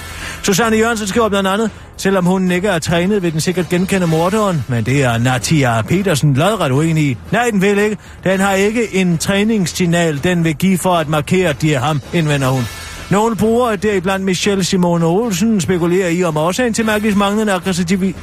Susanne 0.43 0.77
Jørgensen 0.77 1.08
skriver 1.08 1.29
blandt 1.29 1.49
andet, 1.49 1.71
selvom 1.97 2.25
hun 2.25 2.51
ikke 2.51 2.67
er 2.67 2.79
trænet, 2.79 3.23
vil 3.23 3.32
den 3.32 3.41
sikkert 3.41 3.69
genkende 3.69 4.08
morderen, 4.08 4.65
men 4.67 4.84
det 4.84 5.03
er 5.03 5.17
Natia 5.17 5.82
Petersen 5.82 6.34
lodret 6.34 6.71
uenig 6.71 7.03
i. 7.03 7.17
Nej, 7.32 7.49
den 7.51 7.62
vil 7.62 7.77
ikke. 7.77 7.97
Den 8.23 8.39
har 8.39 8.53
ikke 8.53 8.95
en 8.95 9.17
træning 9.17 9.59
varningssignal, 9.60 10.24
den 10.24 10.43
vil 10.43 10.56
give 10.56 10.78
for 10.78 10.95
at 10.95 11.08
markere, 11.10 11.50
at 11.50 11.62
de 11.62 11.74
er 11.74 11.80
ham, 11.80 12.02
indvender 12.13 12.48
hun. 12.48 12.63
Nogle 13.12 13.36
brugere, 13.36 13.76
deriblandt 13.76 14.26
Michelle 14.26 14.63
Simone 14.63 15.06
Olsen, 15.06 15.62
spekulerer 15.62 16.10
i, 16.10 16.24
om 16.24 16.38
årsagen 16.38 16.74
til 16.74 16.86
Maggies 16.86 17.15
manglende 17.15 17.54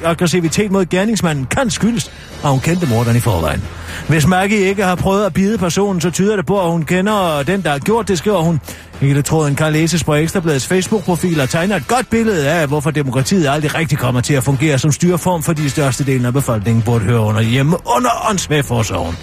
aggressivitet 0.04 0.70
mod 0.70 0.86
gerningsmanden 0.86 1.46
kan 1.46 1.70
skyldes, 1.70 2.10
at 2.44 2.50
hun 2.50 2.60
kendte 2.60 2.86
morderen 2.86 3.16
i 3.16 3.20
forvejen. 3.20 3.62
Hvis 4.08 4.26
Maggie 4.26 4.58
ikke 4.58 4.84
har 4.84 4.94
prøvet 4.94 5.26
at 5.26 5.34
bide 5.34 5.58
personen, 5.58 6.00
så 6.00 6.10
tyder 6.10 6.36
det 6.36 6.46
på, 6.46 6.60
at 6.60 6.70
hun 6.70 6.84
kender 6.84 7.42
den, 7.42 7.62
der 7.62 7.70
har 7.70 7.78
gjort 7.78 8.08
det, 8.08 8.18
skriver 8.18 8.40
hun. 8.40 8.60
Hele 9.00 9.22
tråden 9.22 9.54
kan 9.54 9.72
læses 9.72 10.04
på 10.04 10.14
Ekstrabladets 10.14 10.66
Facebook-profil 10.66 11.40
og 11.40 11.48
tegner 11.48 11.76
et 11.76 11.88
godt 11.88 12.10
billede 12.10 12.50
af, 12.50 12.68
hvorfor 12.68 12.90
demokratiet 12.90 13.48
aldrig 13.48 13.74
rigtig 13.74 13.98
kommer 13.98 14.20
til 14.20 14.34
at 14.34 14.42
fungere 14.42 14.78
som 14.78 14.92
styreform, 14.92 15.42
for 15.42 15.52
de 15.52 15.70
største 15.70 16.04
delen 16.04 16.26
af 16.26 16.32
befolkningen 16.32 16.82
burde 16.82 17.04
høre 17.04 17.20
under 17.20 17.40
hjemme 17.40 17.76
under 17.96 18.30
åndsvægforsorgen. 18.30 19.16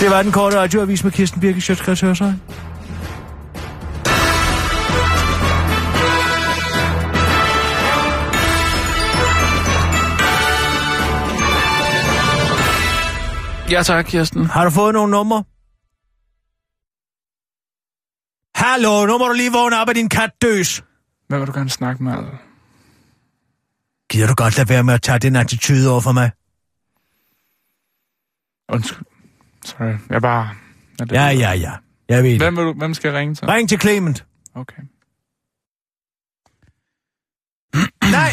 Det 0.00 0.10
var 0.10 0.22
den 0.22 0.32
korte 0.32 0.56
radioavis 0.56 1.04
med 1.04 1.12
Kirsten 1.12 1.40
Birke 1.40 1.60
Sjøtskreds 1.60 2.00
Hørsøj. 2.00 2.32
Ja 13.70 13.82
tak, 13.82 14.04
Kirsten. 14.04 14.46
Har 14.46 14.64
du 14.64 14.70
fået 14.70 14.92
nogle 14.94 15.10
numre? 15.10 15.44
Hallo, 18.54 19.06
nu 19.06 19.18
må 19.18 19.28
du 19.28 19.32
lige 19.34 19.52
vågne 19.52 19.80
op 19.80 19.88
af 19.88 19.94
din 19.94 20.08
katdøs. 20.08 20.84
Hvad 21.28 21.38
vil 21.38 21.46
du 21.46 21.52
gerne 21.52 21.70
snakke 21.70 22.04
med? 22.04 22.12
Altså? 22.12 22.32
Gider 24.10 24.26
du 24.26 24.34
godt 24.34 24.56
lade 24.56 24.68
være 24.68 24.84
med 24.84 24.94
at 24.94 25.02
tage 25.02 25.18
den 25.18 25.36
attitude 25.36 25.90
over 25.90 26.00
for 26.00 26.12
mig? 26.12 26.30
Undskyld. 28.68 29.15
Sorry, 29.66 29.98
jeg 30.10 30.22
bare... 30.22 30.54
Er 31.00 31.04
det 31.04 31.12
Ja, 31.12 31.26
ja, 31.26 31.52
ja. 31.52 31.72
Jeg 32.08 32.22
ved. 32.24 32.38
Hvem, 32.38 32.56
vil 32.56 32.64
du, 32.64 32.72
hvem 32.72 32.94
skal 32.94 33.08
jeg 33.08 33.18
ringe 33.20 33.34
til? 33.34 33.46
Ring 33.46 33.68
til 33.68 33.80
Clement. 33.80 34.26
Okay. 34.54 34.82
Nej. 38.18 38.30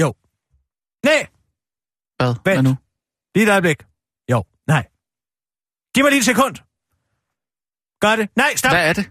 Jo. 0.00 0.14
Nej. 1.04 1.26
Hvad? 2.16 2.34
Hvad 2.42 2.54
Vent. 2.56 2.68
nu? 2.68 2.76
Lige 3.34 3.46
et 3.46 3.50
øjeblik. 3.50 3.82
Jo. 4.30 4.44
Nej. 4.66 4.88
Giv 5.94 6.04
mig 6.04 6.10
lige 6.10 6.18
et 6.18 6.24
sekund. 6.24 6.56
Gør 8.00 8.16
det. 8.16 8.30
Nej, 8.36 8.56
stop. 8.56 8.72
Hvad 8.72 8.88
er 8.88 8.92
det? 8.92 9.10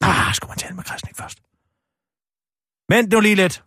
Ah, 0.00 0.34
skulle 0.34 0.48
man 0.50 0.58
tale 0.58 0.74
med 0.74 0.84
Krasnik 0.84 1.16
først. 1.16 1.38
Vent 2.88 3.12
nu 3.12 3.20
lige 3.20 3.34
lidt. 3.34 3.64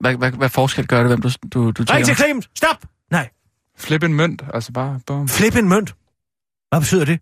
Hvad, 0.00 0.16
hvad, 0.16 0.32
hvad 0.32 0.48
forskel 0.48 0.86
gør 0.86 0.98
det, 0.98 1.08
hvem 1.10 1.22
du, 1.22 1.28
du, 1.28 1.70
du 1.70 1.82
Ring 1.82 1.88
taler 1.88 2.04
til 2.04 2.12
om? 2.12 2.16
Clement. 2.16 2.50
Stop. 2.54 2.84
Nej. 3.10 3.30
Flip 3.78 4.02
en 4.02 4.14
mønt, 4.14 4.42
altså 4.54 4.72
bare... 4.72 5.00
Bum. 5.06 5.28
Flip 5.28 5.56
en 5.56 5.68
mønt. 5.68 5.94
Hvad 6.70 6.80
betyder 6.80 7.04
det? 7.04 7.20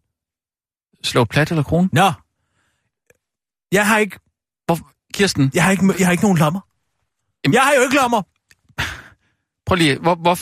Slå 1.04 1.24
plat 1.24 1.50
eller 1.50 1.62
krone? 1.62 1.88
Nå. 1.92 2.12
Jeg 3.72 3.86
har 3.86 3.98
ikke, 3.98 4.18
Hvor, 4.66 4.78
Kirsten, 5.14 5.50
jeg 5.54 5.64
har 5.64 5.70
ikke, 5.70 5.94
jeg 5.98 6.06
har 6.06 6.12
ikke 6.12 6.24
nogen 6.24 6.38
lommer. 6.38 6.60
Jamen- 7.44 7.54
Jeg 7.54 7.62
har 7.62 7.72
jo 7.76 7.82
ikke 7.82 7.94
lommer. 7.96 8.22
prøv 9.66 9.76
lige. 9.76 9.98
Hvor, 9.98 10.14
hvor, 10.14 10.38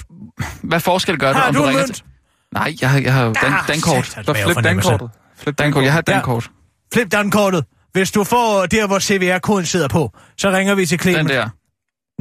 hvad 0.67 0.81
forskel 0.81 1.19
gør 1.19 1.27
det, 1.29 1.37
Har 1.37 1.49
om 1.49 1.55
du 1.55 1.61
du 1.61 1.67
ringer 1.67 1.83
mønt? 1.83 1.95
til... 1.95 2.05
Nej, 2.53 2.75
jeg 2.81 2.91
har, 2.91 2.99
jeg 2.99 3.15
har 3.15 3.25
dan, 3.33 3.53
Ah, 3.53 3.69
dankort. 3.69 4.17
mave 4.27 4.37
flip 4.55 4.65
dankortet. 4.65 5.11
Flip 5.37 5.59
Dankort, 5.59 5.85
jeg 5.85 5.93
har 5.93 5.99
et 6.01 6.09
Ja. 6.09 6.13
dankort. 6.15 6.51
Flip 6.95 7.13
dankortet. 7.13 7.65
Hvis 7.93 8.11
du 8.11 8.25
får 8.25 8.67
der, 8.67 8.87
hvor 8.87 8.99
CVR-koden 8.99 9.67
sidder 9.67 9.89
på, 9.89 10.13
så 10.39 10.51
ringer 10.51 10.75
vi 10.75 10.87
til 10.87 10.99
Den 10.99 11.03
Clement. 11.13 11.29
der. 11.29 11.49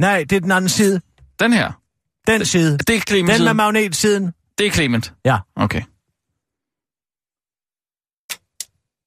Nej, 0.00 0.24
det 0.30 0.36
er 0.36 0.40
den 0.40 0.50
anden 0.50 0.68
side. 0.68 1.00
Den 1.40 1.52
her. 1.52 1.72
Den 2.26 2.44
side. 2.44 2.78
Det 2.78 2.96
er 2.96 3.00
Clement 3.00 3.20
Den 3.20 3.26
med 3.26 3.46
siden. 3.46 3.56
magnetsiden. 3.56 4.32
Det 4.58 4.66
er 4.66 4.70
Clement. 4.70 5.14
Ja. 5.24 5.38
Okay. 5.56 5.82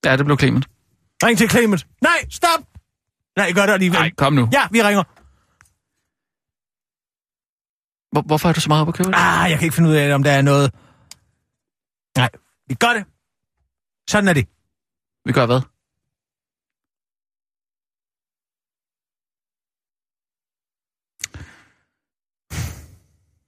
Ja, 0.05 0.17
det 0.17 0.25
blev 0.25 0.37
Clement. 0.39 0.65
Ring 1.23 1.37
til 1.37 1.49
Clement. 1.49 1.87
Nej, 2.01 2.25
stop! 2.29 2.59
Nej, 3.37 3.51
gør 3.51 3.65
det 3.65 3.73
alligevel. 3.73 3.99
Nej, 3.99 4.11
kom 4.17 4.33
nu. 4.33 4.49
Ja, 4.53 4.67
vi 4.71 4.83
ringer. 4.83 5.03
Hvor, 8.11 8.21
hvorfor 8.21 8.49
er 8.49 8.53
du 8.53 8.59
så 8.61 8.69
meget 8.69 8.81
op 8.81 8.87
at 8.87 8.93
købe 8.93 9.09
det? 9.09 9.15
Ah, 9.17 9.49
jeg 9.51 9.59
kan 9.59 9.65
ikke 9.65 9.75
finde 9.75 9.89
ud 9.89 9.95
af, 9.95 10.15
om 10.15 10.23
der 10.23 10.31
er 10.31 10.41
noget... 10.41 10.71
Nej, 12.17 12.29
vi 12.67 12.73
gør 12.75 12.93
det. 12.93 13.05
Sådan 14.09 14.27
er 14.27 14.33
det. 14.33 14.47
Vi 15.25 15.31
gør 15.33 15.45
hvad? 15.45 15.61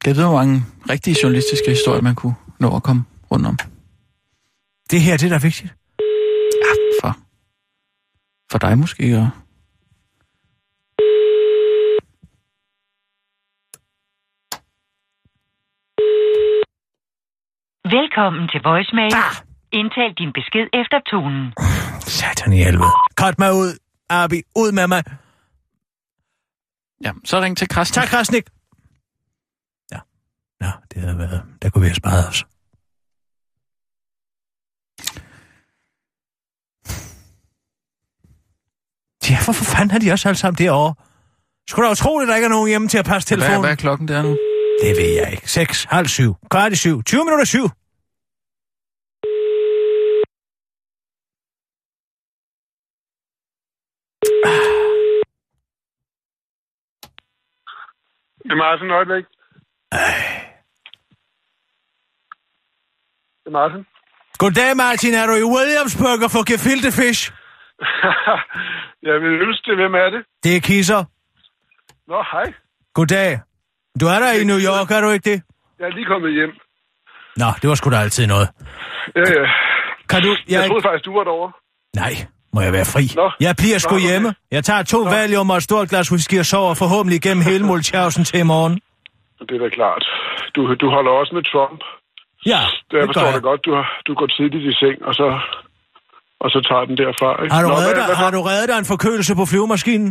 Jeg 0.09 0.15
vide, 0.15 0.27
hvor 0.27 0.37
mange 0.37 0.61
rigtige 0.89 1.15
journalistiske 1.23 1.69
historier, 1.69 2.01
man 2.01 2.15
kunne 2.15 2.35
nå 2.59 2.75
at 2.75 2.83
komme 2.83 3.03
rundt 3.31 3.45
om? 3.47 3.57
Det 4.91 5.01
her, 5.01 5.17
det 5.17 5.25
er 5.25 5.29
da 5.29 5.39
vigtigt. 5.49 5.71
Ja, 6.65 6.73
for, 7.01 7.11
for 8.51 8.57
dig 8.59 8.77
måske, 8.77 9.17
og... 9.17 9.29
Velkommen 17.97 18.43
til 18.51 18.61
voicemail. 18.63 19.13
Ah, 19.15 19.35
Indtal 19.71 20.11
din 20.17 20.31
besked 20.33 20.67
efter 20.81 20.97
tonen. 21.11 21.53
satan 22.01 22.53
i 22.53 22.57
helvede. 22.57 22.93
Cut 23.21 23.39
mig 23.39 23.51
ud, 23.53 23.71
Abi. 24.09 24.41
Ud 24.55 24.71
med 24.71 24.87
mig. 24.87 25.03
Ja, 27.05 27.11
så 27.25 27.41
ring 27.41 27.57
til 27.57 27.67
Krasnik. 27.67 27.93
Tak, 28.01 28.07
Krasnik. 28.07 28.45
Nå, 30.59 30.67
det 30.93 31.01
havde 31.01 31.17
været... 31.17 31.43
Der 31.61 31.69
kunne 31.69 31.81
vi 31.81 31.87
have 31.87 31.95
sparet 31.95 32.27
os. 32.27 32.45
Ja, 39.29 39.37
hvorfor 39.45 39.65
fanden 39.75 39.91
har 39.91 39.99
de 39.99 40.11
også 40.11 40.27
alle 40.29 40.37
sammen 40.37 40.57
derovre? 40.57 40.93
Skulle 41.69 41.85
da 41.87 41.91
utroligt, 41.91 42.27
at 42.27 42.31
der 42.31 42.35
ikke 42.35 42.45
er 42.45 42.49
nogen 42.49 42.69
hjemme 42.69 42.87
til 42.87 42.97
at 42.97 43.05
passe 43.05 43.29
Hvad, 43.29 43.37
telefonen? 43.37 43.61
hvad 43.61 43.71
er 43.71 43.75
klokken 43.75 44.07
der 44.07 44.21
nu? 44.21 44.29
Det 44.83 44.97
ved 44.97 45.11
jeg 45.21 45.31
ikke. 45.31 45.51
6, 45.51 45.83
halv 45.83 46.07
syv, 46.07 46.35
kvart 46.51 46.71
i 46.71 46.75
syv, 46.75 47.03
20 47.03 47.25
minutter 47.25 47.45
syv. 47.45 47.69
Det 58.43 58.51
er 58.51 58.55
Martin 58.55 58.91
øjeblik. 58.91 59.25
Det 63.49 63.55
er 63.55 63.59
Martin. 63.59 63.85
Goddag, 64.37 64.77
Martin. 64.77 65.13
Er 65.13 65.25
du 65.27 65.33
i 65.43 65.47
Williamsburg 65.55 66.19
og 66.25 66.31
får 66.35 66.43
gefilte 66.51 66.89
fish? 66.99 67.21
jeg 69.09 69.15
vil 69.23 69.33
ønske 69.45 69.65
det. 69.71 69.75
Hvem 69.81 69.93
er 70.03 70.09
det? 70.15 70.21
Det 70.43 70.55
er 70.55 70.61
Kisser. 70.69 71.03
Nå, 72.11 72.17
hej. 72.33 72.47
Goddag. 72.93 73.39
Du 74.01 74.05
er 74.13 74.19
der 74.23 74.31
i 74.41 74.43
New 74.51 74.59
York, 74.69 74.91
er 74.91 75.01
du 75.01 75.09
ikke 75.15 75.29
det? 75.31 75.39
Jeg 75.79 75.85
er 75.89 75.93
lige 75.99 76.05
kommet 76.05 76.31
hjem. 76.33 76.51
Nå, 77.41 77.49
det 77.61 77.69
var 77.69 77.75
sgu 77.75 77.89
da 77.89 77.99
altid 78.05 78.27
noget. 78.27 78.47
Ja, 79.15 79.21
ja. 79.37 79.45
Kan 80.09 80.21
du... 80.21 80.29
Jeg 80.49 80.67
troede 80.67 80.83
faktisk, 80.87 81.05
du 81.05 81.13
var 81.17 81.23
derovre. 81.23 81.51
Nej, 81.95 82.13
Må 82.53 82.61
jeg 82.61 82.73
være 82.73 82.87
fri? 82.95 83.03
Nå. 83.21 83.31
Jeg 83.39 83.53
bliver 83.61 83.77
sgu 83.79 83.95
Nå, 83.95 83.97
okay. 83.97 84.07
hjemme. 84.09 84.29
Jeg 84.51 84.63
tager 84.63 84.83
to 84.83 84.99
valium 85.15 85.49
og 85.49 85.57
et 85.57 85.63
stort 85.63 85.89
glas 85.89 86.11
whisky 86.11 86.39
og 86.39 86.45
sover 86.45 86.73
forhåbentlig 86.83 87.17
igennem 87.25 87.43
hele 87.49 87.63
Mulchausen 87.65 88.23
til 88.23 88.39
i 88.39 88.47
morgen. 88.53 88.73
Det 89.39 89.55
er 89.57 89.61
da 89.65 89.69
klart. 89.79 90.03
Du, 90.55 90.61
du 90.81 90.87
holder 90.95 91.11
også 91.11 91.31
med 91.35 91.43
Trump. 91.51 91.81
Ja, 92.45 92.61
Det 92.91 92.97
jeg 92.99 93.05
forstår 93.09 93.31
det 93.37 93.43
godt. 93.49 93.61
Du, 93.65 93.71
har- 93.79 93.91
du 94.07 94.13
går 94.19 94.27
tidligt 94.37 94.63
i 94.71 94.73
seng, 94.81 94.97
og 95.09 95.13
så, 95.19 95.27
og 96.43 96.47
så 96.53 96.59
tager 96.69 96.85
den 96.89 96.97
derfra. 97.03 97.29
Ikke? 97.43 97.53
Har 97.55 97.61
du, 97.63 97.67
Nå, 97.69 97.73
reddet 97.75 97.87
hvad- 97.87 97.95
dig, 97.99 98.05
hvad- 98.09 98.19
har 98.23 98.31
du 98.37 98.41
reddet 98.49 98.67
dig 98.71 98.77
en 98.83 98.89
forkølelse 98.93 99.31
på 99.39 99.43
flyvemaskinen? 99.51 100.09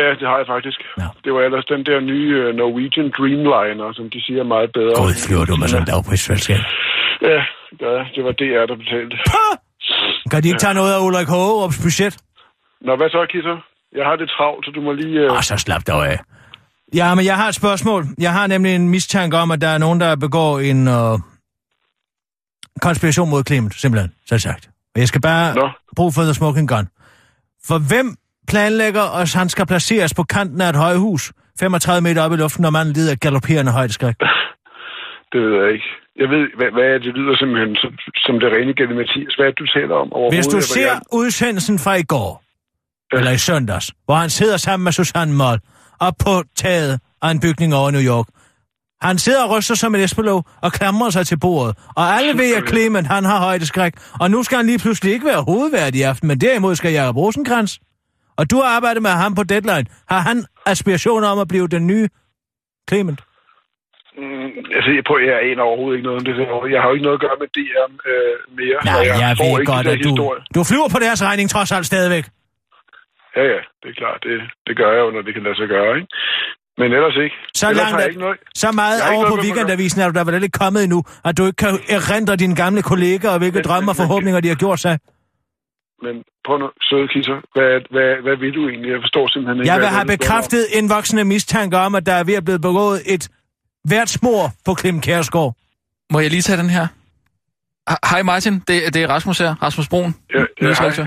Ja, 0.00 0.08
det 0.20 0.26
har 0.30 0.38
jeg 0.42 0.48
faktisk. 0.54 0.78
Ja. 1.00 1.06
Det 1.24 1.30
var 1.34 1.40
ellers 1.46 1.64
den 1.74 1.82
der 1.88 1.98
nye 2.12 2.30
øh, 2.42 2.48
Norwegian 2.60 3.08
Dreamliner, 3.16 3.88
som 3.98 4.04
de 4.14 4.18
siger 4.26 4.40
er 4.44 4.48
meget 4.54 4.70
bedre. 4.78 4.94
Gud, 5.02 5.14
flyver 5.26 5.44
du 5.50 5.54
med 5.60 5.68
sådan 5.68 5.82
en 5.84 5.88
lavprisselskab. 5.92 6.62
Ja, 7.30 7.38
ja, 7.86 7.94
det 8.14 8.20
var 8.26 8.32
DR, 8.40 8.64
der 8.70 8.76
betalte. 8.82 9.16
Kan 10.30 10.42
de 10.42 10.48
ikke 10.48 10.58
tage 10.66 10.74
noget 10.80 10.92
af 10.96 11.00
Ulrik 11.06 11.28
Hågerups 11.28 11.78
budget? 11.84 12.14
Nå, 12.86 12.96
hvad 12.96 13.08
så, 13.14 13.20
Kisser? 13.32 13.56
Jeg 13.98 14.04
har 14.08 14.16
det 14.16 14.28
travlt, 14.36 14.64
så 14.66 14.70
du 14.76 14.80
må 14.80 14.92
lige... 14.92 15.18
Øh... 15.20 15.32
Åh, 15.32 15.40
så 15.40 15.56
slap 15.56 15.82
dog 15.86 16.06
af. 16.12 16.18
Ja, 16.94 17.14
men 17.14 17.24
jeg 17.24 17.36
har 17.36 17.48
et 17.48 17.54
spørgsmål. 17.54 18.04
Jeg 18.18 18.32
har 18.32 18.46
nemlig 18.46 18.74
en 18.74 18.88
mistanke 18.88 19.36
om, 19.36 19.50
at 19.50 19.60
der 19.60 19.68
er 19.68 19.78
nogen, 19.78 20.00
der 20.00 20.16
begår 20.16 20.58
en 20.58 20.88
øh, 20.88 21.18
konspiration 22.82 23.30
mod 23.30 23.42
Clement, 23.46 23.74
simpelthen, 23.74 24.12
så 24.26 24.38
sagt. 24.38 24.70
Og 24.94 25.00
jeg 25.00 25.08
skal 25.08 25.20
bare 25.20 25.54
Nå. 25.54 25.68
bruge 25.96 26.12
for 26.12 26.22
the 26.22 26.34
smoking 26.34 26.68
gun. 26.68 26.88
For 27.68 27.78
hvem 27.78 28.16
planlægger, 28.48 29.02
at 29.20 29.34
han 29.34 29.48
skal 29.48 29.66
placeres 29.66 30.14
på 30.14 30.22
kanten 30.22 30.60
af 30.60 30.68
et 30.68 30.76
højhus, 30.76 31.32
35 31.60 32.00
meter 32.00 32.22
op 32.22 32.32
i 32.32 32.36
luften, 32.36 32.62
når 32.62 32.70
man 32.70 32.86
lider 32.92 33.10
af 33.12 33.18
galopperende 33.20 33.72
højdeskræk? 33.72 34.14
Det 35.32 35.40
ved 35.42 35.52
jeg 35.62 35.72
ikke. 35.72 35.84
Jeg 36.22 36.28
ved, 36.28 36.44
hvad, 36.58 36.70
hvad 36.76 36.86
er 36.94 36.98
det 37.04 37.12
lyder 37.18 37.36
simpelthen 37.36 37.76
som, 37.82 37.90
som 38.26 38.34
det 38.40 38.48
rene 38.54 38.72
gælde 38.78 38.94
Mathias. 38.94 39.34
Hvad 39.36 39.46
er 39.46 39.50
det, 39.50 39.58
du 39.58 39.66
taler 39.78 39.94
om? 40.02 40.08
Hvis 40.34 40.46
du 40.46 40.56
Jeg 40.56 40.62
ser 40.64 40.86
gerne- 40.90 41.00
udsendelsen 41.12 41.78
fra 41.78 41.94
i 41.94 42.02
går, 42.02 42.42
Ja. 43.12 43.18
eller 43.18 43.30
i 43.30 43.38
søndags, 43.38 43.86
hvor 44.04 44.14
han 44.14 44.30
sidder 44.30 44.56
sammen 44.56 44.84
med 44.84 44.92
Susanne 44.92 45.34
Moll 45.34 45.58
op 46.00 46.14
på 46.24 46.34
taget 46.56 47.00
af 47.22 47.30
en 47.30 47.40
bygning 47.40 47.74
over 47.74 47.90
New 47.90 48.00
York. 48.12 48.26
Han 49.02 49.18
sidder 49.18 49.44
og 49.44 49.50
ryster 49.56 49.74
som 49.74 49.94
en 49.94 50.00
esbelov 50.00 50.40
og 50.62 50.72
klamrer 50.72 51.10
sig 51.10 51.26
til 51.26 51.38
bordet. 51.40 51.72
Og 51.96 52.04
alle 52.16 52.32
ved, 52.40 52.56
at 52.56 52.68
Clement, 52.68 53.06
han 53.06 53.24
har 53.24 53.38
højdeskræk. 53.38 53.92
Og 54.20 54.30
nu 54.30 54.42
skal 54.42 54.56
han 54.56 54.66
lige 54.66 54.78
pludselig 54.78 55.12
ikke 55.12 55.26
være 55.26 55.42
hovedvært 55.50 55.94
i 55.94 56.02
aften, 56.02 56.28
men 56.28 56.40
derimod 56.40 56.74
skal 56.74 56.92
Jacob 56.92 57.16
Rosenkrantz. 57.16 57.72
Og 58.38 58.50
du 58.50 58.56
har 58.56 58.68
arbejdet 58.76 59.02
med 59.02 59.10
ham 59.10 59.34
på 59.34 59.42
Deadline. 59.52 59.86
Har 60.12 60.20
han 60.28 60.36
aspirationer 60.66 61.28
om 61.28 61.38
at 61.38 61.48
blive 61.48 61.68
den 61.68 61.86
nye 61.86 62.08
Clement? 62.88 63.20
Mm, 64.18 64.50
altså, 64.76 64.90
jeg, 64.96 65.04
prøver, 65.08 65.20
jeg 65.32 65.38
aner 65.48 65.62
overhovedet 65.70 65.96
ikke 65.96 66.06
noget 66.08 66.18
om 66.20 66.24
det 66.28 66.34
der. 66.38 66.66
Jeg 66.74 66.80
har 66.80 66.88
jo 66.88 66.94
ikke 66.96 67.06
noget 67.08 67.18
at 67.18 67.24
gøre 67.26 67.36
med 67.42 67.48
DR 67.56 67.86
øh, 68.10 68.34
mere. 68.60 68.78
Nej, 68.90 69.02
jeg, 69.24 69.36
får 69.40 69.50
ved 69.58 69.66
godt, 69.74 69.86
at 69.92 69.98
du, 70.06 70.12
du 70.56 70.60
flyver 70.70 70.88
på 70.94 71.00
deres 71.06 71.20
regning 71.28 71.46
trods 71.50 71.72
alt 71.76 71.86
stadigvæk. 71.92 72.24
Ja, 73.36 73.44
ja, 73.54 73.60
det 73.80 73.88
er 73.92 73.96
klart. 74.02 74.18
Det, 74.26 74.36
det 74.66 74.74
gør 74.80 74.90
jeg 74.94 75.00
jo, 75.04 75.10
når 75.16 75.22
det 75.26 75.32
kan 75.34 75.42
lade 75.46 75.56
sig 75.60 75.68
gøre, 75.76 75.90
ikke? 75.98 76.08
Men 76.80 76.88
ellers 76.98 77.16
ikke. 77.24 77.36
Så 77.54 77.64
ellers 77.68 77.76
langt, 77.82 77.90
har 77.92 77.98
jeg 77.98 78.04
at, 78.04 78.10
ikke 78.10 78.20
noget. 78.26 78.38
så 78.62 78.68
meget 78.72 78.96
Jeg 78.98 79.04
har 79.06 79.12
ikke 79.12 79.26
over 79.26 79.36
på 79.36 79.42
weekendavisen 79.46 80.00
er 80.00 80.06
du 80.10 80.14
der 80.18 80.24
vel 80.24 80.42
ikke 80.46 80.58
kommet 80.64 80.80
endnu, 80.86 81.00
at 81.24 81.38
du 81.38 81.42
ikke 81.46 81.56
kan 81.64 81.74
erindre 81.88 82.36
dine 82.36 82.56
gamle 82.62 82.82
kolleger 82.82 83.30
og 83.34 83.38
hvilke 83.38 83.54
Men- 83.60 83.64
drømme 83.64 83.90
og 83.92 83.96
forhåbninger 83.96 84.40
de 84.40 84.48
har 84.48 84.54
gjort 84.64 84.80
sig. 84.86 84.98
Men 86.04 86.14
prøv 86.46 86.58
nu, 86.58 86.66
søde 86.88 87.08
kisser. 87.14 87.36
Hvad, 87.54 87.70
hvad, 87.94 88.10
hvad 88.24 88.36
vil 88.42 88.52
du 88.54 88.62
egentlig? 88.68 88.90
Jeg 88.94 89.00
forstår 89.02 89.24
simpelthen 89.32 89.60
ikke, 89.62 89.72
Jeg 89.72 89.80
vil 89.80 89.88
have 89.88 90.06
bekræftet 90.06 90.62
en 90.78 90.90
voksende 90.90 91.24
mistanke 91.24 91.76
om, 91.86 91.94
at 91.94 92.06
der 92.06 92.12
er 92.20 92.24
ved 92.24 92.34
at 92.34 92.44
blive 92.44 92.58
begået 92.58 92.98
et 93.14 93.28
værtsmor 93.88 94.42
på 94.66 94.74
Klim 94.74 95.00
Kærsgaard. 95.00 95.54
Må 96.12 96.20
jeg 96.20 96.30
lige 96.30 96.42
tage 96.42 96.58
den 96.62 96.70
her? 96.70 96.86
Hej 98.10 98.22
Martin, 98.22 98.54
det, 98.68 98.94
det 98.94 99.02
er 99.02 99.08
Rasmus 99.08 99.38
her. 99.38 99.54
Rasmus 99.62 99.88
Broen. 99.88 100.14
Ja, 100.34 100.38
ja, 100.62 100.68
altså, 100.68 101.06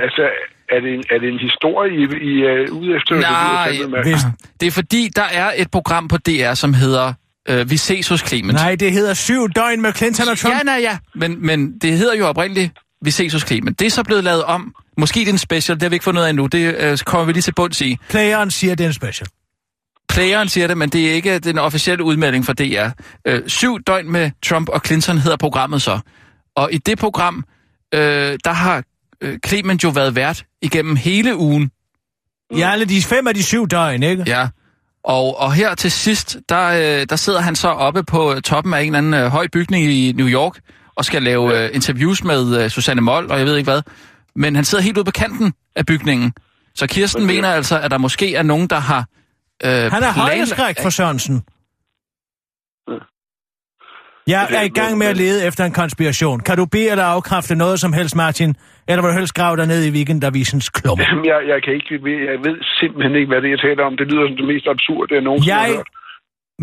er 0.69 0.80
det, 0.80 0.93
en, 0.93 1.03
er 1.11 1.19
det 1.19 1.30
en 1.30 1.39
historie, 1.39 1.91
I, 1.91 2.03
I 2.32 2.41
er 2.43 2.71
ude 2.71 2.95
efter? 2.95 3.15
Det 3.15 3.21
Nej, 3.21 3.67
mærkeligt. 3.89 4.03
Hvis, 4.03 4.21
Det 4.59 4.67
er 4.67 4.71
fordi, 4.71 5.09
der 5.15 5.24
er 5.32 5.51
et 5.57 5.71
program 5.71 6.07
på 6.07 6.17
DR, 6.17 6.53
som 6.53 6.74
hedder 6.74 7.13
øh, 7.49 7.69
Vi 7.69 7.78
ses 7.78 8.07
hos 8.07 8.19
Clement. 8.28 8.53
nej, 8.53 8.76
det 8.76 8.91
hedder 8.91 9.13
syv 9.13 9.49
døgn 9.49 9.82
med 9.82 9.93
Clinton 9.93 10.28
og 10.28 10.38
Trump. 10.38 10.55
Ja, 10.55 10.63
nej, 10.63 10.80
ja. 10.82 10.97
Men, 11.15 11.45
men 11.45 11.80
det 11.80 11.97
hedder 11.97 12.15
jo 12.15 12.28
oprindeligt 12.28 12.71
Vi 13.01 13.11
ses 13.11 13.34
hos 13.34 13.41
Clement. 13.47 13.80
Det 13.80 13.86
er 13.86 13.89
så 13.91 14.03
blevet 14.03 14.24
lavet 14.24 14.43
om. 14.43 14.76
Måske 14.97 15.19
det 15.19 15.28
er 15.28 15.32
en 15.32 15.38
special, 15.38 15.76
det 15.76 15.84
har 15.84 15.89
vi 15.89 15.95
ikke 15.95 16.03
fundet 16.03 16.21
ud 16.21 16.26
af 16.26 16.30
endnu. 16.30 16.47
Det 16.47 16.76
øh, 16.80 16.97
kommer 16.97 17.26
vi 17.26 17.32
lige 17.34 17.41
til 17.41 17.53
bunds 17.55 17.82
i. 17.82 17.97
Playeren 18.09 18.51
siger, 18.51 18.76
det 18.76 18.84
er 18.84 18.88
en 18.88 18.93
special. 18.93 19.28
Playeren 20.09 20.49
siger 20.49 20.67
det, 20.67 20.78
men 20.78 20.89
det 20.89 21.09
er 21.09 21.13
ikke 21.13 21.39
den 21.39 21.57
officielle 21.57 22.03
udmelding 22.03 22.45
fra 22.45 22.53
DR. 22.53 22.89
Øh, 23.28 23.41
syv 23.47 23.80
døgn 23.88 24.11
med 24.11 24.32
Trump 24.45 24.69
og 24.69 24.82
Clinton 24.86 25.17
hedder 25.17 25.38
programmet 25.38 25.82
så. 25.82 25.99
Og 26.56 26.74
i 26.74 26.78
det 26.78 26.97
program, 26.99 27.43
øh, 27.93 28.39
der 28.45 28.51
har 28.54 28.84
øh, 29.22 29.39
Clement 29.47 29.84
jo 29.84 29.89
været 29.89 30.16
vært 30.16 30.45
igennem 30.62 30.95
hele 30.95 31.38
ugen. 31.38 31.72
Ja, 32.58 32.72
alle 32.72 32.86
de 32.86 33.01
fem 33.01 33.28
af 33.28 33.34
de 33.34 33.43
syv 33.43 33.68
døgn, 33.68 34.04
ikke? 34.04 34.24
Ja. 34.28 34.47
Og, 35.04 35.39
og 35.39 35.54
her 35.54 35.76
til 35.76 35.91
sidst, 35.91 36.38
der, 36.49 36.64
øh, 37.01 37.06
der 37.10 37.16
sidder 37.16 37.41
han 37.41 37.56
så 37.56 37.68
oppe 37.68 38.04
på 38.04 38.36
toppen 38.43 38.74
af 38.74 38.82
en 38.82 38.86
eller 38.86 38.97
anden 38.97 39.14
øh, 39.14 39.28
høj 39.32 39.47
bygning 39.54 39.86
i 39.86 40.12
New 40.12 40.28
York 40.28 40.60
og 40.95 41.06
skal 41.06 41.24
lave 41.24 41.64
øh, 41.64 41.70
interviews 41.74 42.24
med 42.24 42.64
øh, 42.64 42.70
Susanne 42.70 43.01
Moll, 43.01 43.32
og 43.32 43.38
jeg 43.38 43.45
ved 43.45 43.58
ikke 43.58 43.72
hvad. 43.72 43.82
Men 44.36 44.56
han 44.56 44.66
sidder 44.66 44.84
helt 44.84 44.97
ude 44.97 45.06
på 45.06 45.12
kanten 45.12 45.54
af 45.76 45.86
bygningen. 45.86 46.34
Så 46.76 46.88
Kirsten 46.88 47.24
Okay. 47.24 47.36
mener 47.36 47.49
altså, 47.51 47.80
at 47.80 47.91
der 47.91 47.97
måske 47.97 48.36
er 48.36 48.43
nogen, 48.43 48.68
der 48.68 48.80
har... 48.80 49.06
Øh, 49.64 49.70
Han 49.72 49.84
er 49.84 49.89
planlagt- 49.89 50.14
højdeskræk 50.20 50.76
for 50.82 50.89
Sørensen. 50.89 51.41
Jeg 54.28 54.47
er 54.59 54.61
i 54.61 54.69
gang 54.69 54.97
med 54.97 55.07
at 55.07 55.17
lede 55.17 55.47
efter 55.47 55.63
en 55.65 55.71
konspiration. 55.74 56.39
Kan 56.39 56.57
du 56.57 56.65
bede 56.65 56.89
eller 56.91 57.03
afkræfte 57.03 57.55
noget 57.55 57.80
som 57.80 57.93
helst, 57.93 58.15
Martin? 58.15 58.55
Eller 58.88 59.01
vil 59.01 59.09
du 59.11 59.17
helst 59.17 59.34
grave 59.34 59.57
dig 59.57 59.67
ned 59.67 59.82
i 59.86 59.91
weekendavisens 59.97 60.69
klummer? 60.69 61.05
Jamen, 61.09 61.26
jeg, 61.26 61.39
jeg, 61.47 61.59
kan 61.63 61.74
ikke, 61.74 61.89
jeg 62.32 62.39
ved 62.47 62.57
simpelthen 62.82 63.15
ikke, 63.19 63.28
hvad 63.32 63.41
det 63.41 63.47
er, 63.47 63.51
jeg 63.55 63.59
taler 63.67 63.84
om. 63.89 63.97
Det 63.97 64.07
lyder 64.11 64.28
som 64.28 64.38
det 64.41 64.47
mest 64.53 64.65
absurde, 64.76 65.09
jeg 65.15 65.21
nogensinde 65.30 65.53
har 65.53 65.65
Jeg 65.67 65.76
hørt. 65.76 65.88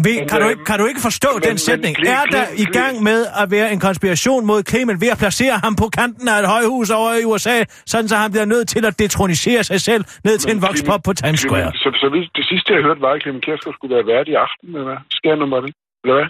ved, 0.06 0.16
Men, 0.20 0.28
kan, 0.30 0.38
du 0.40 0.46
øh, 0.46 0.50
ikke, 0.52 0.64
kan 0.70 0.76
du 0.80 0.86
ikke 0.90 1.02
forstå 1.08 1.30
men- 1.34 1.42
den 1.48 1.54
men 1.56 1.58
sætning? 1.68 1.92
Cle- 1.98 2.11
Er 2.20 2.24
der 2.36 2.44
i 2.64 2.66
gang 2.80 2.94
med 3.11 3.20
at 3.42 3.46
være 3.56 3.68
en 3.74 3.80
konspiration 3.88 4.42
mod 4.50 4.61
Clement 4.70 4.98
ved 5.04 5.11
at 5.14 5.18
placere 5.24 5.56
ham 5.64 5.74
på 5.82 5.86
kanten 5.98 6.26
af 6.32 6.36
et 6.42 6.48
højhus 6.54 6.88
over 7.00 7.11
i 7.22 7.24
USA, 7.32 7.56
sådan 7.92 8.08
så 8.08 8.16
han 8.24 8.30
bliver 8.34 8.48
nødt 8.54 8.66
til 8.74 8.82
at 8.90 8.94
detronisere 9.04 9.62
sig 9.70 9.80
selv 9.88 10.02
ned 10.28 10.36
til 10.42 10.50
en 10.56 10.62
vokspop 10.66 11.00
på 11.08 11.12
Times 11.22 11.40
Square? 11.46 11.70
Så, 11.82 11.88
så 12.00 12.06
det, 12.36 12.44
sidste, 12.50 12.68
jeg 12.74 12.82
hørte, 12.86 13.00
var, 13.06 13.12
at 13.16 13.22
Clemen 13.22 13.40
Kjærsgaard 13.44 13.74
skulle 13.78 13.94
være 13.96 14.06
vært 14.14 14.26
i 14.32 14.34
aften, 14.46 14.66
eller 14.76 14.86
hvad? 14.90 15.00
Skal 15.16 15.28
jeg 15.32 15.38
nummer 15.42 15.61
det? 15.64 15.70
Eller 16.04 16.14
hvad? 16.18 16.28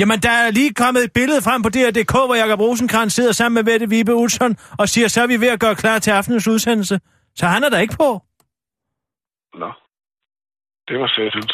Jamen, 0.00 0.18
der 0.26 0.34
er 0.42 0.50
lige 0.50 0.72
kommet 0.82 1.00
et 1.04 1.12
billede 1.18 1.40
frem 1.46 1.60
på 1.62 1.70
DR.dk, 1.76 2.14
hvor 2.26 2.36
Jacob 2.42 2.60
Rosenkrantz 2.60 3.14
sidder 3.14 3.32
sammen 3.32 3.54
med 3.58 3.64
Mette 3.72 3.86
Vibe 3.94 4.14
Utzon 4.14 4.56
og 4.80 4.88
siger, 4.88 5.08
så 5.08 5.18
er 5.22 5.26
vi 5.26 5.40
ved 5.44 5.50
at 5.56 5.60
gøre 5.60 5.74
klar 5.74 5.98
til 5.98 6.10
aftenens 6.10 6.48
udsendelse. 6.48 7.00
Så 7.38 7.46
han 7.46 7.64
er 7.64 7.68
der 7.68 7.80
ikke 7.84 7.96
på. 8.04 8.10
Nå. 9.60 9.70
Det 10.88 10.96
var 11.00 11.08
satans. 11.16 11.52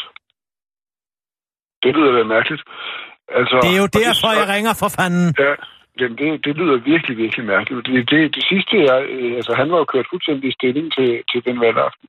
Det 1.83 1.91
lyder 1.95 2.11
da 2.17 2.23
mærkeligt. 2.23 2.63
Altså, 3.39 3.55
Det 3.63 3.71
er 3.75 3.81
jo 3.85 3.89
derfor, 4.03 4.29
jeg 4.39 4.47
ringer 4.55 4.73
for 4.81 4.89
fanden. 4.97 5.27
Ja, 5.43 5.53
det, 5.99 6.05
det, 6.19 6.27
det 6.45 6.53
lyder 6.59 6.77
virkelig, 6.91 7.17
virkelig 7.17 7.45
mærkeligt. 7.45 7.85
Det, 7.87 8.09
det, 8.11 8.35
det 8.35 8.43
sidste, 8.51 8.73
jeg, 8.89 8.99
øh, 9.13 9.35
altså 9.39 9.53
han 9.59 9.71
var 9.71 9.77
jo 9.77 9.85
kørt 9.93 10.07
fuldstændig 10.11 10.49
i 10.49 10.57
stilling 10.59 10.93
til, 10.97 11.09
til 11.31 11.39
den 11.47 11.59
valgaften. 11.65 12.07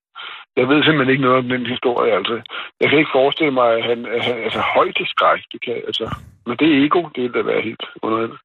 Jeg 0.57 0.69
ved 0.69 0.79
simpelthen 0.85 1.13
ikke 1.15 1.23
noget 1.27 1.39
om 1.43 1.49
den 1.49 1.67
historie, 1.75 2.13
altså. 2.19 2.35
Jeg 2.81 2.89
kan 2.91 2.99
ikke 2.99 3.15
forestille 3.19 3.51
mig, 3.61 3.69
at 3.79 3.85
han, 3.91 3.99
at 4.07 4.25
han 4.25 4.37
altså 4.47 4.61
højdeskræk, 4.75 5.41
det 5.53 5.61
kan, 5.65 5.77
altså. 5.89 6.05
Men 6.47 6.57
det 6.61 6.67
er 6.73 6.85
ego, 6.87 7.01
det 7.15 7.23
vil 7.23 7.33
da 7.35 7.43
være 7.43 7.63
helt 7.69 7.85
underligt. 8.03 8.41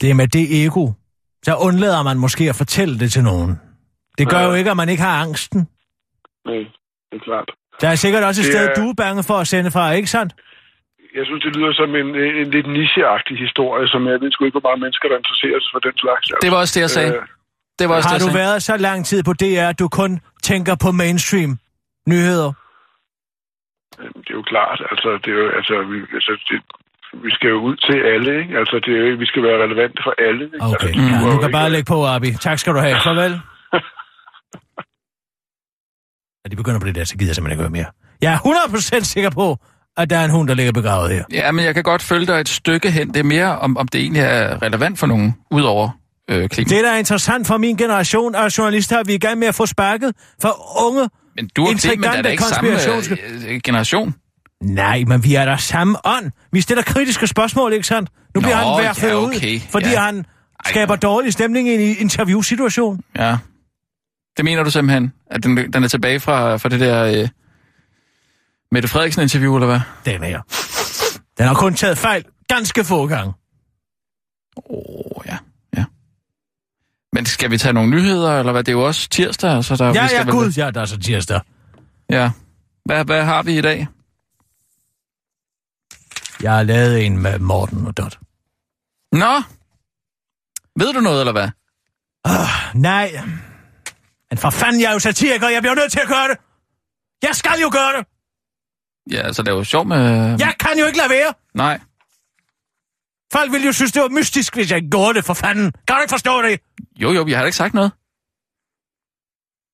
Det 0.00 0.10
er 0.10 0.14
med 0.14 0.28
det 0.28 0.44
ego. 0.64 0.84
Så 1.46 1.52
undlader 1.66 2.02
man 2.02 2.18
måske 2.18 2.44
at 2.52 2.56
fortælle 2.62 2.94
det 3.02 3.12
til 3.12 3.22
nogen. 3.30 3.50
Det 4.18 4.28
gør 4.30 4.40
Ja. 4.40 4.48
jo 4.48 4.54
ikke, 4.54 4.70
at 4.70 4.76
man 4.76 4.88
ikke 4.88 5.02
har 5.02 5.16
angsten. 5.26 5.60
Nej, 6.46 6.62
det 7.10 7.16
er 7.20 7.24
klart. 7.28 7.48
Der 7.80 7.88
er 7.88 7.94
sikkert 7.94 8.22
også 8.24 8.40
et 8.40 8.44
Det 8.46 8.52
sted, 8.54 8.64
er- 8.68 8.74
du 8.80 8.84
er 8.90 8.94
bange 9.04 9.22
for 9.28 9.34
at 9.42 9.46
sende 9.46 9.70
fra, 9.70 9.90
ikke 9.92 10.08
sandt? 10.16 10.32
Jeg 11.18 11.24
synes, 11.26 11.42
det 11.44 11.56
lyder 11.56 11.72
som 11.72 11.90
en, 12.00 12.08
en 12.42 12.50
lidt 12.56 12.66
nicheagtig 12.78 13.36
historie, 13.46 13.88
som 13.88 14.06
jeg 14.08 14.20
ved 14.20 14.30
sgu 14.32 14.44
ikke, 14.44 14.58
hvor 14.60 14.68
mange 14.70 14.80
mennesker, 14.84 15.08
der 15.08 15.16
interesserer 15.22 15.58
sig 15.60 15.70
for 15.74 15.78
den 15.88 15.96
slags. 16.04 16.24
Altså. 16.30 16.42
Det 16.44 16.50
var 16.52 16.58
også 16.64 16.74
det, 16.76 16.82
jeg 16.86 16.90
sagde. 16.98 17.12
Øh, 17.16 17.22
Det 17.78 17.88
var 17.88 17.94
også 17.94 18.08
Har 18.08 18.18
det, 18.18 18.26
du 18.26 18.32
sagde. 18.32 18.38
været 18.38 18.62
så 18.62 18.76
lang 18.76 19.06
tid 19.06 19.22
på 19.22 19.32
DR, 19.32 19.66
at 19.68 19.78
du 19.78 19.88
kun 19.88 20.20
tænker 20.42 20.74
på 20.84 20.92
mainstream 20.92 21.58
nyheder? 22.08 22.52
det 23.98 24.30
er 24.34 24.38
jo 24.40 24.42
klart, 24.52 24.78
altså, 24.92 25.08
det 25.24 25.30
er 25.34 25.38
jo, 25.42 25.46
altså, 25.58 25.74
vi, 25.90 25.98
altså 26.18 26.32
det, 26.48 26.58
vi 27.24 27.30
skal 27.36 27.48
jo 27.54 27.58
ud 27.68 27.76
til 27.86 27.98
alle, 28.12 28.30
ikke? 28.42 28.58
Altså, 28.60 28.76
det 28.84 28.92
er 28.96 29.00
jo, 29.10 29.16
vi 29.24 29.26
skal 29.26 29.42
være 29.42 29.58
relevante 29.64 29.98
for 30.06 30.14
alle. 30.28 30.44
Ikke? 30.44 30.66
Okay, 30.70 30.88
altså, 30.88 31.02
ja, 31.02 31.30
du 31.32 31.38
kan 31.40 31.48
ikke, 31.48 31.58
bare 31.60 31.70
lægge 31.70 31.88
på, 31.94 31.98
Abi. 32.14 32.30
Tak 32.46 32.58
skal 32.58 32.72
du 32.74 32.78
have. 32.86 32.96
Farvel. 33.04 33.34
Ja, 36.44 36.48
de 36.50 36.56
begynder 36.56 36.80
på 36.80 36.86
det 36.86 36.94
der, 36.94 37.04
så 37.04 37.16
gider 37.18 37.28
jeg 37.30 37.34
simpelthen 37.34 37.52
ikke 37.58 37.62
høre 37.62 37.70
mere. 37.70 37.86
Jeg 38.20 38.34
er 38.34 38.38
100% 39.00 39.04
sikker 39.04 39.30
på, 39.30 39.56
at 39.96 40.10
der 40.10 40.16
er 40.18 40.24
en 40.24 40.30
hund, 40.30 40.48
der 40.48 40.54
ligger 40.54 40.72
begravet 40.72 41.10
her. 41.10 41.24
Ja, 41.32 41.52
men 41.52 41.64
jeg 41.64 41.74
kan 41.74 41.82
godt 41.82 42.02
følge 42.02 42.26
dig 42.26 42.40
et 42.40 42.48
stykke 42.48 42.90
hen. 42.90 43.08
Det 43.08 43.16
er 43.20 43.24
mere, 43.24 43.58
om, 43.58 43.76
om 43.76 43.88
det 43.88 44.00
egentlig 44.00 44.22
er 44.22 44.62
relevant 44.62 44.98
for 44.98 45.06
nogen, 45.06 45.34
udover 45.50 45.90
øh, 46.28 46.48
Clement. 46.48 46.70
Det, 46.70 46.84
der 46.84 46.90
er 46.90 46.96
interessant 46.96 47.46
for 47.46 47.56
min 47.56 47.76
generation 47.76 48.34
af 48.34 48.58
journalister, 48.58 48.98
at 48.98 49.06
vi 49.06 49.12
er 49.12 49.16
i 49.16 49.18
gang 49.18 49.38
med 49.38 49.48
at 49.48 49.54
få 49.54 49.66
sparket 49.66 50.14
for 50.42 50.86
unge. 50.86 51.08
Men 51.36 51.50
du 51.56 51.66
og 51.66 51.78
Clement 51.78 52.06
er 52.06 52.22
da 52.22 52.28
ikke 52.28 52.42
samme 52.42 52.70
øh, 53.48 53.60
generation. 53.64 54.14
Nej, 54.62 55.04
men 55.06 55.24
vi 55.24 55.34
er 55.34 55.44
der 55.44 55.56
samme 55.56 55.98
ånd. 56.04 56.30
Vi 56.52 56.60
stiller 56.60 56.82
kritiske 56.82 57.26
spørgsmål, 57.26 57.72
ikke 57.72 57.86
sandt? 57.86 58.10
Nu 58.34 58.40
Nå, 58.40 58.40
bliver 58.40 58.56
han 58.56 58.84
værfet 58.84 59.08
ja, 59.08 59.14
ud, 59.14 59.24
okay, 59.24 59.60
fordi 59.70 59.88
ja. 59.88 60.00
han 60.00 60.24
Skaber 60.66 60.96
dårlig 60.96 61.32
stemning 61.32 61.68
i 61.68 61.72
en 61.72 61.96
interviewsituation. 61.98 63.00
Ja. 63.16 63.38
Det 64.36 64.44
mener 64.44 64.62
du 64.62 64.70
simpelthen, 64.70 65.12
at 65.30 65.42
den, 65.42 65.72
den 65.72 65.84
er 65.84 65.88
tilbage 65.88 66.20
fra, 66.20 66.56
fra 66.56 66.68
det 66.68 66.80
der 66.80 67.04
øh, 67.04 67.28
Mette 68.72 68.88
Frederiksen-interview, 68.88 69.54
eller 69.56 69.66
hvad? 69.66 69.80
Den 70.04 70.24
er. 70.24 70.40
Den 71.38 71.46
har 71.46 71.54
kun 71.54 71.74
taget 71.74 71.98
fejl 71.98 72.24
ganske 72.48 72.84
få 72.84 73.06
gange. 73.06 73.32
Åh, 74.56 74.62
oh. 75.16 75.17
Men 77.12 77.26
skal 77.26 77.50
vi 77.50 77.58
tage 77.58 77.72
nogle 77.72 77.90
nyheder, 77.90 78.38
eller 78.38 78.52
hvad? 78.52 78.64
Det 78.64 78.72
er 78.72 78.76
jo 78.76 78.86
også 78.86 79.08
tirsdag, 79.08 79.64
så 79.64 79.76
der... 79.76 79.84
Ja, 79.84 80.02
vi 80.02 80.08
skal 80.08 80.16
ja, 80.16 80.24
vel- 80.24 80.32
gud, 80.32 80.50
ja, 80.56 80.70
der 80.70 80.80
er 80.80 80.84
så 80.84 80.98
tirsdag. 80.98 81.40
Ja. 82.10 82.30
Hvad, 82.84 83.04
hvad 83.04 83.24
har 83.24 83.42
vi 83.42 83.58
i 83.58 83.60
dag? 83.60 83.86
Jeg 86.42 86.52
har 86.52 86.62
lavet 86.62 87.06
en 87.06 87.18
med 87.22 87.38
Morten 87.38 87.86
og 87.86 87.96
Dot. 87.96 88.18
Nå! 89.12 89.42
Ved 90.76 90.92
du 90.92 91.00
noget, 91.00 91.20
eller 91.20 91.32
hvad? 91.32 91.48
Nej. 92.74 93.20
Men 94.30 94.38
for 94.38 94.50
fanden, 94.50 94.80
jeg 94.80 94.88
er 94.88 94.92
jo 94.92 94.98
satiriker, 94.98 95.48
jeg 95.48 95.62
bliver 95.62 95.74
nødt 95.74 95.92
til 95.92 96.00
at 96.00 96.08
gøre 96.08 96.28
det. 96.28 96.36
Jeg 97.22 97.34
skal 97.36 97.60
jo 97.62 97.70
gøre 97.72 97.92
det. 97.98 98.06
Ja, 99.12 99.22
altså, 99.26 99.42
det 99.42 99.50
er 99.50 99.54
jo 99.56 99.64
sjovt 99.64 99.88
med... 99.88 99.98
Jeg 100.38 100.54
kan 100.60 100.78
jo 100.78 100.86
ikke 100.86 100.98
lade 100.98 101.10
være. 101.10 101.34
Nej. 101.54 101.80
Folk 103.32 103.52
ville 103.52 103.66
jo 103.66 103.72
synes, 103.72 103.92
det 103.92 104.02
var 104.02 104.08
mystisk, 104.08 104.54
hvis 104.54 104.70
jeg 104.70 104.82
gjorde 104.90 105.14
det, 105.14 105.24
for 105.24 105.34
fanden. 105.34 105.72
Kan 105.88 105.96
du 105.96 106.00
ikke 106.00 106.10
forstå 106.10 106.42
det? 106.42 106.60
Jo, 107.02 107.12
jo, 107.12 107.26
jeg 107.28 107.36
har 107.38 107.42
da 107.42 107.46
ikke 107.46 107.56
sagt 107.56 107.74
noget. 107.74 107.92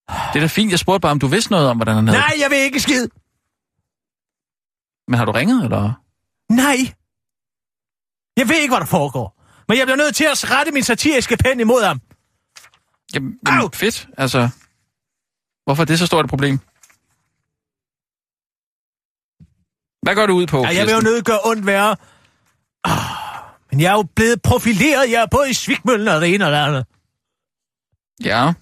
Det 0.09 0.37
er 0.37 0.41
da 0.41 0.47
fint, 0.47 0.71
jeg 0.71 0.79
spurgte 0.79 1.01
bare, 1.01 1.13
om 1.13 1.19
du 1.19 1.27
vidste 1.27 1.51
noget 1.51 1.69
om, 1.69 1.77
hvordan 1.77 1.95
han 1.95 2.07
havde... 2.09 2.19
Nej, 2.21 2.35
jeg 2.39 2.51
vil 2.51 2.59
ikke 2.59 2.81
skid. 2.81 3.09
Men 5.09 5.19
har 5.19 5.25
du 5.25 5.33
ringet, 5.33 5.65
eller? 5.65 5.93
Nej. 6.53 6.77
Jeg 8.37 8.49
ved 8.49 8.57
ikke, 8.57 8.73
hvad 8.73 8.81
der 8.81 8.87
foregår. 8.87 9.43
Men 9.69 9.79
jeg 9.79 9.87
bliver 9.87 9.97
nødt 9.97 10.15
til 10.17 10.25
at 10.25 10.51
rette 10.51 10.73
min 10.73 10.83
satiriske 10.83 11.37
pen 11.37 11.61
imod 11.61 11.85
ham. 11.85 12.01
Jamen, 13.15 13.39
jamen 13.49 13.73
fedt, 13.73 14.09
altså. 14.19 14.49
Hvorfor 15.65 15.83
er 15.83 15.87
det 15.87 15.99
så 15.99 16.07
stort 16.07 16.25
et 16.25 16.29
problem? 16.31 16.59
Hvad 20.03 20.15
går 20.15 20.27
du 20.27 20.35
ud 20.35 20.47
på? 20.47 20.59
Ja, 20.59 20.75
jeg 20.75 20.87
vil 20.87 20.95
jo 20.95 21.01
nødt 21.01 21.25
gøre 21.25 21.39
ondt 21.45 21.67
værre. 21.67 21.97
Ah, 22.85 23.01
Men 23.71 23.81
jeg 23.81 23.91
er 23.91 23.95
jo 23.97 24.03
blevet 24.03 24.43
profileret. 24.43 25.11
Jeg 25.11 25.23
er 25.23 25.27
både 25.31 25.51
i 25.51 25.53
Svigmøllen 25.53 26.09
og 26.09 26.21
det 26.21 26.35
ene 26.35 26.45
og 26.47 26.53
det 26.53 26.59
andet. 26.59 26.87
Ja. 28.25 28.53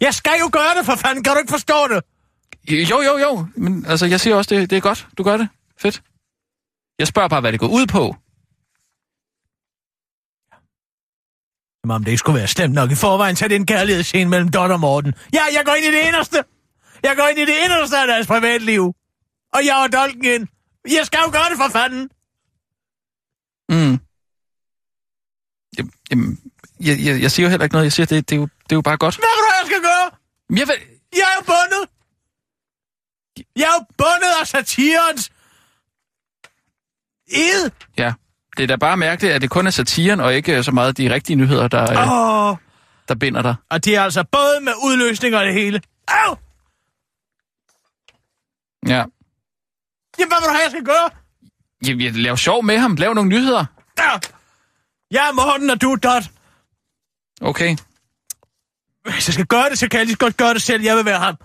Jeg 0.00 0.14
skal 0.14 0.32
jo 0.40 0.50
gøre 0.52 0.74
det, 0.78 0.86
for 0.86 0.94
fanden. 0.94 1.24
Kan 1.24 1.32
du 1.32 1.38
ikke 1.38 1.50
forstå 1.50 1.88
det? 1.88 2.02
Jo, 2.90 3.00
jo, 3.00 3.18
jo. 3.18 3.46
Men 3.56 3.86
altså, 3.86 4.06
jeg 4.06 4.20
siger 4.20 4.36
også, 4.36 4.54
det, 4.54 4.70
det 4.70 4.76
er 4.76 4.80
godt. 4.80 5.08
Du 5.18 5.22
gør 5.22 5.36
det. 5.36 5.48
Fedt. 5.78 6.02
Jeg 6.98 7.06
spørger 7.06 7.28
bare, 7.28 7.40
hvad 7.40 7.52
det 7.52 7.60
går 7.60 7.68
ud 7.68 7.86
på. 7.86 8.16
Som 11.80 11.90
om 11.90 12.04
det 12.04 12.10
ikke 12.10 12.18
skulle 12.18 12.38
være 12.38 12.48
slemt 12.48 12.74
nok 12.74 12.90
i 12.90 12.94
forvejen, 12.94 13.36
så 13.36 13.44
er 13.44 13.48
det 13.48 13.56
en 13.56 13.66
kærlighedsscene 13.66 14.30
mellem 14.30 14.48
Dot 14.50 14.70
og 14.70 14.80
Morten. 14.80 15.14
Ja, 15.32 15.42
jeg 15.52 15.62
går 15.64 15.74
ind 15.74 15.84
i 15.84 15.90
det 15.96 16.06
inderste. 16.06 16.44
Jeg 17.02 17.16
går 17.16 17.26
ind 17.26 17.38
i 17.38 17.44
det 17.44 17.56
inderste 17.64 17.98
af 17.98 18.06
deres 18.06 18.26
privatliv. 18.26 18.94
Og 19.54 19.60
jeg 19.64 19.84
er 19.84 19.88
dolken 19.88 20.24
ind. 20.24 20.46
Jeg 20.90 21.06
skal 21.06 21.20
jo 21.26 21.30
gøre 21.32 21.48
det 21.50 21.56
for 21.56 21.68
fanden. 21.78 22.10
Mm. 23.68 23.98
Jamen, 25.78 25.92
Jamen, 26.10 26.45
jeg, 26.80 26.98
jeg, 27.04 27.22
jeg 27.22 27.30
siger 27.30 27.46
jo 27.46 27.50
heller 27.50 27.64
ikke 27.64 27.74
noget. 27.74 27.84
Jeg 27.84 27.92
siger, 27.92 28.06
det, 28.06 28.30
det, 28.30 28.36
er, 28.36 28.40
jo, 28.40 28.42
det 28.42 28.72
er 28.72 28.76
jo 28.76 28.80
bare 28.80 28.96
godt. 28.96 29.16
Hvad 29.16 29.28
vil 29.36 29.42
du, 29.42 29.52
jeg 29.60 29.66
skal 29.66 29.80
gøre? 29.82 30.10
Men 30.48 30.58
Jeg 30.58 30.68
vil... 30.68 30.74
Jeg 31.12 31.20
er 31.22 31.36
jo 31.38 31.44
bundet. 31.46 31.88
Jeg 33.56 33.62
er 33.62 33.74
jo 33.80 33.84
bundet 33.98 34.32
af 34.40 34.46
satirens 34.46 35.30
ed. 37.28 37.70
Ja. 37.98 38.12
Det 38.56 38.62
er 38.62 38.66
da 38.66 38.76
bare 38.76 38.96
mærkeligt, 38.96 39.34
at 39.34 39.42
det 39.42 39.50
kun 39.50 39.66
er 39.66 39.70
satiren, 39.70 40.20
og 40.20 40.34
ikke 40.34 40.62
så 40.62 40.72
meget 40.72 40.98
de 40.98 41.14
rigtige 41.14 41.36
nyheder, 41.36 41.68
der, 41.68 41.82
øh, 41.82 42.50
oh, 42.50 42.56
der 43.08 43.14
binder 43.14 43.42
dig. 43.42 43.54
og 43.70 43.84
det 43.84 43.96
er 43.96 44.02
altså 44.02 44.24
både 44.32 44.60
med 44.62 44.72
udløsning 44.84 45.36
og 45.36 45.44
det 45.46 45.54
hele. 45.54 45.80
Au! 46.08 46.36
Ja. 48.86 49.04
Jamen, 50.18 50.28
hvad 50.28 50.38
vil 50.40 50.48
du 50.48 50.52
have, 50.52 50.62
jeg 50.62 50.70
skal 50.70 50.84
gøre? 50.84 51.10
Jamen, 51.86 52.04
jeg 52.04 52.12
laver 52.14 52.36
sjov 52.36 52.64
med 52.64 52.78
ham. 52.78 52.94
Lav 52.96 53.14
nogle 53.14 53.30
nyheder. 53.30 53.64
Ja. 53.98 54.10
Jeg 55.10 55.28
er 55.28 55.32
Morten, 55.32 55.70
og 55.70 55.80
du 55.82 55.92
er 55.92 55.96
Dot. 55.96 56.22
Okay. 57.40 57.76
Hvis 59.02 59.28
jeg 59.28 59.34
skal 59.34 59.46
gøre 59.46 59.70
det, 59.70 59.78
så 59.78 59.88
kan 59.88 59.98
jeg 59.98 60.06
lige 60.06 60.16
godt 60.16 60.36
gøre 60.36 60.54
det 60.54 60.62
selv. 60.62 60.82
Jeg 60.82 60.96
vil 60.96 61.04
være 61.04 61.18
ham. 61.18 61.36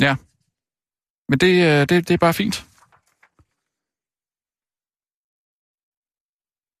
Ja. 0.00 0.16
Men 1.28 1.38
det, 1.38 1.52
øh, 1.66 1.80
det, 1.88 2.08
det 2.08 2.14
er 2.14 2.18
bare 2.18 2.34
fint. 2.34 2.56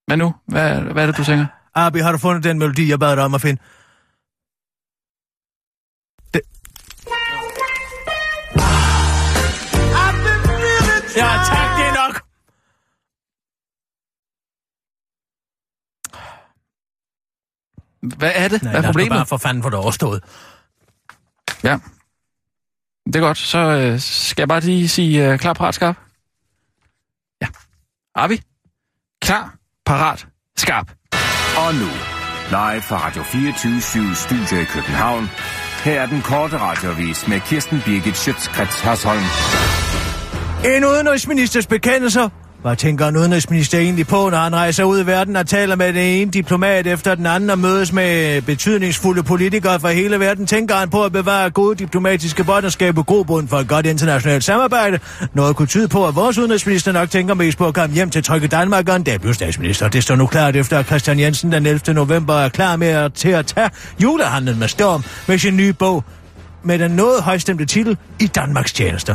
Hvad 0.06 0.16
nu? 0.16 0.34
Hvad, 0.46 0.92
hvad 0.92 1.02
er 1.02 1.06
det, 1.06 1.16
du 1.16 1.24
tænker? 1.24 1.46
Abi, 1.74 1.98
har 1.98 2.12
du 2.12 2.18
fundet 2.18 2.44
den 2.44 2.58
melodi, 2.58 2.88
jeg 2.90 2.98
bad 2.98 3.16
dig 3.16 3.24
om 3.24 3.34
at 3.34 3.40
finde? 3.40 3.62
Hvad 18.18 18.32
er 18.34 18.48
det? 18.48 18.62
Nej, 18.62 18.72
hvad 18.72 18.78
er 18.78 18.82
lad 18.82 18.88
os 18.88 18.94
nu 18.94 18.98
problemet? 18.98 19.10
bare 19.10 19.26
for 19.26 19.36
fanden 19.36 19.62
få 19.62 19.70
det 19.70 19.78
overstået. 19.78 20.22
Ja. 21.64 21.78
Det 23.06 23.16
er 23.16 23.20
godt. 23.20 23.38
Så 23.38 23.58
øh, 23.58 24.00
skal 24.00 24.42
jeg 24.42 24.48
bare 24.48 24.60
lige 24.60 24.88
sige 24.88 25.32
øh, 25.32 25.38
klar, 25.38 25.52
parat, 25.52 25.74
skarp. 25.74 25.96
Ja. 27.42 27.46
Arvi? 28.14 28.42
Klar, 29.22 29.54
parat, 29.86 30.26
skarp. 30.56 30.92
Og 31.58 31.74
nu, 31.74 31.88
live 32.50 32.82
fra 32.82 33.06
Radio 33.06 33.22
24 33.22 34.14
Studio 34.14 34.60
i 34.60 34.64
København. 34.64 35.28
Her 35.84 36.00
er 36.02 36.06
den 36.06 36.22
korte 36.22 36.58
radiovis 36.58 37.28
med 37.28 37.40
Kirsten 37.40 37.82
Birgit 37.84 38.16
Schøtzgrads 38.16 38.80
Hasholm. 38.80 39.22
En 40.76 40.84
udenrigsministers 40.84 41.66
bekendelser. 41.66 42.28
Hvad 42.62 42.76
tænker 42.76 43.06
en 43.06 43.16
udenrigsminister 43.16 43.78
egentlig 43.78 44.06
på, 44.06 44.30
når 44.30 44.38
han 44.38 44.54
rejser 44.54 44.84
ud 44.84 45.00
i 45.00 45.06
verden 45.06 45.36
og 45.36 45.46
taler 45.46 45.76
med 45.76 45.86
den 45.86 45.96
ene 45.96 46.30
diplomat 46.30 46.86
efter 46.86 47.14
den 47.14 47.26
anden 47.26 47.50
og 47.50 47.58
mødes 47.58 47.92
med 47.92 48.42
betydningsfulde 48.42 49.22
politikere 49.22 49.80
fra 49.80 49.90
hele 49.90 50.20
verden? 50.20 50.46
Tænker 50.46 50.74
han 50.74 50.90
på 50.90 51.04
at 51.04 51.12
bevare 51.12 51.50
gode 51.50 51.76
diplomatiske 51.76 52.44
bånd 52.44 52.64
og 52.64 52.72
skabe 52.72 53.02
grobund 53.02 53.48
for 53.48 53.56
et 53.56 53.68
godt 53.68 53.86
internationalt 53.86 54.44
samarbejde? 54.44 54.98
Noget 55.34 55.56
kunne 55.56 55.68
tyde 55.68 55.88
på, 55.88 56.06
at 56.06 56.14
vores 56.16 56.38
udenrigsminister 56.38 56.92
nok 56.92 57.10
tænker 57.10 57.34
mest 57.34 57.58
på 57.58 57.66
at 57.66 57.74
komme 57.74 57.94
hjem 57.94 58.10
til 58.10 58.22
trygge 58.22 58.48
Danmark 58.48 58.88
og 58.88 58.96
en 58.96 59.02
dag 59.02 59.34
statsminister. 59.34 59.88
Det 59.88 60.02
står 60.02 60.16
nu 60.16 60.26
klart 60.26 60.56
efter, 60.56 60.78
at 60.78 60.86
Christian 60.86 61.20
Jensen 61.20 61.52
den 61.52 61.66
11. 61.66 61.94
november 61.94 62.34
er 62.34 62.48
klar 62.48 62.76
med 62.76 62.88
at, 62.88 63.12
til 63.12 63.28
at 63.28 63.46
tage 63.46 63.70
julehandlen 64.02 64.58
med 64.58 64.68
storm 64.68 65.04
med 65.28 65.38
sin 65.38 65.56
nye 65.56 65.72
bog 65.72 66.04
med 66.62 66.78
den 66.78 66.90
noget 66.90 67.22
højstemte 67.22 67.64
titel 67.64 67.96
I 68.20 68.26
Danmarks 68.26 68.72
tjenester. 68.72 69.14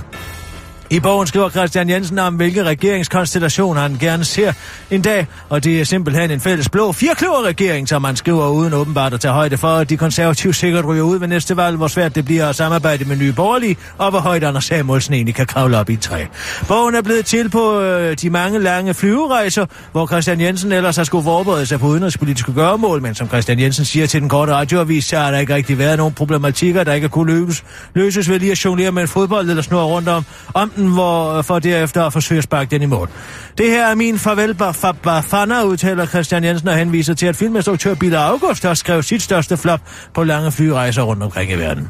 I 0.91 0.99
bogen 0.99 1.27
skriver 1.27 1.49
Christian 1.49 1.89
Jensen 1.89 2.19
om, 2.19 2.35
hvilke 2.35 2.63
regeringskonstellationer 2.63 3.81
han 3.81 3.97
gerne 3.99 4.25
ser 4.25 4.53
en 4.89 5.01
dag, 5.01 5.27
og 5.49 5.63
det 5.63 5.81
er 5.81 5.83
simpelthen 5.83 6.31
en 6.31 6.39
fælles 6.39 6.69
blå 6.69 6.91
firkløverregering, 6.91 7.89
som 7.89 8.01
man 8.01 8.15
skriver 8.15 8.49
uden 8.49 8.73
åbenbart 8.73 9.13
at 9.13 9.19
tage 9.19 9.33
højde 9.33 9.57
for, 9.57 9.67
at 9.67 9.89
de 9.89 9.97
konservative 9.97 10.53
sikkert 10.53 10.85
ryger 10.85 11.03
ud 11.03 11.19
ved 11.19 11.27
næste 11.27 11.57
valg, 11.57 11.77
hvor 11.77 11.87
svært 11.87 12.15
det 12.15 12.25
bliver 12.25 12.49
at 12.49 12.55
samarbejde 12.55 13.05
med 13.05 13.15
nye 13.15 13.33
borgerlige, 13.33 13.77
og 13.97 14.09
hvor 14.09 14.19
højt 14.19 14.43
Anders 14.43 14.65
Samuelsen 14.65 15.13
egentlig 15.13 15.35
kan 15.35 15.45
kravle 15.45 15.77
op 15.77 15.89
i 15.89 15.93
et 15.93 15.99
træ. 15.99 16.25
Bogen 16.67 16.95
er 16.95 17.01
blevet 17.01 17.25
til 17.25 17.49
på 17.49 17.79
øh, 17.79 18.17
de 18.21 18.29
mange 18.29 18.59
lange 18.59 18.93
flyverejser, 18.93 19.65
hvor 19.91 20.07
Christian 20.07 20.41
Jensen 20.41 20.71
ellers 20.71 20.95
har 20.95 21.03
skulle 21.03 21.23
forberede 21.23 21.65
sig 21.65 21.79
på 21.79 21.87
udenrigspolitiske 21.87 22.53
gøremål, 22.53 23.01
men 23.01 23.15
som 23.15 23.27
Christian 23.27 23.59
Jensen 23.59 23.85
siger 23.85 24.07
til 24.07 24.21
den 24.21 24.29
korte 24.29 24.53
radioavis, 24.53 25.05
så 25.05 25.17
har 25.17 25.31
der 25.31 25.37
ikke 25.37 25.55
rigtig 25.55 25.77
været 25.77 25.97
nogen 25.97 26.13
problematikker, 26.13 26.83
der 26.83 26.93
ikke 26.93 27.09
kunne 27.09 27.33
løses, 27.33 27.63
løses 27.93 28.29
ved 28.29 28.39
lige 28.39 28.51
at 28.51 28.65
jonglere 28.65 28.91
med 28.91 29.01
en 29.01 29.07
fodbold 29.07 29.49
eller 29.49 29.63
snurre 29.63 29.85
rundt 29.85 30.09
om, 30.09 30.25
om 30.53 30.71
bolden, 30.81 30.93
hvor, 30.93 31.37
øh, 31.37 31.43
for 31.43 31.59
derefter 31.59 32.05
at 32.05 32.13
forsøge 32.13 32.37
at 32.37 32.43
sparke 32.43 32.69
den 32.69 32.81
i 32.81 32.85
mål. 32.85 33.09
Det 33.57 33.69
her 33.69 33.85
er 33.87 33.95
min 33.95 34.19
farvel 34.19 34.55
Bafana, 35.03 35.63
udtaler 35.63 36.05
Christian 36.05 36.43
Jensen 36.43 36.67
og 36.67 36.75
henviser 36.75 37.13
til, 37.13 37.25
at 37.25 37.35
filminstruktør 37.35 37.93
Bille 37.93 38.17
August 38.17 38.63
har 38.63 38.73
skrevet 38.73 39.05
sit 39.05 39.21
største 39.21 39.57
flop 39.57 39.79
på 40.13 40.23
lange 40.23 40.51
flyrejser 40.51 41.01
rundt 41.01 41.23
omkring 41.23 41.51
i 41.51 41.55
verden. 41.55 41.89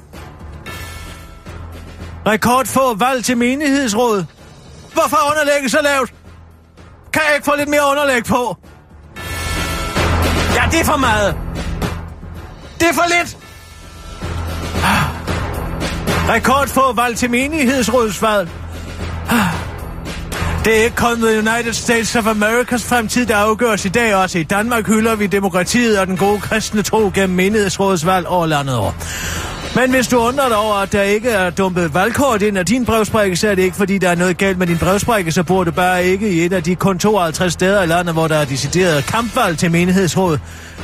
Rekord 2.28 2.66
få 2.66 2.96
valg 2.96 3.24
til 3.24 3.38
menighedsråd. 3.38 4.26
Hvorfor 4.94 5.18
underlægge 5.18 5.42
underlægget 5.42 5.72
så 5.72 5.80
lavt? 5.84 6.14
Kan 7.14 7.22
jeg 7.28 7.36
ikke 7.36 7.46
få 7.46 7.56
lidt 7.58 7.70
mere 7.70 7.82
underlæg 7.92 8.24
på? 8.24 8.58
Ja, 10.56 10.64
det 10.72 10.80
er 10.80 10.86
for 10.86 10.98
meget. 10.98 11.36
Det 12.80 12.90
er 12.90 12.94
for 12.94 13.20
lidt. 13.20 13.38
Ah. 14.84 15.22
Rekordfå 16.30 16.94
valg 16.94 17.18
til 17.18 17.30
menighedsrådsvalg. 17.30 18.50
Det 20.66 20.80
er 20.80 20.84
ikke 20.84 20.96
kun 20.96 21.16
The 21.16 21.38
United 21.38 21.74
States 21.74 22.16
of 22.16 22.28
Americas 22.28 22.84
fremtid, 22.84 23.26
der 23.26 23.36
afgøres 23.36 23.86
i 23.86 23.90
dag. 23.90 24.16
Også 24.16 24.40
i 24.40 24.44
Danmark 24.44 24.88
hylder 24.88 25.16
vi 25.16 25.28
demokratiet 25.28 26.00
og 26.00 26.08
den 26.08 26.18
gode 26.18 26.40
kristne 26.40 26.82
tro 26.82 27.12
gennem 27.14 27.36
menighedsrådsvalg 27.36 28.28
over 28.28 28.46
landet 28.46 28.76
over. 28.76 28.92
Men 29.76 29.92
hvis 29.92 30.08
du 30.08 30.18
undrer 30.18 30.48
dig 30.48 30.58
over, 30.58 30.76
at 30.76 30.92
der 30.92 31.02
ikke 31.02 31.30
er 31.30 31.50
dumpet 31.50 31.94
valgkort 31.94 32.42
ind 32.42 32.58
af 32.58 32.66
din 32.66 32.86
brevsprække, 32.86 33.36
så 33.36 33.48
er 33.48 33.56
det 33.56 33.64
ikke, 33.64 33.78
fordi 33.78 33.98
der 33.98 34.10
er 34.10 34.16
noget 34.16 34.38
galt 34.38 34.58
med 34.58 34.68
din 34.68 34.78
brevsprække, 34.78 35.32
så 35.32 35.44
bor 35.44 35.64
du 35.64 35.72
bare 35.72 36.06
ikke 36.06 36.30
i 36.30 36.46
et 36.46 36.54
af 36.54 36.64
de 36.64 36.76
kun 36.76 37.00
52 37.00 37.54
steder 37.54 37.84
i 37.84 37.86
landet, 37.86 38.14
hvor 38.14 38.28
der 38.28 38.36
er 38.36 38.46
decideret 38.46 39.06
kampvalg 39.06 39.58
til 39.58 39.72
menighedsråd. 39.72 40.38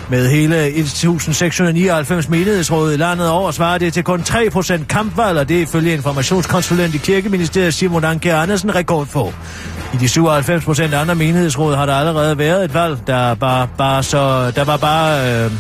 Med 0.09 0.29
hele 0.29 0.65
1699 0.65 2.29
menighedsråd 2.29 2.93
i 2.93 2.97
landet 2.97 3.29
over 3.29 3.51
svarer 3.51 3.77
det 3.77 3.93
til 3.93 4.03
kun 4.03 4.19
3% 4.19 4.85
kampvalg, 4.85 5.37
og 5.39 5.49
det 5.49 5.57
er 5.57 5.61
ifølge 5.61 5.93
informationskonsulent 5.93 6.95
i 6.95 6.97
Kirkeministeriet 6.97 7.73
Simon 7.73 8.03
Anke 8.03 8.33
Andersen 8.33 8.75
rekord 8.75 9.07
få. 9.07 9.33
I 9.93 9.97
de 9.97 10.05
97% 10.05 10.95
andre 10.95 11.15
menighedsråd 11.15 11.75
har 11.75 11.85
der 11.85 11.93
allerede 11.93 12.37
været 12.37 12.65
et 12.65 12.73
valg, 12.73 12.97
der 13.07 13.35
bare, 13.35 13.67
bare 13.77 14.03
så, 14.03 14.51
der 14.55 14.63
var 14.63 14.77
bare... 14.77 15.45
Øh, 15.45 15.51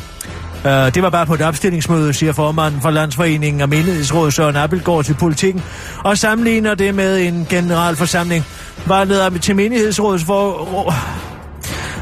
Uh, 0.65 0.71
det 0.71 1.03
var 1.03 1.09
bare 1.09 1.25
på 1.25 1.33
et 1.33 1.41
opstillingsmøde, 1.41 2.13
siger 2.13 2.33
formanden 2.33 2.81
for 2.81 2.89
Landsforeningen 2.89 3.61
og 3.61 3.69
Menighedsrådet 3.69 4.33
Søren 4.33 4.55
Appelgaard 4.55 5.03
til 5.03 5.13
politikken, 5.13 5.63
og 6.03 6.17
sammenligner 6.17 6.75
det 6.75 6.95
med 6.95 7.19
en 7.19 7.47
generalforsamling. 7.49 8.45
Valget 8.85 9.41
til 9.41 9.55
menighedsrådet 9.55 10.21
for... 10.21 10.93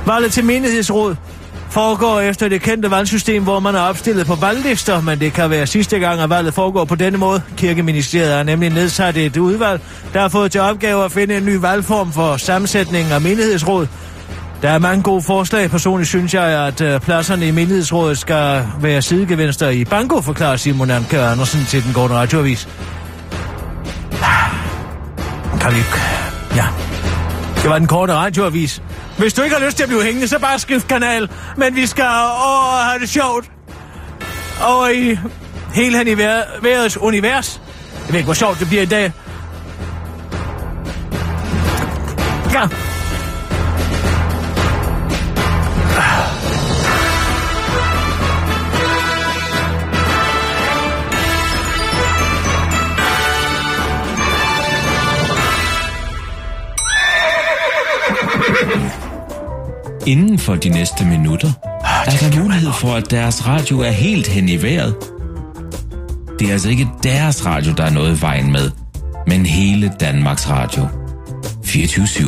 Valget 0.06 0.32
til 0.32 0.45
menighedsråd 0.45 1.16
foregår 1.70 2.20
efter 2.20 2.49
det 2.49 2.62
kendte 2.62 2.91
valgsystem, 2.91 3.43
hvor 3.43 3.60
man 3.60 3.76
er 3.76 3.80
opstillet 3.80 4.28
på 4.28 4.36
valglister, 4.36 5.01
men 5.01 5.20
det 5.20 5.34
kan 5.34 5.49
være 5.49 5.68
sidste 5.68 5.99
gang, 5.99 6.22
at 6.22 6.30
valget 6.30 6.53
foregår 6.53 6.86
på 6.86 6.95
denne 6.95 7.18
måde. 7.18 7.41
Kirkeministeriet 7.58 8.34
har 8.34 8.43
nemlig 8.43 8.70
nedsat 8.70 9.18
et 9.18 9.38
udvalg, 9.38 9.82
der 10.14 10.22
har 10.22 10.30
fået 10.30 10.51
til 10.51 10.62
opgave 10.62 11.06
at 11.06 11.12
finde 11.12 11.38
en 11.38 11.45
ny 11.45 11.56
valgform 11.56 12.12
for 12.12 12.38
sammensætning 12.38 13.12
af 13.12 13.22
menighedsråd. 13.22 13.88
Der 14.66 14.72
er 14.72 14.80
mange 14.80 15.03
gode 15.03 15.22
forslag. 15.22 15.70
Personligt 15.70 16.09
synes 16.09 16.34
jeg, 16.34 16.68
at 16.68 16.82
øh, 16.82 16.99
pladserne 16.99 17.47
i 17.47 17.51
menighedsrådet 17.51 18.18
skal 18.18 18.63
være 18.82 19.01
sidegevinster 19.01 19.70
i 19.70 19.86
banko, 19.86 20.22
forklarer 20.22 20.57
Simon 20.57 20.91
Anke 20.91 21.20
Andersen 21.20 21.66
til 21.66 21.84
den 21.84 21.93
gode 21.93 22.13
radioavis. 22.13 22.68
Ah, 24.11 24.51
kan 25.61 25.72
vi 25.72 25.78
ikke... 25.78 25.99
Ja. 26.55 26.66
Det 27.61 27.70
var 27.70 27.78
den 27.80 27.88
korte 27.88 28.13
radioavis. 28.13 28.82
Hvis 29.18 29.34
du 29.34 29.41
ikke 29.41 29.55
har 29.55 29.66
lyst 29.66 29.78
til 29.78 29.84
at 29.84 29.89
blive 29.89 30.03
hængende, 30.03 30.28
så 30.28 30.39
bare 30.39 30.59
skift 30.59 30.88
kanal. 30.88 31.30
Men 31.57 31.76
vi 31.76 31.86
skal 31.86 32.03
over 32.03 32.84
have 32.84 32.99
det 32.99 33.09
sjovt. 33.09 33.51
Og 34.61 34.93
i 34.93 35.20
hele 35.74 35.97
han 35.97 36.07
i 36.07 36.18
vejrets 36.61 36.97
univers. 36.97 37.61
Jeg 38.05 38.13
ved 38.13 38.16
ikke, 38.16 38.26
hvor 38.26 38.34
sjovt 38.34 38.59
det 38.59 38.68
bliver 38.68 38.84
i 38.84 38.86
dag. 38.86 39.11
Ja. 42.53 42.94
Inden 60.06 60.39
for 60.39 60.56
de 60.56 60.70
næste 60.70 61.06
minutter 61.06 61.51
er 62.06 62.12
der 62.12 62.41
mulighed 62.41 62.72
for, 62.74 62.93
at 62.95 63.12
deres 63.12 63.47
radio 63.47 63.80
er 63.80 63.91
helt 63.91 64.28
hen 64.28 64.49
i 64.49 64.62
vejret. 64.62 64.95
Det 66.39 66.47
er 66.47 66.51
altså 66.51 66.70
ikke 66.70 66.88
deres 67.03 67.45
radio, 67.45 67.74
der 67.74 67.84
er 67.84 67.89
noget 67.89 68.18
i 68.18 68.22
vejen 68.22 68.51
med, 68.51 68.72
men 69.28 69.45
hele 69.45 69.93
Danmarks 69.99 70.49
Radio. 70.49 70.88
24 71.64 72.28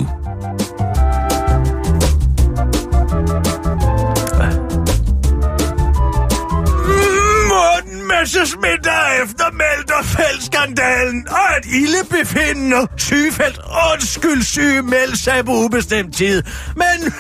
Morten 7.48 8.08
Messerschmidt 8.08 8.86
er 8.86 9.24
eftermeldt 9.24 9.92
og 9.92 10.06
fældskandalen, 10.06 11.28
og 11.30 11.56
at 11.58 11.66
ildebefindende 11.66 12.88
sygefeldt 12.98 13.60
undskyld 13.94 14.42
sygemeldt 14.42 15.18
sig 15.18 15.46
på 15.46 15.52
ubestemt 15.52 16.16
tid. 16.16 16.44
Men 16.76 17.14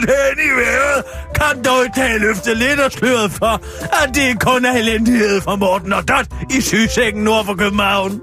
den 0.00 0.38
i 0.38 0.50
vejret 0.60 1.04
kan 1.34 1.64
dog 1.64 1.84
i 1.84 1.88
dag 1.96 2.20
løfte 2.20 2.54
lidt 2.54 2.80
og 2.80 2.92
sløret 2.92 3.32
for, 3.32 3.62
at 4.04 4.14
det 4.14 4.40
kun 4.40 4.64
er 4.64 4.72
elendighed 4.72 5.40
for 5.40 5.56
Morten 5.56 5.92
og 5.92 6.08
Dot 6.08 6.26
i 6.50 6.60
sygesengen 6.60 7.24
nord 7.24 7.44
for 7.44 7.54
København. 7.54 8.20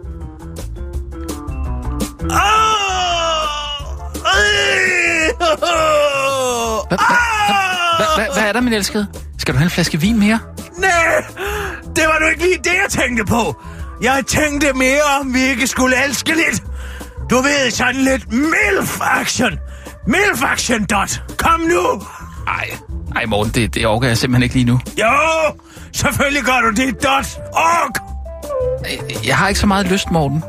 Hvad 8.33 8.43
er 8.43 8.53
der, 8.53 8.61
min 8.61 8.73
elskede? 8.73 9.07
Skal 9.37 9.53
du 9.53 9.57
have 9.57 9.65
en 9.65 9.69
flaske 9.69 9.99
vin 10.01 10.19
mere? 10.19 10.39
Nej, 10.77 11.23
det 11.95 12.03
var 12.03 12.19
nu 12.19 12.27
ikke 12.27 12.43
lige 12.43 12.57
det, 12.57 12.73
jeg 12.83 12.89
tænkte 12.89 13.25
på. 13.25 13.61
Jeg 14.01 14.23
tænkte 14.27 14.73
mere, 14.73 15.01
om 15.21 15.33
vi 15.33 15.41
ikke 15.41 15.67
skulle 15.67 16.05
elske 16.05 16.35
lidt. 16.35 16.63
Du 17.29 17.35
ved, 17.41 17.71
sådan 17.71 18.01
lidt 18.01 18.23
milf-action. 18.31 19.57
Milf-action, 20.07 20.85
Dot. 20.85 21.21
Kom 21.37 21.59
nu. 21.59 22.01
Ej, 22.47 22.69
ej 23.15 23.25
Morten, 23.25 23.53
det, 23.53 23.75
det 23.75 23.87
orker 23.87 24.07
jeg 24.07 24.17
simpelthen 24.17 24.43
ikke 24.43 24.55
lige 24.55 24.65
nu. 24.65 24.79
Jo, 24.99 25.53
selvfølgelig 25.93 26.43
gør 26.43 26.61
du 26.61 26.69
det, 26.69 27.03
Dot. 27.03 27.27
Ork. 27.53 27.99
Jeg, 28.89 29.27
jeg 29.27 29.37
har 29.37 29.47
ikke 29.47 29.59
så 29.59 29.67
meget 29.67 29.87
lyst, 29.91 30.11
Morten. 30.11 30.43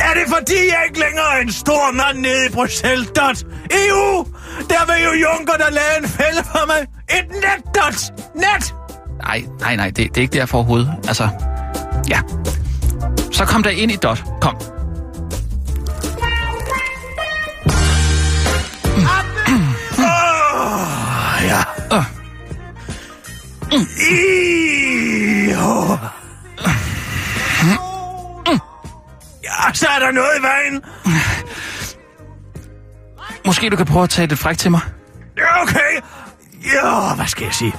Er 0.00 0.14
det 0.14 0.34
fordi, 0.38 0.54
jeg 0.54 0.82
ikke 0.88 1.00
længere 1.00 1.36
er 1.36 1.40
en 1.40 1.52
stor 1.52 1.92
mand 1.92 2.18
nede 2.18 2.46
i 2.46 2.52
Bruxelles, 2.52 3.06
Dot? 3.08 3.44
EU! 3.70 4.26
Der 4.70 4.86
var 4.86 4.96
jo 4.96 5.10
Juncker, 5.10 5.52
der 5.52 5.70
lavede 5.70 5.98
en 6.02 6.08
fælde 6.08 6.42
for 6.44 6.66
mig. 6.66 6.80
Et 7.18 7.28
net, 7.30 7.74
Dot! 7.74 8.18
Net! 8.34 8.74
Nej, 9.22 9.44
nej, 9.60 9.76
nej, 9.76 9.86
det, 9.86 9.96
det 9.96 10.16
er 10.16 10.22
ikke 10.22 10.38
derfor 10.38 10.58
overhovedet. 10.58 10.92
Altså, 11.08 11.28
ja. 12.08 12.20
Så 13.32 13.44
kom 13.44 13.62
der 13.62 13.70
ind 13.70 13.92
i 13.92 13.96
Dot. 13.96 14.24
Kom. 14.40 14.56
Ja, 23.74 23.78
så 29.74 29.86
er 29.88 29.98
der 29.98 30.10
noget 30.10 30.38
i 30.38 30.42
vejen. 30.42 30.82
Måske 33.46 33.70
du 33.70 33.76
kan 33.76 33.86
prøve 33.86 34.02
at 34.02 34.10
tage 34.10 34.26
det 34.26 34.38
fræk 34.38 34.58
til 34.58 34.70
mig. 34.70 34.80
Ja, 35.36 35.62
okay. 35.62 36.00
Ja, 36.74 37.14
hvad 37.14 37.26
skal 37.26 37.44
jeg 37.44 37.54
sige? 37.54 37.74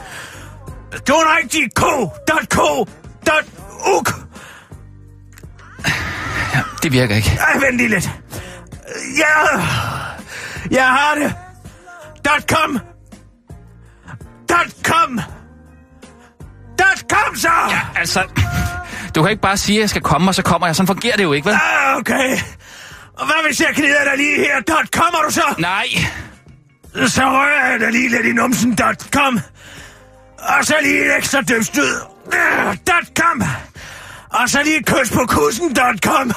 Du 1.07 1.13
er 1.13 1.21
en 1.21 1.27
rigtig 1.43 1.75
ko. 1.75 2.09
Dot 2.27 2.49
ko. 2.49 2.87
Dot 3.27 3.45
uk. 3.97 4.13
Ja, 6.53 6.61
det 6.83 6.91
virker 6.91 7.15
ikke. 7.15 7.39
Ej, 7.39 7.59
vent 7.59 7.77
lige 7.77 7.89
lidt. 7.89 8.11
Ja, 9.17 9.59
jeg 10.71 10.87
har 10.87 11.15
det. 11.15 11.35
Dot 12.25 12.49
com. 12.49 12.79
Dot 14.49 14.73
com. 14.83 15.19
Dot 16.79 17.11
com 17.13 17.35
så. 17.35 17.49
Ja, 17.69 17.81
altså... 17.95 18.23
Du 19.15 19.21
kan 19.21 19.31
ikke 19.31 19.41
bare 19.41 19.57
sige, 19.57 19.77
at 19.77 19.81
jeg 19.81 19.89
skal 19.89 20.01
komme, 20.01 20.29
og 20.29 20.35
så 20.35 20.41
kommer 20.41 20.67
jeg. 20.67 20.75
Sådan 20.75 20.87
fungerer 20.87 21.15
det 21.15 21.23
jo 21.23 21.33
ikke, 21.33 21.45
vel? 21.47 21.53
Ah, 21.53 21.97
okay. 21.97 22.37
Og 23.17 23.25
hvad 23.25 23.35
hvis 23.45 23.59
jeg 23.59 23.69
knider 23.73 24.03
dig 24.03 24.17
lige 24.17 24.37
her? 24.37 24.61
Dot 24.61 24.91
kommer 24.91 25.19
du 25.27 25.31
så? 25.31 25.55
Nej. 25.57 25.85
Så 27.07 27.21
rører 27.21 27.71
jeg 27.71 27.79
dig 27.79 27.91
lige 27.91 28.09
lidt 28.09 28.25
i 28.25 28.31
numsen. 28.31 28.75
Dot 28.75 29.05
com. 29.13 29.39
Og 30.39 30.65
så 30.65 30.75
lige 30.81 31.05
et 31.05 31.17
ekstra 31.17 31.41
dømstød. 31.41 32.01
Dot 32.87 33.21
com. 33.21 33.43
Og 34.29 34.49
så 34.49 34.63
lige 34.63 34.77
et 34.77 34.85
kys 34.85 35.11
på 35.11 35.25
kussen. 35.27 35.75
Dot 35.75 35.99
com. 36.05 36.31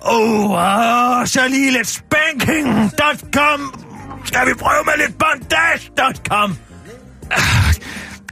Oh, 0.00 0.50
og 0.50 1.28
så 1.28 1.48
lige 1.48 1.70
lidt 1.70 1.88
spanking. 1.88 2.90
Dot 2.98 3.20
com. 3.36 3.84
Skal 4.24 4.48
vi 4.48 4.54
prøve 4.54 4.84
med 4.84 5.06
lidt 5.06 5.18
bondage. 5.18 5.90
Dot 5.98 6.28
com. 6.28 6.56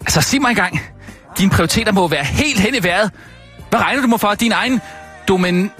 Altså, 0.00 0.20
sig 0.20 0.40
mig 0.40 0.50
engang. 0.50 0.80
Dine 1.40 1.50
prioriteter 1.50 1.92
må 1.92 2.08
være 2.08 2.24
helt 2.24 2.60
hen 2.60 2.74
i 2.74 2.82
vejret. 2.82 3.10
Hvad 3.70 3.80
regner 3.80 4.02
du 4.02 4.08
mig 4.08 4.20
for? 4.20 4.34
Din 4.34 4.52
egen 4.52 4.80
domæne... 5.28 5.70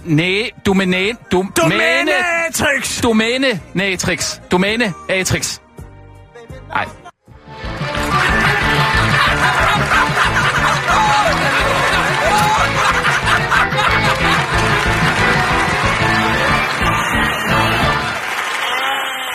Domæne... 0.67 1.13
Dom, 1.33 1.53
Domæne-atrix. 1.57 3.01
Domæne-natrix. 3.03 4.39
Domæne-atrix. 4.51 5.59
Nej. 6.69 6.87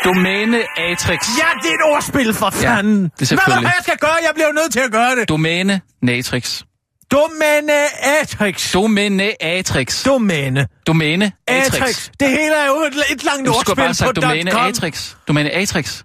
Domæne 0.05 0.57
Atrix. 0.79 1.27
Ja, 1.37 1.45
det 1.63 1.69
er 1.69 1.73
et 1.73 1.93
ordspil 1.93 2.33
for 2.33 2.49
fanden. 2.49 3.01
Ja, 3.03 3.03
det 3.03 3.21
er 3.21 3.25
selvfølgelig. 3.25 3.59
Hvad 3.61 3.69
er 3.69 3.73
jeg 3.77 3.83
skal 3.83 3.97
gøre? 3.97 4.11
Jeg 4.21 4.31
bliver 4.33 4.51
nødt 4.53 4.71
til 4.71 4.79
at 4.79 4.91
gøre 4.91 5.15
det. 5.15 5.29
Domæne 5.29 5.81
Natrix. 6.01 6.63
Domæne 7.11 7.73
Atrix. 8.21 8.71
Domæne 8.73 9.43
Atrix. 9.43 10.03
Domæne. 10.05 10.67
Domæne 10.87 11.31
Atrix. 11.47 11.75
Atrix. 11.81 12.09
Det 12.19 12.29
hele 12.29 12.55
er 12.55 12.65
jo 12.67 12.75
et, 12.81 12.93
et 13.11 13.23
langt 13.23 13.45
Du 13.47 13.51
ordspil 13.51 13.61
skulle 13.65 13.75
bare 13.75 13.85
have 13.87 13.93
sagt 13.93 14.15
på 14.15 14.21
Domæne 14.21 14.51
.com. 14.51 14.61
Atrix. 14.67 15.15
Domæne 15.27 15.51
Atrix. 15.51 16.03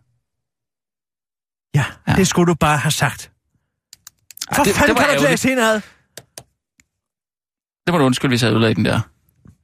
Ja, 1.74 1.84
ja, 2.08 2.14
det 2.16 2.28
skulle 2.28 2.46
du 2.50 2.54
bare 2.54 2.76
have 2.78 2.92
sagt. 2.92 3.30
For 4.54 4.62
det- 4.64 4.74
fanden 4.74 4.88
det 4.96 5.02
var 5.02 5.08
kan 5.08 5.08
du 5.08 5.12
ærgerligt. 5.14 5.30
læse 5.30 5.50
indad? 5.50 5.74
Det 7.86 7.92
må 7.94 7.98
du 7.98 8.04
undskylde, 8.04 8.30
hvis 8.30 8.42
jeg 8.42 8.50
ødelagde 8.52 8.74
den 8.74 8.84
der. 8.84 9.00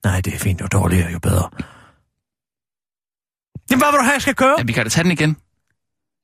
Nej, 0.05 0.21
det 0.21 0.35
er 0.35 0.39
fint. 0.39 0.61
Jo 0.61 0.67
dårligere, 0.67 1.11
jo 1.13 1.19
bedre. 1.19 1.51
Jamen, 3.71 3.81
hvad 3.83 3.91
vil 3.93 3.99
du 3.99 4.05
have, 4.05 4.13
jeg 4.13 4.23
skal 4.23 4.35
køre? 4.35 4.55
Ja, 4.59 4.65
vi 4.65 4.73
kan 4.73 4.85
da 4.85 4.89
tage 4.91 5.03
den 5.05 5.13
igen. 5.13 5.37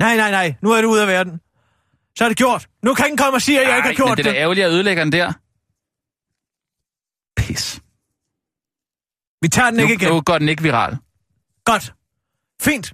Nej, 0.01 0.17
nej, 0.17 0.31
nej. 0.31 0.55
Nu 0.63 0.71
er 0.73 0.77
det 0.81 0.89
ude 0.89 1.03
af 1.03 1.09
verden. 1.09 1.41
Så 2.19 2.25
er 2.25 2.29
det 2.29 2.37
gjort. 2.39 2.69
Nu 2.83 2.95
kan 2.95 3.07
ingen 3.07 3.17
komme 3.19 3.37
og 3.37 3.43
sige, 3.43 3.61
at 3.61 3.69
jeg 3.69 3.77
ikke 3.77 3.89
har 3.89 3.95
gjort 3.95 4.09
men 4.09 4.17
det 4.17 4.27
er 4.27 4.33
da 4.33 4.39
ærgerligt 4.39 4.67
at 4.67 4.73
ødelægge 4.73 5.03
den 5.03 5.13
der. 5.13 5.33
Pis. 7.37 7.81
Vi 9.43 9.49
tager 9.49 9.71
den 9.71 9.77
Nu, 9.77 9.83
ikke 9.83 9.95
igen. 9.95 10.09
nu 10.09 10.21
går 10.21 10.39
den 10.39 10.49
ikke 10.49 10.63
viral. 10.63 10.99
Godt. 11.65 11.95
Fint. 12.63 12.93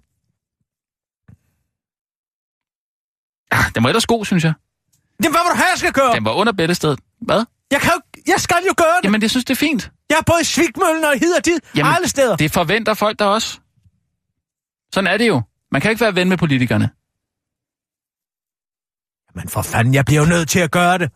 Ja, 3.53 3.59
den 3.75 3.83
var 3.83 3.89
ellers 3.89 4.07
god, 4.07 4.25
synes 4.25 4.45
jeg. 4.45 4.53
Jamen, 5.23 5.33
hvad 5.35 5.41
vil 5.45 5.51
du 5.51 5.57
have, 5.57 5.69
jeg 5.71 5.79
skal 5.79 5.93
gøre? 5.93 6.15
Den 6.15 6.25
var 6.25 6.33
under 6.33 6.53
bæltestedet. 6.53 7.01
Hvad? 7.21 7.45
Jeg, 7.71 7.81
kan 7.81 7.93
jo, 7.95 8.01
jeg 8.27 8.41
skal 8.41 8.57
jo 8.69 8.75
gøre 8.77 8.97
det. 8.97 9.05
Jamen, 9.05 9.23
jeg 9.23 9.31
synes, 9.31 9.45
det 9.45 9.55
er 9.55 9.59
fint. 9.59 9.91
Jeg 10.11 10.17
er 10.19 10.23
både 10.23 10.41
i 10.41 10.45
Svigmøllen 10.45 11.05
og 11.05 11.19
hid 11.19 11.37
og 11.39 11.45
dit. 11.45 11.61
Jamen, 11.77 11.93
alle 11.95 12.09
steder. 12.09 12.37
Det 12.37 12.53
forventer 12.53 12.95
folk 12.95 13.19
der 13.19 13.25
også. 13.25 13.61
Sådan 14.95 15.07
er 15.13 15.17
det 15.17 15.29
jo. 15.29 15.43
Man 15.71 15.81
kan 15.81 15.91
ikke 15.91 16.01
være 16.01 16.15
ven 16.15 16.29
med 16.29 16.39
politikerne. 16.39 16.91
Men 19.35 19.49
for 19.49 19.63
fanden, 19.63 19.95
jeg 19.95 20.05
bliver 20.05 20.21
jo 20.23 20.29
nødt 20.29 20.49
til 20.49 20.59
at 20.61 20.71
gøre 20.71 20.99
det. 20.99 21.13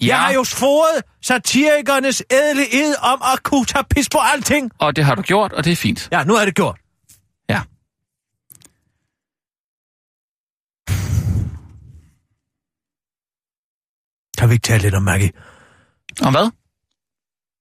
Ja, 0.00 0.06
Jeg 0.06 0.18
har 0.20 0.32
jo 0.32 0.44
svoret 0.44 1.04
satirikernes 1.22 2.22
ædle 2.30 2.62
ed 2.74 2.94
om 3.02 3.22
at 3.32 3.42
kunne 3.42 3.64
tage 3.64 3.84
pis 3.84 4.08
på 4.08 4.18
alting. 4.22 4.70
og 4.80 4.96
det 4.96 5.04
har 5.04 5.14
du 5.14 5.22
gjort, 5.22 5.52
og 5.52 5.64
det 5.64 5.72
er 5.72 5.76
fint. 5.76 6.08
Ja, 6.12 6.24
nu 6.24 6.34
er 6.34 6.44
det 6.44 6.54
gjort. 6.54 6.80
Ja. 7.48 7.62
Kan 14.38 14.48
vi 14.48 14.52
ikke 14.54 14.62
tale 14.66 14.82
lidt 14.82 14.94
om 14.94 15.02
Maggie? 15.02 15.32
Om 16.22 16.32
hvad? 16.32 16.50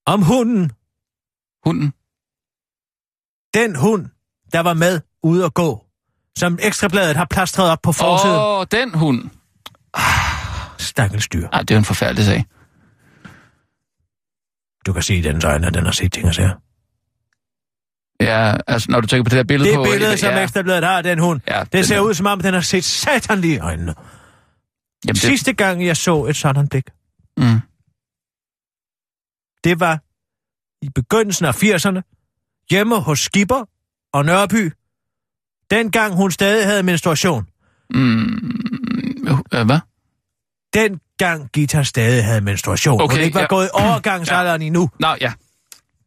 Om 0.05 0.21
hunden. 0.21 0.71
Hunden? 1.65 1.93
Den 3.53 3.75
hund, 3.75 4.05
der 4.54 4.60
var 4.60 4.74
med 4.74 5.02
ude 5.24 5.45
at 5.45 5.54
gå, 5.54 5.86
som 6.38 6.60
Ekstrabladet 6.62 7.16
har 7.16 7.26
plastret 7.30 7.70
op 7.72 7.80
på 7.84 7.91
forsiden. 7.91 8.36
Åh, 8.36 8.60
oh, 8.60 8.66
den 8.72 8.93
hund. 8.93 9.30
Stakkels 10.78 11.28
dyr. 11.28 11.48
Nej, 11.52 11.62
det 11.62 11.72
er 11.72 11.76
jo 11.76 11.80
en 11.80 11.86
forfærdelig 11.86 12.26
sag. 12.26 12.45
Du 14.86 14.93
kan 14.93 15.02
se 15.02 15.16
i 15.16 15.22
dens 15.22 15.43
øjne, 15.45 15.68
at 15.68 15.74
den 15.74 15.86
har 15.86 15.91
set 15.91 16.14
ting 16.14 16.28
og 16.28 16.36
sager. 16.36 16.56
Ja, 18.24 18.58
altså 18.68 18.91
når 18.91 19.02
du 19.02 19.08
tænker 19.08 19.24
på 19.24 19.30
det 19.30 19.38
der 19.38 19.43
billede 19.43 19.70
Det 19.70 19.78
på... 19.78 19.84
billede, 19.84 20.18
som 20.18 20.30
ja, 20.30 20.43
Ekstrabladet 20.43 20.84
har 20.84 21.02
den 21.02 21.20
hund, 21.20 21.41
Ja, 21.48 21.60
det 21.60 21.72
den 21.74 21.86
ser 21.86 21.95
er- 21.95 22.00
ud 22.00 22.14
som 22.14 22.26
om, 22.26 22.39
den 22.41 22.54
har 22.54 22.62
set 22.62 22.84
satan 22.84 23.41
lige 23.41 23.56
i 23.56 23.60
øjnene. 23.60 23.93
Jamen, 25.06 25.14
det, 25.16 25.18
Sidste 25.22 25.54
gang, 25.54 25.86
jeg 25.86 25.98
så 25.98 26.26
et 26.26 26.36
sådan 26.36 26.68
blik, 26.68 26.89
mm, 27.38 27.60
det 29.64 29.80
var 29.80 30.00
i 30.86 30.89
begyndelsen 30.89 31.45
af 31.45 31.64
80'erne, 31.64 32.02
hjemme 32.70 33.00
hos 33.02 33.20
Skipper 33.20 33.66
og 34.14 34.26
Nørby. 34.26 34.72
Dengang 35.72 36.14
hun 36.16 36.32
stadig 36.32 36.66
havde 36.66 36.84
menstruation. 36.84 37.47
mm, 37.89 38.53
hvad? 39.51 39.80
Dengang 40.74 41.49
Gita 41.53 41.84
stadig 41.84 42.26
havde 42.26 42.41
menstruation. 42.41 43.01
Okay, 43.01 43.16
hun 43.16 43.24
ikke 43.24 43.36
var 43.36 43.41
ja. 43.41 43.47
gået 43.47 43.66
i 43.66 43.70
overgangsalderen 43.84 44.62
endnu. 44.62 44.89
Nå, 44.99 45.08
ja. 45.22 45.34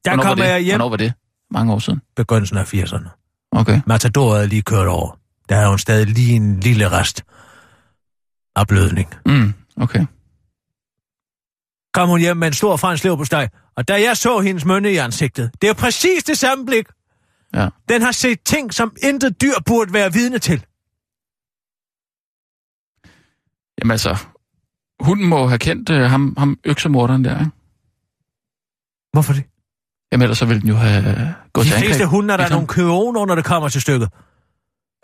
Der 0.05 0.11
Hvornår 0.11 0.23
var 0.23 0.29
kommer 0.31 0.45
det? 0.45 0.51
jeg 0.53 0.61
hjem. 0.61 0.73
Hvornår 0.73 0.89
var 0.89 0.97
det? 0.97 1.13
Mange 1.51 1.73
år 1.73 1.79
siden. 1.79 2.01
Begyndelsen 2.17 2.57
af 2.59 2.75
80'erne. 2.75 3.09
Okay. 3.53 3.81
Matador 3.87 4.35
havde 4.35 4.47
lige 4.49 4.63
kørt 4.63 4.87
over. 4.89 5.19
Der 5.49 5.55
havde 5.55 5.69
hun 5.69 5.79
stadig 5.79 6.07
lige 6.07 6.33
en 6.37 6.61
lille 6.61 6.89
rest 6.91 7.25
af 8.57 8.67
blødning. 8.67 9.15
Mm, 9.27 9.55
okay. 9.77 10.07
Kom 11.95 12.09
hun 12.09 12.21
hjem 12.21 12.37
med 12.37 12.47
en 12.47 12.53
stor 12.53 12.77
fransk 12.77 13.05
leverpostej, 13.05 13.49
og 13.77 13.89
da 13.89 14.03
jeg 14.03 14.17
så 14.17 14.41
hendes 14.41 14.65
mønne 14.65 14.93
i 14.93 14.97
ansigtet, 14.97 15.51
det 15.63 15.71
er 15.71 15.75
præcis 15.75 16.25
det 16.25 16.39
samme 16.39 16.67
blik. 16.67 16.87
Ja. 17.55 17.69
Den 17.89 18.03
har 18.03 18.13
set 18.13 18.41
ting, 18.43 18.75
som 18.75 18.97
intet 19.03 19.41
dyr 19.41 19.55
burde 19.67 19.93
være 19.93 20.13
vidne 20.13 20.39
til. 20.39 20.65
Jamen 23.79 23.91
altså, 23.91 24.17
hunden 25.01 25.27
må 25.29 25.47
have 25.47 25.59
kendt 25.59 25.91
øh, 25.91 26.11
ham, 26.11 26.35
ham 26.39 26.59
øksemorderen 26.65 27.25
der, 27.25 27.39
ikke? 27.41 27.51
Hvorfor 29.13 29.33
det? 29.33 29.45
Jamen 30.13 30.23
ellers 30.23 30.39
så 30.39 30.47
ville 30.47 30.61
den 30.61 30.69
jo 30.69 30.75
have 30.77 31.11
øh, 31.11 31.27
gået 31.53 31.65
De 31.65 31.71
til 31.71 31.75
angreb. 31.75 31.89
fleste 31.89 32.07
hunde 32.07 32.33
er 32.33 32.37
der 32.37 32.45
Ligesom- 32.45 32.55
nogle 32.57 32.69
køoner, 32.69 33.27
når 33.27 33.35
det 33.35 33.45
kommer 33.45 33.69
til 33.69 33.81
stykket. 33.81 34.09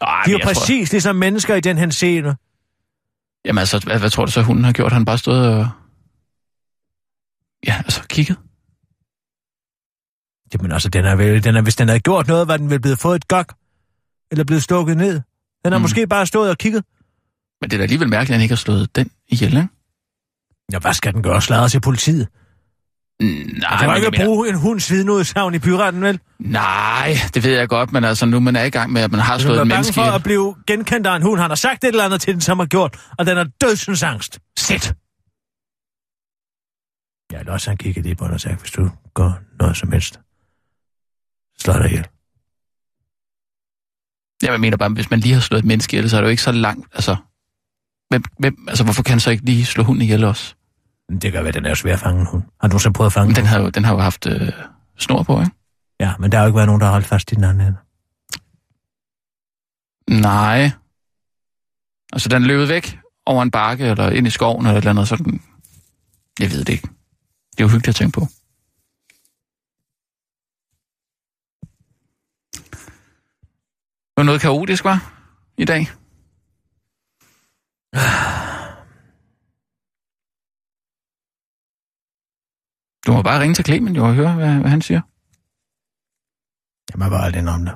Ej, 0.03 0.23
De 0.27 0.31
er 0.31 0.33
jo 0.33 0.41
præcis 0.45 0.93
ligesom 0.93 1.17
mennesker 1.17 1.55
i 1.55 1.61
den 1.61 1.79
henseende. 1.79 2.29
Tror, 2.29 2.37
jamen 3.45 3.59
altså, 3.59 3.79
hvad, 3.85 3.99
hvad 3.99 4.11
tror 4.11 4.25
du 4.25 4.33
så, 4.33 4.43
hunden 4.43 4.65
har 4.65 4.73
gjort? 4.73 4.93
Han 4.93 5.05
bare 5.05 5.19
stået 5.19 5.49
og... 5.55 5.69
Ja, 7.67 7.75
altså 7.79 8.03
kigget. 8.09 8.37
Jamen 10.61 10.73
altså, 10.73 10.89
den 10.89 11.05
er 11.05 11.17
vel, 11.17 11.45
den 11.45 11.57
er, 11.57 11.61
hvis 11.63 11.77
den 11.77 11.89
havde 11.89 12.01
gjort 12.01 12.29
noget, 12.29 12.49
var 12.49 12.57
den 12.57 12.71
vel 12.71 12.81
blevet 12.81 12.99
fået 12.99 13.17
et 13.17 13.29
gok. 13.29 13.55
Eller 14.31 14.45
blevet 14.45 14.63
stukket 14.63 14.97
ned. 14.97 15.21
Den 15.65 15.73
har 15.73 15.79
Mm. 15.79 15.83
måske 15.83 16.07
bare 16.07 16.27
stået 16.27 16.51
og 16.51 16.59
kigget. 16.59 16.85
Men 17.61 17.71
det 17.71 17.77
er 17.77 17.79
da 17.79 17.83
alligevel 17.83 18.09
mærkeligt, 18.09 18.31
at 18.31 18.35
han 18.35 18.43
ikke 18.43 18.53
har 18.53 18.57
slået 18.57 18.97
den 18.97 19.11
ihjel, 19.29 19.57
ikke? 19.57 19.69
Ja, 20.73 20.79
hvad 20.79 20.93
skal 20.93 21.13
den 21.15 21.23
gøre? 21.23 21.43
Sladre 21.43 21.69
til 21.69 21.81
politiet? 21.81 22.29
Nej, 23.21 23.29
Nej, 23.31 23.79
det 23.79 23.89
var 23.89 23.95
ikke 23.95 24.05
jeg 24.05 24.07
at 24.07 24.13
mener- 24.13 24.25
bruge 24.25 24.49
en 24.49 24.55
hunds 24.55 24.91
vidneudsagn 24.91 25.55
i 25.55 25.59
byretten, 25.59 26.03
vel? 26.03 26.21
Nej, 26.39 27.17
det 27.35 27.45
ved 27.45 27.59
jeg 27.59 27.69
godt, 27.69 27.93
men 27.93 28.05
altså 28.05 28.27
nu 28.27 28.41
man 28.41 28.57
er 28.57 28.65
i 28.65 28.71
gang 28.71 28.93
med, 28.93 29.03
at 29.03 29.11
man 29.11 29.21
har 29.21 29.39
slået 29.39 29.55
et 29.55 29.61
bange 29.61 29.69
menneske 29.75 29.95
for 29.95 30.03
at 30.03 30.23
blive 30.23 30.57
genkendt 30.67 31.07
af 31.07 31.17
en 31.17 31.23
hund. 31.23 31.41
Han 31.41 31.51
har 31.51 31.55
sagt 31.55 31.85
et 31.85 31.89
eller 31.89 32.05
andet 32.05 32.21
til 32.21 32.33
den, 32.35 32.41
som 32.41 32.59
har 32.59 32.67
gjort, 32.67 32.97
og 33.19 33.27
den 33.27 33.39
er 33.39 33.45
dødsens 33.61 34.03
angst. 34.03 34.39
Sæt! 34.59 34.95
Ja, 37.33 37.39
eller 37.41 37.53
også 37.53 37.71
han 37.71 37.77
kigger 37.77 38.03
lige 38.03 38.15
på 38.15 38.25
den 38.25 38.33
og 38.33 38.55
hvis 38.61 38.71
du 38.71 38.91
gør 39.15 39.33
noget 39.61 39.77
som 39.77 39.93
helst, 39.93 40.21
slå 41.61 41.73
dig 41.73 41.87
ihjel. 41.87 42.07
Ja, 44.43 44.53
jeg 44.53 44.61
mener 44.61 44.77
bare, 44.77 44.89
hvis 44.89 45.11
man 45.11 45.21
lige 45.21 45.35
har 45.35 45.41
slået 45.41 45.59
et 45.59 45.67
menneske 45.67 45.97
ihjel, 45.97 46.11
så 46.11 46.17
er 46.17 46.21
det 46.21 46.27
jo 46.27 46.31
ikke 46.31 46.43
så 46.43 46.53
langt, 46.53 46.89
altså... 46.95 47.17
Hvem, 48.09 48.23
hvem, 48.39 48.67
altså, 48.69 48.85
hvorfor 48.85 49.03
kan 49.03 49.13
han 49.13 49.21
så 49.21 49.31
ikke 49.31 49.45
lige 49.45 49.65
slå 49.65 49.85
hunden 49.85 50.03
ihjel 50.03 50.25
også? 50.25 50.55
Det 51.23 51.33
kan 51.33 51.45
være, 51.45 51.53
den 51.53 51.67
er 51.67 51.75
svær 51.75 51.93
at 51.93 51.99
fange 51.99 52.21
en 52.21 52.27
hund. 52.27 52.43
Har 52.61 52.69
du 52.69 52.79
så 52.79 52.91
prøvet 52.91 53.09
at 53.09 53.13
fange 53.13 53.35
den 53.35 53.43
hund? 53.43 53.47
har 53.47 53.61
jo, 53.61 53.69
den 53.69 53.85
har 53.85 53.93
jo 53.93 54.01
haft 54.01 54.27
øh, 54.27 54.53
snor 54.99 55.23
på, 55.23 55.41
ikke? 55.41 55.53
Ja, 56.01 56.13
men 56.19 56.33
der 56.33 56.39
har 56.39 56.45
jo 56.45 56.49
ikke 56.49 56.57
været 56.57 56.67
nogen, 56.67 56.81
der 56.81 56.87
har 56.87 56.93
holdt 56.93 57.07
fast 57.07 57.33
i 57.33 57.35
den 57.35 57.45
anden 57.45 57.67
ende. 57.67 57.79
Nej. 60.23 60.71
Altså, 62.13 62.29
den 62.29 62.45
løbet 62.45 62.69
væk 62.69 62.99
over 63.27 63.43
en 63.43 63.51
bakke, 63.51 63.85
eller 63.85 64.11
ind 64.11 64.27
i 64.27 64.31
skoven, 64.31 64.67
eller 64.67 64.79
et 64.79 64.83
eller 64.83 64.91
andet 64.91 65.09
sådan. 65.09 65.43
Jeg 66.41 66.51
ved 66.51 66.59
det 66.65 66.73
ikke. 66.73 66.89
Det 67.51 67.61
er 67.61 67.65
jo 67.65 67.69
hyggeligt 67.69 67.89
at 67.89 67.95
tænke 67.95 68.21
på. 68.21 68.27
Var 74.17 74.23
noget 74.23 74.41
kaotisk, 74.41 74.85
var 74.85 75.13
I 75.59 75.65
dag? 75.65 75.89
Du 83.07 83.13
må 83.13 83.23
bare 83.23 83.41
ringe 83.41 83.55
til 83.55 83.65
Clement 83.65 83.97
jo 83.97 84.05
og 84.07 84.15
høre, 84.15 84.33
hvad, 84.33 84.55
hvad 84.55 84.71
han 84.71 84.83
siger. 84.83 85.01
Jeg 86.93 86.99
må 87.05 87.09
bare 87.11 87.25
aldrig 87.25 87.49
om 87.49 87.65
det. 87.65 87.75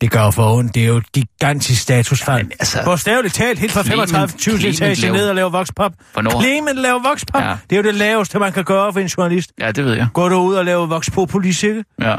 Det 0.00 0.10
gør 0.10 0.24
jo 0.24 0.30
for 0.30 0.54
ondt. 0.56 0.74
Det 0.74 0.82
er 0.82 0.86
jo 0.86 0.96
et 0.96 1.12
gigantisk 1.12 1.82
statusfald. 1.82 2.36
Jamen, 2.38 2.52
altså, 2.52 2.78
Bogstaveligt 2.84 3.34
talt, 3.34 3.58
helt 3.58 3.72
fra 3.72 3.80
Clement- 3.80 3.86
35 4.12 4.38
20 4.38 4.58
Clement 4.58 4.76
etage 4.76 5.00
laver- 5.00 5.16
ned 5.16 5.28
og 5.28 5.34
lave 5.34 5.52
vokspop. 5.52 5.92
Hvornår? 6.12 6.42
Clement 6.42 6.78
laver 6.78 7.02
vokspop. 7.02 7.42
Ja. 7.42 7.48
Ja. 7.48 7.58
Det 7.70 7.76
er 7.76 7.80
jo 7.82 7.86
det 7.86 7.94
laveste, 7.94 8.38
man 8.38 8.52
kan 8.52 8.64
gøre 8.64 8.92
for 8.92 9.00
en 9.00 9.06
journalist. 9.06 9.52
Ja, 9.58 9.72
det 9.72 9.84
ved 9.84 9.94
jeg. 9.94 10.08
Går 10.14 10.28
du 10.28 10.36
ud 10.36 10.54
og 10.54 10.64
laver 10.64 10.86
vokspopulis, 10.86 11.62
ikke? 11.62 11.84
Ja. 12.00 12.16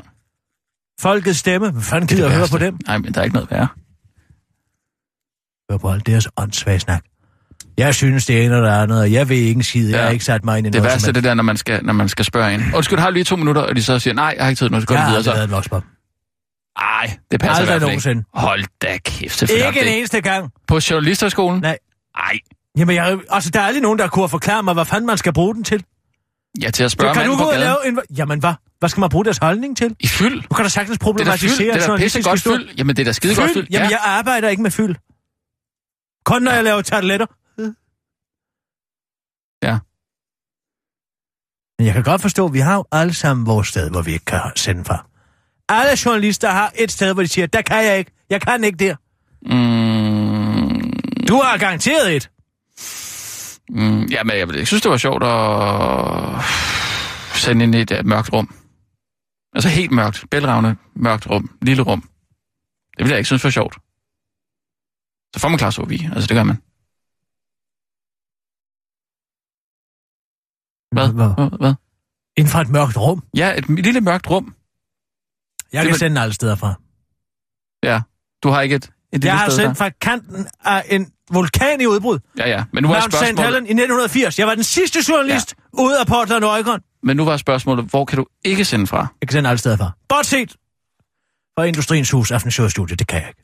Folkets 1.02 1.40
stemme. 1.40 1.70
Hvad 1.72 1.82
fanden 1.84 2.10
Det 2.10 2.14
er 2.14 2.18
gider 2.18 2.28
det 2.28 2.34
at 2.34 2.40
høre 2.40 2.48
på 2.52 2.58
dem? 2.58 2.78
Nej, 2.88 2.98
men 2.98 3.14
der 3.14 3.20
er 3.20 3.24
ikke 3.24 3.34
noget 3.34 3.52
værre. 3.52 3.68
Hør 5.72 5.78
på 5.78 5.92
alt 5.92 6.08
deres 6.08 6.28
åndssvage 6.38 6.80
snak. 6.80 7.04
Jeg 7.78 7.96
synes, 7.96 8.26
det 8.26 8.46
ene 8.46 8.56
eller 8.56 8.82
andet, 8.82 9.00
og 9.02 9.12
jeg 9.12 9.30
ved 9.30 9.36
ikke 9.38 9.58
en 9.58 9.64
skid. 9.64 9.90
Jeg 9.90 9.98
Ja. 9.98 10.04
har 10.04 10.10
ikke 10.10 10.26
sat 10.26 10.46
mig 10.46 10.58
ind 10.58 10.68
i 10.68 10.70
Det 10.70 10.76
noget 10.82 10.92
værste 10.92 11.10
er 11.10 11.14
det 11.14 11.24
der, 11.24 11.34
når 11.34 11.44
man 11.44 11.58
skal, 11.58 11.86
når 11.86 11.94
man 11.94 12.10
skal 12.10 12.26
spørge 12.26 12.54
en. 12.54 12.62
Undskyld, 12.76 13.00
har 13.00 13.08
du 13.08 13.14
lige 13.14 13.24
to 13.24 13.36
minutter? 13.36 13.62
Og 13.62 13.76
de 13.76 13.84
så 13.84 14.00
siger, 14.00 14.14
nej, 14.14 14.34
jeg 14.38 14.44
har 14.46 14.50
ikke 14.50 14.60
tid 14.60 14.70
nu, 14.70 14.80
så 14.82 14.88
går 14.88 14.96
Jeg 14.96 15.00
de 15.00 15.04
har 15.04 15.10
videre. 15.12 15.24
Så. 15.24 15.32
lavet 15.34 15.44
en 15.44 15.52
vokspop. 15.52 15.84
Ej, 16.78 17.18
det 17.32 17.40
passer 17.40 17.48
i 17.48 17.60
Aldrig 17.60 17.66
hvert 17.66 17.82
fald 17.82 17.82
nogensinde. 17.82 18.20
ikke. 18.20 18.30
Hold 18.40 18.64
da 18.82 18.98
kæft, 19.06 19.38
selvfølgelig 19.40 19.68
Ikke 19.68 19.80
har 19.80 19.86
en 19.86 19.92
det. 19.92 19.98
eneste 19.98 20.22
gang. 20.22 20.52
På 20.68 20.80
journalisterskolen? 20.90 21.62
Nej. 21.62 21.78
Ej. 22.18 22.40
Jamen, 22.78 22.96
jeg, 22.96 23.18
altså, 23.30 23.50
der 23.50 23.60
er 23.60 23.64
aldrig 23.66 23.82
nogen, 23.82 24.00
der 24.00 24.08
kunne 24.08 24.30
forklare 24.30 24.64
mig, 24.64 24.74
hvad 24.74 24.86
fanden 24.86 25.08
man 25.08 25.18
skal 25.18 25.34
bruge 25.34 25.56
den 25.56 25.64
til. 25.64 25.84
Ja, 26.62 26.72
til 26.72 26.84
at 26.84 26.92
spørge 26.92 27.14
Så 27.14 27.20
kan 27.22 27.30
du 27.30 27.38
gå 27.38 27.44
ud 27.44 27.50
og 27.54 27.60
lave 27.60 27.88
en... 27.88 28.00
Jamen, 28.18 28.40
hvad? 28.40 28.54
Hvad 28.80 28.90
skal 28.90 29.02
man 29.02 29.10
bruge 29.10 29.26
deres 29.26 29.38
holdning 29.38 29.78
til? 29.78 29.96
I 30.00 30.08
fyld? 30.08 30.42
Du 30.42 30.56
kan 30.56 30.66
da 30.66 30.70
sagtens 30.70 30.90
er 30.90 30.94
fyld. 30.94 31.00
problematisere 31.00 31.74
Det 31.74 31.84
er 31.84 31.88
da 31.88 31.98
pisse 31.98 32.24
godt 32.24 32.42
fyld. 32.42 32.70
Jamen, 32.78 32.96
det 32.96 33.02
er 33.02 33.06
da 33.06 33.12
skide 33.12 33.36
godt 33.36 33.52
fyld. 33.54 33.68
Jamen, 33.72 33.90
Ja. 33.90 33.96
jeg 33.96 34.00
arbejder 34.06 34.50
ikke 34.50 34.64
med 34.64 34.72
fyld. 34.72 34.96
Kun 36.26 36.42
når 36.42 36.52
jeg 36.52 36.64
laver 36.64 36.82
tarteletter. 36.82 37.26
Ja. 39.64 39.78
Men 41.80 41.86
jeg 41.86 41.94
kan 41.94 42.04
godt 42.04 42.22
forstå, 42.22 42.46
at 42.46 42.54
vi 42.54 42.60
har 42.60 42.76
jo 42.76 42.86
alle 42.92 43.14
sammen 43.14 43.46
vores 43.46 43.68
sted, 43.68 43.90
hvor 43.90 44.02
vi 44.02 44.14
ikke 44.14 44.26
kan 44.26 44.40
sende 44.56 44.86
fra. 44.86 45.06
Alle 45.70 45.98
journalister 46.06 46.50
har 46.50 46.72
et 46.76 46.92
sted, 46.92 47.14
hvor 47.14 47.24
de 47.24 47.28
siger, 47.28 47.48
der 47.48 47.62
kan 47.62 47.86
jeg 47.86 47.98
ikke. 48.00 48.12
Jeg 48.30 48.42
kan 48.42 48.64
ikke 48.64 48.78
der. 48.78 48.96
Mm, 49.46 50.92
Du 51.28 51.36
har 51.36 51.58
garanteret 51.58 52.16
et. 52.16 52.30
Mm, 53.76 54.04
ja, 54.06 54.24
men 54.24 54.38
jeg, 54.38 54.56
jeg 54.56 54.68
synes, 54.68 54.82
det 54.82 54.92
var 54.92 54.98
sjovt 54.98 55.24
at 55.24 56.44
sende 57.44 57.64
ind 57.64 57.76
i 57.76 57.82
et 57.82 57.92
uh, 58.00 58.06
mørkt 58.06 58.34
rum. 58.34 58.56
Altså 59.56 59.70
helt 59.70 59.92
mørkt, 59.92 60.26
bælragende 60.32 60.76
mørkt 60.96 61.30
rum, 61.30 61.58
lille 61.62 61.84
rum. 61.84 62.02
Det 62.02 62.98
ville 63.00 63.10
jeg 63.12 63.18
ikke 63.20 63.26
synes 63.28 63.44
var 63.44 63.50
sjovt. 63.50 63.76
Så 65.36 65.40
får 65.42 65.50
man 65.50 65.58
klaustrofobi, 65.58 66.00
altså 66.14 66.28
det 66.28 66.36
gør 66.38 66.44
man. 66.44 66.58
Hvad? 70.96 71.08
Hvad? 71.14 71.58
Hvad? 71.60 71.74
Inden 72.38 72.52
for 72.52 72.60
et 72.60 72.70
mørkt 72.70 72.98
rum? 72.98 73.24
Ja, 73.38 73.58
et 73.58 73.70
lille 73.70 74.02
mørkt 74.02 74.30
rum. 74.30 74.56
Jeg 75.74 75.80
Det 75.82 75.88
kan 75.88 75.94
var- 75.94 75.98
sende 75.98 76.22
alle 76.22 76.34
steder 76.34 76.56
fra. 76.56 76.74
Ja, 77.84 78.02
du 78.44 78.50
har 78.50 78.62
ikke 78.62 78.76
et, 78.76 78.92
et 79.14 79.24
Jeg 79.26 79.38
har 79.38 79.50
sted 79.50 79.64
sendt 79.64 79.78
fra 79.78 79.90
kanten 80.02 80.48
af 80.66 80.86
en 80.90 81.08
vulkan 81.32 81.82
i 81.82 81.86
udbrud. 81.86 82.20
Ja, 82.38 82.50
ja, 82.50 82.64
men 82.74 82.84
nu 82.84 82.90
var 82.90 82.96
Mount 82.96 83.14
St. 83.14 83.18
spørgsmålet... 83.18 83.46
Helen 83.46 83.66
i 83.66 83.72
1980. 83.72 84.40
Jeg 84.40 84.48
var 84.48 84.56
den 84.56 84.64
sidste 84.64 85.00
journalist 85.10 85.56
ja. 85.58 85.82
ude 85.82 86.00
af 86.00 86.08
Portland, 86.08 86.44
Oregon. 86.44 86.80
Men 87.04 87.18
nu 87.18 87.26
var 87.26 87.38
spørgsmålet, 87.38 87.86
hvor 87.86 88.06
kan 88.06 88.18
du 88.18 88.26
ikke 88.46 88.66
sende 88.66 88.88
fra? 88.88 89.08
Jeg 89.22 89.28
kan 89.28 89.34
sende 89.34 89.50
alle 89.50 89.60
steder 89.60 89.78
fra. 89.78 89.92
Bortset 90.10 90.56
fra 91.58 91.64
Industriens 91.64 92.12
Hus 92.12 92.32
Aftenshowstudio, 92.32 92.96
det 92.96 93.08
kan 93.08 93.20
jeg 93.20 93.28
ikke. 93.28 93.41